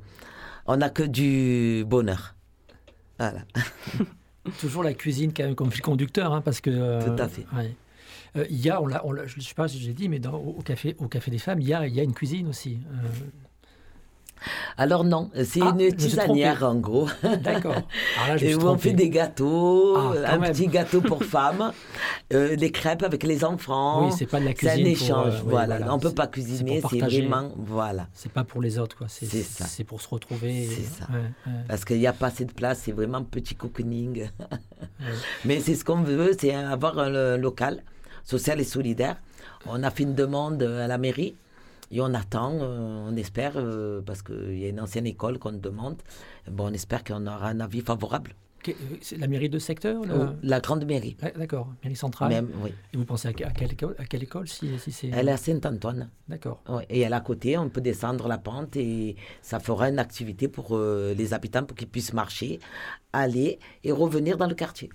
on 0.66 0.76
n'a 0.76 0.90
que 0.90 1.02
du 1.02 1.84
bonheur. 1.86 2.34
Voilà. 3.18 3.40
Toujours 4.58 4.82
la 4.82 4.92
cuisine 4.94 5.32
quand 5.34 5.44
même 5.44 5.54
comme 5.54 5.70
fil 5.70 5.82
conducteur, 5.82 6.32
hein, 6.32 6.40
parce 6.40 6.60
que. 6.60 6.70
euh, 6.70 7.00
Tout 7.04 7.22
à 7.22 7.28
fait. 7.28 7.46
ouais. 7.56 7.74
Euh, 8.36 8.46
Il 8.50 8.58
y 8.60 8.70
a, 8.70 8.80
on 8.82 8.88
on 9.04 9.14
je 9.26 9.36
ne 9.36 9.42
sais 9.42 9.54
pas 9.54 9.68
si 9.68 9.78
j'ai 9.78 9.92
dit, 9.92 10.08
mais 10.08 10.18
dans, 10.18 10.34
au, 10.34 10.62
café, 10.62 10.96
au 10.98 11.06
Café 11.06 11.30
des 11.30 11.38
Femmes, 11.38 11.60
il 11.60 11.68
y 11.68 11.74
a, 11.74 11.86
il 11.86 11.94
y 11.94 12.00
a 12.00 12.02
une 12.02 12.14
cuisine 12.14 12.48
aussi. 12.48 12.78
Euh, 12.92 13.08
Alors, 14.76 15.04
non, 15.04 15.30
c'est 15.44 15.60
Ah, 15.62 15.74
une 15.78 15.94
tisanière 15.94 16.62
en 16.62 16.74
gros. 16.76 17.08
D'accord. 17.42 17.74
Et 18.40 18.54
où 18.54 18.62
on 18.66 18.78
fait 18.78 18.92
des 18.92 19.08
gâteaux, 19.10 19.96
Ah, 19.96 20.32
un 20.34 20.38
même. 20.38 20.52
petit 20.52 20.66
gâteau 20.66 21.00
pour 21.00 21.22
femmes, 21.24 21.72
euh, 22.32 22.56
des 22.56 22.70
crêpes 22.70 23.02
avec 23.02 23.22
les 23.22 23.44
enfants. 23.44 24.06
Oui, 24.06 24.12
c'est 24.16 24.26
pas 24.26 24.40
de 24.40 24.44
la 24.46 24.52
C'est 24.56 24.68
un 24.70 24.74
cuisine. 24.74 24.94
pour, 24.96 25.02
échange, 25.04 25.34
euh, 25.34 25.40
oui, 25.44 25.50
voilà. 25.50 25.94
On 25.94 25.98
peut 25.98 26.12
pas 26.12 26.26
cuisiner, 26.26 26.82
c'est 26.90 26.98
vraiment, 26.98 27.50
voilà. 27.56 28.08
C'est 28.14 28.32
pas 28.32 28.44
pour 28.44 28.60
les 28.62 28.78
autres, 28.78 28.96
quoi. 28.96 29.06
C'est 29.08 29.26
ça. 29.42 29.64
C'est 29.66 29.84
pour 29.84 30.00
se 30.00 30.08
retrouver. 30.08 30.66
C'est 30.68 30.82
ça. 31.00 31.06
ouais, 31.12 31.18
ouais, 31.46 31.52
Parce 31.68 31.84
qu'il 31.84 31.98
n'y 31.98 32.06
a 32.06 32.12
pas 32.12 32.26
assez 32.28 32.44
de 32.44 32.52
place, 32.52 32.80
c'est 32.84 32.92
vraiment 32.92 33.22
petit 33.22 33.54
cocooning. 33.54 34.22
ouais. 34.22 34.30
Mais 35.44 35.60
c'est 35.60 35.74
ce 35.74 35.84
qu'on 35.84 36.02
veut, 36.02 36.32
c'est 36.38 36.54
avoir 36.54 36.98
un 36.98 37.36
local 37.36 37.82
social 38.24 38.60
et 38.60 38.64
solidaire. 38.64 39.16
On 39.66 39.82
a 39.82 39.90
fait 39.90 40.02
une 40.04 40.14
demande 40.14 40.62
à 40.62 40.86
la 40.86 40.98
mairie 40.98 41.34
et 41.92 42.00
on 42.00 42.12
attend, 42.14 42.54
euh, 42.60 43.06
on 43.08 43.14
espère, 43.16 43.52
euh, 43.56 44.00
parce 44.02 44.22
qu'il 44.22 44.58
y 44.58 44.64
a 44.64 44.68
une 44.68 44.80
ancienne 44.80 45.06
école 45.06 45.38
qu'on 45.38 45.52
demande. 45.52 46.02
Bon, 46.50 46.68
on 46.70 46.72
espère 46.72 47.04
qu'on 47.04 47.26
aura 47.26 47.48
un 47.48 47.60
avis 47.60 47.82
favorable. 47.82 48.34
Euh, 48.68 48.72
C'est 49.00 49.16
la 49.18 49.26
mairie 49.26 49.48
de 49.50 49.58
secteur 49.58 50.02
Oh, 50.04 50.26
La 50.44 50.60
grande 50.60 50.84
mairie, 50.86 51.16
Ah, 51.20 51.30
D'accord, 51.36 51.66
mairie 51.82 51.96
centrale. 51.96 52.28
même, 52.30 52.48
oui. 52.62 52.70
Et 52.92 52.96
vous 52.96 53.04
pensez 53.04 53.26
à, 53.26 53.32
que- 53.32 53.42
à 53.44 53.50
quelle 53.50 53.72
école, 53.72 53.96
à 53.98 54.04
quelle 54.04 54.22
école 54.22 54.46
si, 54.46 54.78
si 54.78 54.92
c'est. 54.92 55.08
Elle 55.08 55.28
est 55.28 55.32
à 55.32 55.36
Saint-Antoine. 55.36 56.08
D'accord. 56.28 56.62
Et 56.88 57.00
elle 57.00 57.12
à 57.12 57.20
côté, 57.20 57.58
on 57.58 57.68
peut 57.68 57.80
descendre 57.80 58.28
la 58.28 58.38
pente 58.38 58.76
et 58.76 59.16
ça 59.42 59.58
fera 59.58 59.88
une 59.88 59.98
activité 59.98 60.46
pour 60.46 60.76
euh, 60.76 61.12
les 61.14 61.34
habitants 61.34 61.64
pour 61.64 61.76
qu'ils 61.76 61.88
puissent 61.88 62.12
marcher, 62.14 62.60
aller 63.12 63.58
et 63.82 63.90
revenir 63.90 64.36
dans 64.38 64.46
le 64.46 64.54
quartier. 64.54 64.90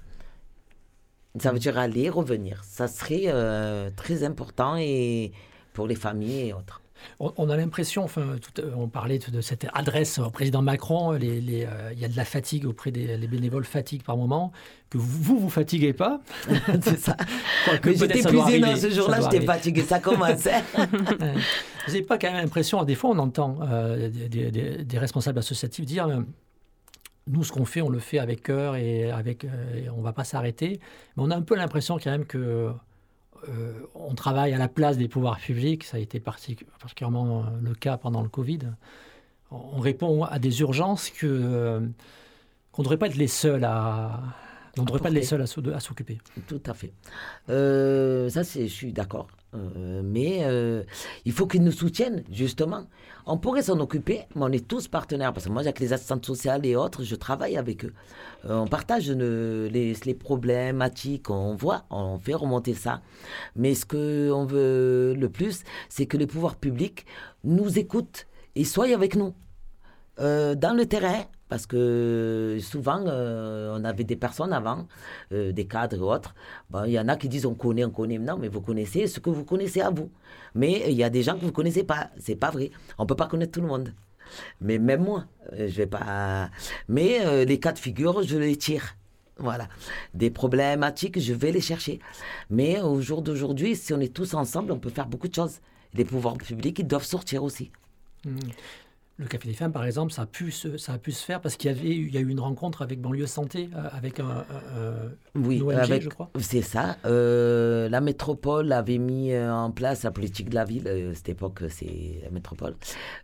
Ça 1.40 1.52
veut 1.52 1.60
dire 1.60 1.78
aller, 1.78 2.10
revenir. 2.10 2.64
Ça 2.64 2.88
serait 2.88 3.24
euh, 3.28 3.90
très 3.96 4.24
important 4.24 4.76
et 4.80 5.34
pour 5.74 5.88
les 5.88 5.96
familles 5.96 6.48
et 6.50 6.54
autres. 6.54 6.82
On, 7.20 7.34
on 7.38 7.50
a 7.50 7.58
l'impression, 7.58 8.04
enfin, 8.04 8.36
tout- 8.42 8.62
euh, 8.62 8.72
on 8.76 8.88
parlait 8.88 9.20
de 9.20 9.42
cette 9.42 9.68
adresse 9.74 10.20
au 10.20 10.30
président 10.30 10.62
Macron, 10.62 11.12
les- 11.14 11.42
les, 11.42 11.66
euh, 11.66 11.92
il 11.94 12.00
y 12.00 12.06
a 12.06 12.08
de 12.08 12.16
la 12.18 12.26
fatigue 12.26 12.66
auprès 12.66 12.92
des 12.92 13.18
les 13.18 13.28
bénévoles, 13.28 13.66
fatigue 13.66 14.04
par 14.04 14.18
moment, 14.18 14.52
que 14.90 14.98
vous 14.98 15.22
vous, 15.24 15.40
vous 15.40 15.50
fatiguez 15.50 15.94
pas. 15.94 16.22
C'est 16.82 16.98
ça. 17.00 17.18
Quoique 17.66 17.90
Mais 17.90 17.96
j'étais 17.96 18.20
épuisée 18.20 18.60
dans 18.60 18.76
ce 18.76 18.90
jour-là, 18.90 19.20
j'étais 19.32 19.46
fatiguée, 19.46 19.82
ça 19.84 20.00
commençait. 20.00 20.64
Vous 20.78 21.94
n'avez 21.94 22.02
pas 22.04 22.18
quand 22.18 22.32
même 22.32 22.42
l'impression, 22.42 22.84
des 22.84 22.96
fois 22.96 23.10
on 23.12 23.18
entend 23.20 23.60
euh, 23.62 24.10
des, 24.10 24.30
des- 24.30 24.52
des- 24.52 24.84
des 24.84 24.98
responsables 25.00 25.40
associatifs 25.40 25.86
dire 25.86 26.08
euh, 26.08 26.22
nous 27.30 27.44
ce 27.44 27.52
qu'on 27.52 27.66
fait, 27.66 27.82
on 27.82 27.90
le 27.90 28.00
fait 28.00 28.20
avec 28.20 28.44
cœur 28.44 28.76
et 28.78 29.12
avec, 29.12 29.44
euh, 29.44 29.50
et 29.86 29.90
on 29.90 29.98
ne 29.98 30.04
va 30.04 30.14
pas 30.14 30.24
s'arrêter. 30.24 30.80
Mais 31.16 31.24
on 31.24 31.32
a 31.32 31.36
un 31.36 31.42
peu 31.42 31.56
l'impression 31.56 31.98
quand 32.02 32.10
même 32.12 32.26
que 32.26 32.72
euh, 33.50 33.74
on 33.96 34.14
travaille 34.16 34.54
à 34.54 34.58
la 34.58 34.68
place 34.68 34.98
des 34.98 35.08
pouvoirs 35.08 35.38
publics. 35.38 35.84
Ça 35.84 35.98
a 35.98 36.00
été 36.00 36.20
partic- 36.20 36.66
particulièrement 36.80 37.40
euh, 37.40 37.44
le 37.62 37.74
cas 37.76 37.98
pendant 37.98 38.22
le 38.22 38.30
Covid. 38.30 38.60
On 39.52 39.78
on 39.78 39.80
répond 39.80 40.24
à 40.24 40.40
des 40.40 40.60
urgences 40.62 41.10
que 41.10 41.26
euh, 41.26 41.80
qu'on 42.72 42.82
ne 42.82 42.86
devrait 42.86 42.98
pas 42.98 43.08
être 43.08 43.16
les 43.16 43.28
seuls 43.30 43.64
à 43.64 44.22
on 44.78 44.82
ne 44.82 44.86
devrait 44.88 45.00
pas 45.02 45.10
être 45.10 45.16
les 45.16 45.24
seuls 45.24 45.42
à 45.42 45.48
s'o- 45.48 45.68
à 45.74 45.80
s'occuper. 45.80 46.20
Tout 46.48 46.62
à 46.68 46.74
fait. 46.76 46.92
Euh, 47.50 48.30
ça, 48.30 48.44
c'est, 48.44 48.68
je 48.68 48.74
suis 48.74 48.94
d'accord. 48.94 49.28
Euh, 49.58 50.02
mais 50.04 50.40
euh, 50.44 50.84
il 51.26 51.32
faut 51.32 51.48
qu'ils 51.48 51.64
nous 51.64 51.72
soutiennent, 51.72 52.24
justement. 52.32 52.88
On 53.26 53.38
pourrait 53.38 53.64
s'en 53.64 53.80
occuper, 53.80 54.22
mais 54.36 54.44
on 54.44 54.52
est 54.52 54.68
tous 54.68 54.88
partenaires. 54.88 55.34
Parce 55.34 55.46
que 55.46 55.52
moi, 55.52 55.62
avec 55.62 55.80
les 55.80 55.94
assistantes 55.94 56.26
sociales 56.26 56.66
et 56.66 56.76
autres, 56.76 57.04
je 57.04 57.16
travaille 57.16 57.58
avec 57.58 57.86
eux. 57.86 57.94
Euh, 58.46 58.58
on 58.58 58.68
partage 58.68 59.10
les, 59.10 59.94
les 59.94 60.14
problématiques, 60.14 61.30
on 61.30 61.56
voit, 61.56 61.86
on 61.90 62.18
fait 62.20 62.36
remonter 62.36 62.74
ça. 62.74 63.02
Mais 63.56 63.76
ce 63.76 63.86
qu'on 63.86 64.46
veut 64.46 65.16
le 65.18 65.30
plus, 65.30 65.64
c'est 65.90 66.06
que 66.06 66.18
les 66.18 66.28
pouvoirs 66.28 66.56
publics 66.56 67.06
nous 67.44 67.78
écoutent 67.78 68.28
et 68.56 68.64
soient 68.64 68.94
avec 68.94 69.16
nous. 69.16 69.34
Dans 70.20 70.76
le 70.76 70.86
terrain, 70.88 71.26
parce 71.50 71.66
que 71.66 72.58
souvent, 72.62 73.04
euh, 73.08 73.78
on 73.78 73.84
avait 73.84 74.04
des 74.04 74.16
personnes 74.16 74.54
avant, 74.54 74.88
euh, 75.32 75.52
des 75.52 75.66
cadres 75.66 75.98
et 75.98 76.00
autres. 76.00 76.36
Il 76.86 76.92
y 76.92 77.00
en 77.00 77.08
a 77.08 77.16
qui 77.16 77.30
disent 77.30 77.46
on 77.46 77.56
connaît, 77.56 77.86
on 77.86 77.92
connaît. 77.92 78.18
Non, 78.18 78.38
mais 78.38 78.48
vous 78.48 78.62
connaissez 78.62 79.08
ce 79.08 79.20
que 79.20 79.30
vous 79.30 79.46
connaissez 79.46 79.82
à 79.82 79.90
vous. 79.90 80.10
Mais 80.56 80.84
il 80.88 80.96
y 80.96 81.04
a 81.04 81.10
des 81.10 81.24
gens 81.24 81.36
que 81.36 81.46
vous 81.46 81.52
connaissez 81.52 81.84
pas. 81.84 82.10
C'est 82.20 82.36
pas 82.36 82.52
vrai. 82.52 82.72
On 82.98 83.06
peut 83.06 83.16
pas 83.16 83.28
connaître 83.28 83.54
tout 83.54 83.62
le 83.62 83.68
monde. 83.68 83.94
Mais 84.62 84.78
même 84.78 85.04
moi, 85.04 85.26
euh, 85.54 85.68
je 85.70 85.78
vais 85.78 85.88
pas. 85.88 86.50
Mais 86.88 87.26
euh, 87.26 87.46
les 87.46 87.60
cas 87.60 87.72
de 87.72 87.80
figure, 87.80 88.24
je 88.24 88.38
les 88.38 88.56
tire. 88.56 88.96
Voilà. 89.38 89.68
Des 90.14 90.32
problématiques, 90.32 91.20
je 91.20 91.34
vais 91.34 91.52
les 91.52 91.62
chercher. 91.62 92.00
Mais 92.50 92.82
au 92.82 93.02
jour 93.02 93.22
d'aujourd'hui, 93.22 93.76
si 93.76 93.94
on 93.94 94.00
est 94.00 94.14
tous 94.14 94.34
ensemble, 94.34 94.72
on 94.72 94.80
peut 94.80 94.90
faire 94.90 95.08
beaucoup 95.08 95.28
de 95.28 95.36
choses. 95.36 95.60
Les 95.94 96.06
pouvoirs 96.06 96.38
publics, 96.38 96.80
ils 96.80 96.88
doivent 96.88 97.06
sortir 97.06 97.44
aussi. 97.44 97.72
Mm. 98.26 98.38
Le 99.20 99.26
Café 99.26 99.48
des 99.48 99.56
Femmes, 99.56 99.72
par 99.72 99.84
exemple, 99.84 100.12
ça 100.14 100.22
a 100.22 100.26
pu 100.28 100.52
se, 100.52 100.78
ça 100.78 100.94
a 100.94 100.98
pu 101.00 101.12
se 101.12 101.26
faire 101.26 101.42
parce 101.42 101.56
qu'il 101.58 101.72
y, 101.72 101.74
avait, 101.74 101.90
eu- 101.90 102.06
il 102.08 102.14
y 102.14 102.18
a 102.18 102.22
eu 102.22 102.30
une 102.30 102.40
rencontre 102.40 102.84
avec 102.84 103.02
Banlieue 103.02 103.26
Santé, 103.26 103.68
euh, 103.76 103.88
avec 103.92 104.20
un, 104.20 104.28
un- 104.30 105.12
Oui, 105.34 105.60
ONG, 105.60 105.72
avec- 105.74 106.04
je 106.04 106.10
crois. 106.10 106.30
C'est 106.40 106.62
ça. 106.62 106.98
Euh, 107.06 107.90
la 107.90 108.00
métropole 108.00 108.72
avait 108.72 109.00
mis 109.00 109.32
euh, 109.32 109.52
en 109.52 109.72
place 109.72 110.04
la 110.04 110.12
politique 110.12 110.50
de 110.50 110.56
la 110.56 110.66
ville. 110.66 110.88
Euh, 110.88 111.16
cette 111.16 111.30
époque, 111.30 111.64
c'est 111.70 112.20
la 112.24 112.30
métropole. 112.30 112.76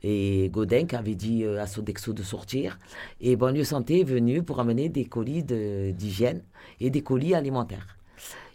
Et 0.01 0.49
Godin 0.51 0.85
qui 0.87 0.95
avait 0.95 1.13
dit 1.13 1.45
à 1.45 1.67
Sodexo 1.67 2.11
de 2.11 2.23
sortir. 2.23 2.79
Et 3.21 3.35
Banlieue 3.35 3.63
Santé 3.63 3.99
est 4.01 4.03
venu 4.05 4.41
pour 4.41 4.59
amener 4.59 4.89
des 4.89 5.05
colis 5.05 5.43
de- 5.43 5.91
d'hygiène 5.91 6.41
et 6.79 6.89
des 6.89 7.03
colis 7.03 7.35
alimentaires. 7.35 7.97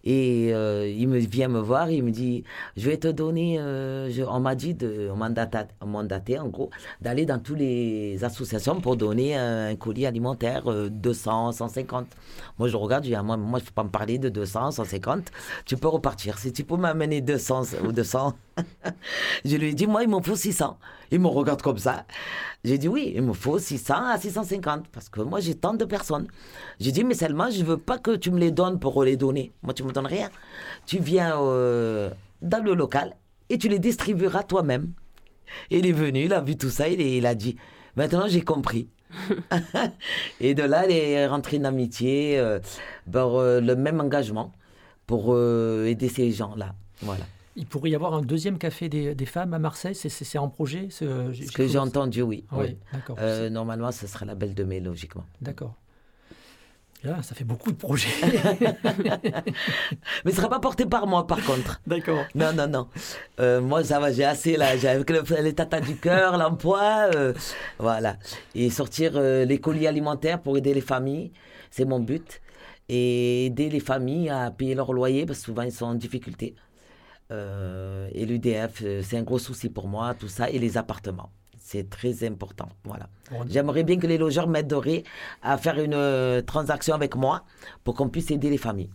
Et 0.05 0.51
euh, 0.53 0.89
il 0.89 1.09
me 1.09 1.19
vient 1.19 1.49
me 1.49 1.61
voir, 1.61 1.91
il 1.91 2.03
me 2.03 2.11
dit, 2.11 2.45
je 2.77 2.89
vais 2.89 2.97
te 2.97 3.09
donner, 3.09 3.57
euh, 3.59 4.11
on 4.29 4.41
m'a 4.41 4.55
dit, 4.55 4.75
de, 4.75 5.11
on 5.13 5.87
mandaté 5.87 6.39
en 6.39 6.49
gros, 6.49 6.71
d'aller 7.01 7.27
dans 7.27 7.39
toutes 7.39 7.59
les 7.59 8.23
associations 8.25 8.81
pour 8.81 8.97
donner 8.97 9.37
un, 9.37 9.75
colis 9.77 10.07
alimentaire, 10.07 10.71
euh, 10.71 10.89
200, 10.89 11.53
150. 11.53 12.07
Moi 12.59 12.69
je 12.69 12.77
regarde, 12.77 13.05
je 13.05 13.11
dis, 13.11 13.15
ah, 13.15 13.23
moi, 13.23 13.37
moi 13.37 13.59
je 13.59 13.65
peux 13.65 13.73
pas 13.73 13.85
me 13.85 13.91
parler 13.91 14.19
de 14.19 14.29
200, 14.29 14.73
150, 14.73 15.31
tu 15.65 15.77
peux 15.77 15.89
repartir. 15.89 16.39
Si 16.39 16.53
tu 16.53 16.65
peux 16.65 16.77
m'amener 16.77 17.21
200 17.21 17.77
ou 17.85 17.93
200, 17.93 18.35
je 19.45 19.57
lui 19.57 19.69
ai 19.71 19.75
dit, 19.75 19.87
moi 19.87 20.03
il 20.03 20.09
m'en 20.09 20.23
faut 20.23 20.37
600. 20.37 20.79
Il 21.11 21.21
me 21.21 21.29
regarde 21.29 21.63
comme 21.63 21.79
ça. 21.79 22.05
J'ai 22.65 22.77
dit, 22.77 22.89
oui, 22.89 23.13
il 23.15 23.23
me 23.23 23.33
faut 23.33 23.59
600 23.59 23.95
à 23.95 24.19
650, 24.19 24.89
parce 24.89 25.09
que 25.09 25.21
moi 25.21 25.41
j'ai 25.41 25.55
tant 25.55 25.75
de 25.75 25.85
personnes. 25.85 26.27
J'ai 26.81 26.93
dit, 26.93 27.05
mais 27.05 27.15
seulement, 27.15 27.51
je 27.51 27.65
veux 27.65 27.79
pas 27.79 27.99
que 27.99 28.17
tu 28.17 28.31
me 28.31 28.39
les 28.39 28.51
donnes 28.51 28.79
pour 28.79 29.03
les 29.05 29.17
donner. 29.17 29.53
Moi, 29.63 29.75
tu 29.75 29.83
me 29.89 29.93
donnes 29.93 30.07
rien. 30.07 30.31
Tu 30.87 30.99
viens 30.99 31.41
euh, 31.41 32.11
dans 32.43 32.63
le 32.65 32.75
local 32.75 33.17
et 33.51 33.59
tu 33.59 33.69
les 33.69 33.79
distribueras 33.79 34.43
toi-même. 34.45 34.93
Il 35.71 35.87
est 35.87 35.93
venu, 35.93 36.25
il 36.27 36.33
a 36.33 36.41
vu 36.41 36.57
tout 36.57 36.71
ça, 36.71 36.89
il, 36.89 37.01
est- 37.01 37.17
il 37.17 37.27
a 37.27 37.35
dit, 37.35 37.57
maintenant 37.97 38.27
j'ai 38.29 38.43
compris. 38.43 38.89
et 40.41 40.55
de 40.55 40.63
là, 40.63 40.85
il 40.87 40.93
est 40.95 41.27
rentré 41.27 41.59
en 41.59 41.65
amitié, 41.65 42.39
euh, 42.39 42.59
pour 43.11 43.39
euh, 43.41 43.61
le 43.61 43.75
même 43.77 44.01
engagement 44.01 44.53
pour 45.07 45.33
euh, 45.35 45.87
aider 45.87 46.09
ces 46.09 46.31
gens-là. 46.33 46.75
Voilà. 47.01 47.25
Il 47.57 47.67
pourrait 47.67 47.91
y 47.91 47.95
avoir 47.95 48.15
un 48.15 48.21
deuxième 48.23 48.59
Café 48.59 48.89
des, 48.89 49.15
des 49.15 49.27
Femmes 49.27 49.55
à 49.55 49.59
Marseille, 49.59 49.95
c'est- 49.95 50.39
en 50.39 50.49
projet 50.49 50.89
ce, 50.91 51.33
Ce 51.33 51.51
que 51.51 51.67
j'ai 51.67 51.79
entendu, 51.79 52.23
oui. 52.23 52.45
Oui, 52.53 52.59
oui. 52.69 52.77
d'accord. 52.93 53.17
Euh, 53.19 53.49
normalement, 53.51 53.91
ce 53.91 54.07
sera 54.07 54.27
la 54.27 54.35
Belle 54.35 54.55
de 54.55 54.63
Mai, 54.65 54.81
logiquement. 54.81 55.25
D'accord. 55.41 55.75
Là, 57.05 57.23
ça 57.23 57.35
fait 57.37 57.45
beaucoup 57.45 57.71
de 57.71 57.77
projets. 57.77 58.09
Mais 58.25 58.33
ce 60.25 60.27
ne 60.27 60.31
sera 60.33 60.49
pas 60.49 60.59
porté 60.59 60.85
par 60.85 61.07
moi, 61.07 61.27
par 61.27 61.41
contre. 61.45 61.81
d'accord. 61.87 62.25
Non, 62.35 62.53
non, 62.53 62.67
non. 62.67 62.89
Euh, 63.39 63.61
moi, 63.61 63.85
ça 63.85 64.01
va, 64.01 64.11
j'ai 64.13 64.25
assez 64.25 64.57
là. 64.57 64.77
J'ai 64.77 64.89
avec 64.89 65.09
le, 65.11 65.23
les 65.41 65.55
tatas 65.55 65.81
du 65.81 65.97
cœur, 65.97 66.37
l'emploi, 66.39 67.11
euh, 67.15 67.33
voilà. 67.79 68.17
Et 68.57 68.69
sortir 68.71 69.13
euh, 69.15 69.45
les 69.45 69.61
colis 69.61 69.87
alimentaires 69.87 70.43
pour 70.43 70.57
aider 70.59 70.75
les 70.75 70.81
familles, 70.81 71.33
c'est 71.71 71.85
mon 71.85 72.01
but. 72.01 72.41
Et 72.89 73.47
aider 73.47 73.71
les 73.71 73.81
familles 73.81 74.31
à 74.31 74.51
payer 74.51 74.75
leur 74.75 74.93
loyer, 74.93 75.25
parce 75.25 75.39
que 75.41 75.45
souvent 75.45 75.63
ils 75.63 75.73
sont 75.73 75.87
en 75.87 75.95
difficulté. 75.95 76.57
Et 77.31 78.25
l'UDF, 78.25 78.83
c'est 79.03 79.19
un 79.19 79.23
gros 79.23 79.39
souci 79.39 79.69
pour 79.69 79.87
moi, 79.87 80.15
tout 80.15 80.29
ça, 80.29 80.49
et 80.49 80.59
les 80.59 80.79
appartements. 80.79 81.31
C'est 81.71 81.91
très 81.91 82.25
important. 82.27 82.71
Voilà. 82.85 83.11
J'aimerais 83.47 83.85
bien 83.85 83.99
que 83.99 84.07
les 84.07 84.17
logeurs 84.17 84.49
m'aideraient 84.49 85.03
à 85.43 85.59
faire 85.59 85.79
une 85.79 85.93
euh, 85.93 86.41
transaction 86.41 86.95
avec 86.95 87.15
moi 87.15 87.45
pour 87.85 87.95
qu'on 87.95 88.09
puisse 88.09 88.31
aider 88.31 88.49
les 88.49 88.57
familles. 88.57 88.89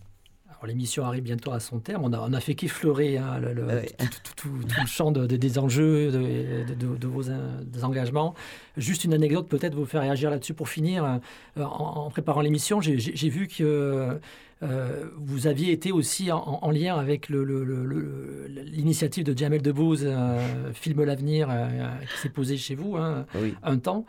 L'émission 0.66 1.04
arrive 1.04 1.22
bientôt 1.22 1.52
à 1.52 1.60
son 1.60 1.78
terme. 1.78 2.02
On 2.04 2.12
a, 2.12 2.18
on 2.20 2.32
a 2.32 2.40
fait 2.40 2.54
qu'effleurer 2.54 3.18
hein, 3.18 3.38
le, 3.40 3.52
le- 3.52 3.64
Ouais. 3.66 3.86
tout, 3.98 4.06
tout- 4.06 4.34
tout- 4.36 4.62
tout 4.68 4.80
le 4.80 4.86
champ 4.86 5.10
de- 5.12 5.26
de- 5.26 5.36
des 5.36 5.58
enjeux, 5.58 6.10
de, 6.10 7.06
vos 7.06 7.30
in- 7.30 7.60
des 7.64 7.84
engagements. 7.84 8.34
Juste 8.76 9.04
une 9.04 9.14
anecdote 9.14 9.48
peut-être 9.48 9.74
vous 9.74 9.84
faire 9.86 10.00
réagir 10.02 10.30
là-dessus 10.30 10.54
pour 10.54 10.68
finir. 10.68 11.04
Euh, 11.04 11.18
En, 11.62 12.06
en 12.06 12.10
préparant 12.10 12.40
l'émission, 12.40 12.80
j'ai- 12.80 12.96
vu 13.28 13.46
que 13.48 14.18
euh, 14.62 15.04
vous 15.16 15.46
aviez 15.46 15.72
été 15.72 15.92
aussi 15.92 16.30
en, 16.32 16.38
en 16.62 16.70
lien 16.70 16.96
avec 16.96 17.28
l'initiative 17.28 19.24
de 19.24 19.36
Jamel 19.36 19.62
Debbouze, 19.62 20.04
euh, 20.04 20.72
Filme 20.72 21.04
l'avenir, 21.04 21.48
euh, 21.50 21.88
qui 22.12 22.18
s'est 22.22 22.28
posée 22.28 22.56
chez 22.56 22.74
vous 22.74 22.96
hein, 22.96 23.26
Oui. 23.34 23.54
un 23.62 23.78
temps. 23.78 24.04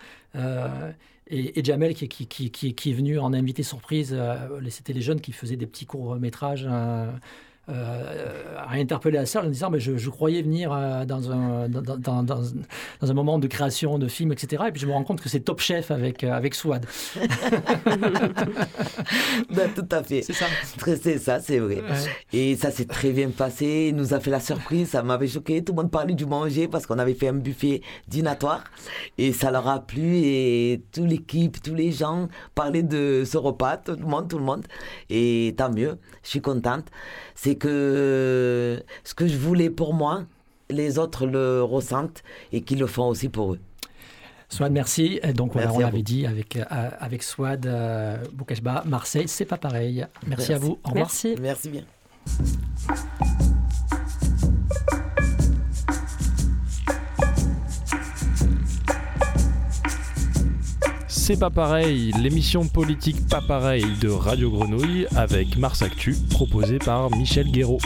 Et, 1.27 1.63
Jamel 1.63 1.95
qui, 1.95 2.23
est 2.85 2.93
venu 2.93 3.17
en 3.17 3.33
invité 3.33 3.63
surprise, 3.63 4.13
euh, 4.13 4.61
c'était 4.69 4.93
les 4.93 5.01
jeunes 5.01 5.21
qui 5.21 5.31
faisaient 5.31 5.55
des 5.55 5.65
petits 5.65 5.87
courts-métrages, 5.87 6.67
euh, 6.69 6.69
euh, 6.69 7.11
a 7.73 8.73
interpellé 8.73 9.17
la 9.17 9.25
salle 9.25 9.45
en 9.47 9.49
disant 9.49 9.69
mais 9.69 9.79
je, 9.79 9.97
je 9.97 10.09
croyais 10.09 10.41
venir 10.41 10.71
euh, 10.71 11.05
dans, 11.05 11.31
un, 11.31 11.67
dans, 11.69 11.81
dans, 11.81 11.97
dans- 11.97 12.23
dans- 12.23 12.41
dans 13.01 13.11
un 13.11 13.13
moment 13.13 13.39
de 13.39 13.47
création 13.47 13.97
de 13.97 14.07
films, 14.07 14.31
etc. 14.31 14.63
Et 14.67 14.71
puis 14.71 14.81
je 14.81 14.87
me 14.87 14.91
rends 14.91 15.03
compte 15.03 15.21
que 15.21 15.29
c'est 15.29 15.39
Top 15.39 15.59
Chef 15.61 15.91
avec, 15.91 16.23
euh, 16.23 16.31
avec 16.31 16.55
Swad. 16.55 16.85
Ben, 19.51 19.69
tout 19.75 19.87
à 19.91 20.03
fait. 20.03 20.21
C'est 20.21 20.33
ça. 20.33 20.45
C'est 21.01 21.17
ça, 21.19 21.39
c'est 21.39 21.59
vrai. 21.59 21.81
Et 22.33 22.55
ça 22.55 22.71
s'est 22.71 22.85
très 22.85 23.11
bien 23.11 23.29
passé. 23.29 23.87
Il 23.89 23.95
nous 23.95 24.13
a 24.13 24.19
fait 24.19 24.31
la 24.31 24.39
surprise. 24.39 24.89
Ça 24.89 25.03
m'avait 25.03 25.27
choqué. 25.27 25.63
Tout 25.63 25.73
le 25.73 25.81
monde 25.83 25.91
parlait 25.91 26.13
du 26.13 26.25
manger 26.25 26.67
parce 26.67 26.85
qu'on 26.85 26.99
avait 26.99 27.13
fait 27.13 27.27
un 27.29 27.33
buffet 27.33 27.81
dînatoire. 28.07 28.63
Et 29.17 29.33
ça 29.33 29.51
leur 29.51 29.67
a 29.67 29.79
plu. 29.85 30.17
Et 30.17 30.81
toute 30.91 31.05
l'équipe, 31.05 31.61
tous 31.61 31.75
les 31.75 31.91
gens 31.91 32.27
parlaient 32.55 32.83
de 32.83 33.23
ce 33.25 33.37
repas. 33.37 33.77
Tout 33.77 33.95
le 33.99 34.05
monde, 34.05 34.27
tout 34.29 34.37
le 34.37 34.43
monde. 34.45 34.65
Et 35.09 35.53
tant 35.57 35.71
mieux. 35.71 35.97
Je 36.23 36.29
suis 36.29 36.41
contente. 36.41 36.85
C'est 37.35 37.55
que 37.55 38.81
ce 39.03 39.13
que 39.13 39.27
je 39.27 39.37
voulais 39.37 39.69
pour 39.69 39.93
moi, 39.93 40.23
les 40.69 40.97
autres 40.97 41.27
le 41.27 41.61
ressentent 41.63 42.23
et 42.51 42.61
qu'ils 42.61 42.79
le 42.79 42.87
font 42.87 43.07
aussi 43.07 43.29
pour 43.29 43.53
eux. 43.53 43.59
Swad, 44.49 44.71
merci. 44.71 45.19
Et 45.23 45.33
donc, 45.33 45.53
voilà, 45.53 45.67
Merci 45.67 45.77
on 45.77 45.85
l'avait 45.85 46.01
dit 46.01 46.25
avec, 46.25 46.55
euh, 46.55 46.63
avec 46.99 47.23
Swad, 47.23 47.65
euh, 47.65 48.17
Boukeshba, 48.33 48.83
Marseille, 48.85 49.27
c'est 49.27 49.45
pas 49.45 49.57
pareil. 49.57 50.05
Merci, 50.27 50.53
à 50.53 50.57
vous. 50.57 50.79
Au 50.83 50.89
revoir. 50.89 51.07
Merci. 51.07 51.35
Merci 51.39 51.69
bien. 51.69 51.83
C'est 61.27 61.39
pas 61.39 61.49
pareil, 61.49 62.11
l'émission 62.21 62.67
politique 62.67 63.27
pas 63.27 63.41
pareil 63.41 63.83
de 63.99 64.09
Radio 64.09 64.51
Grenouille 64.51 65.07
avec 65.15 65.57
Mars 65.57 65.81
Actu, 65.81 66.15
proposée 66.29 66.77
par 66.77 67.09
Michel 67.17 67.49
Guéraud. 67.49 67.79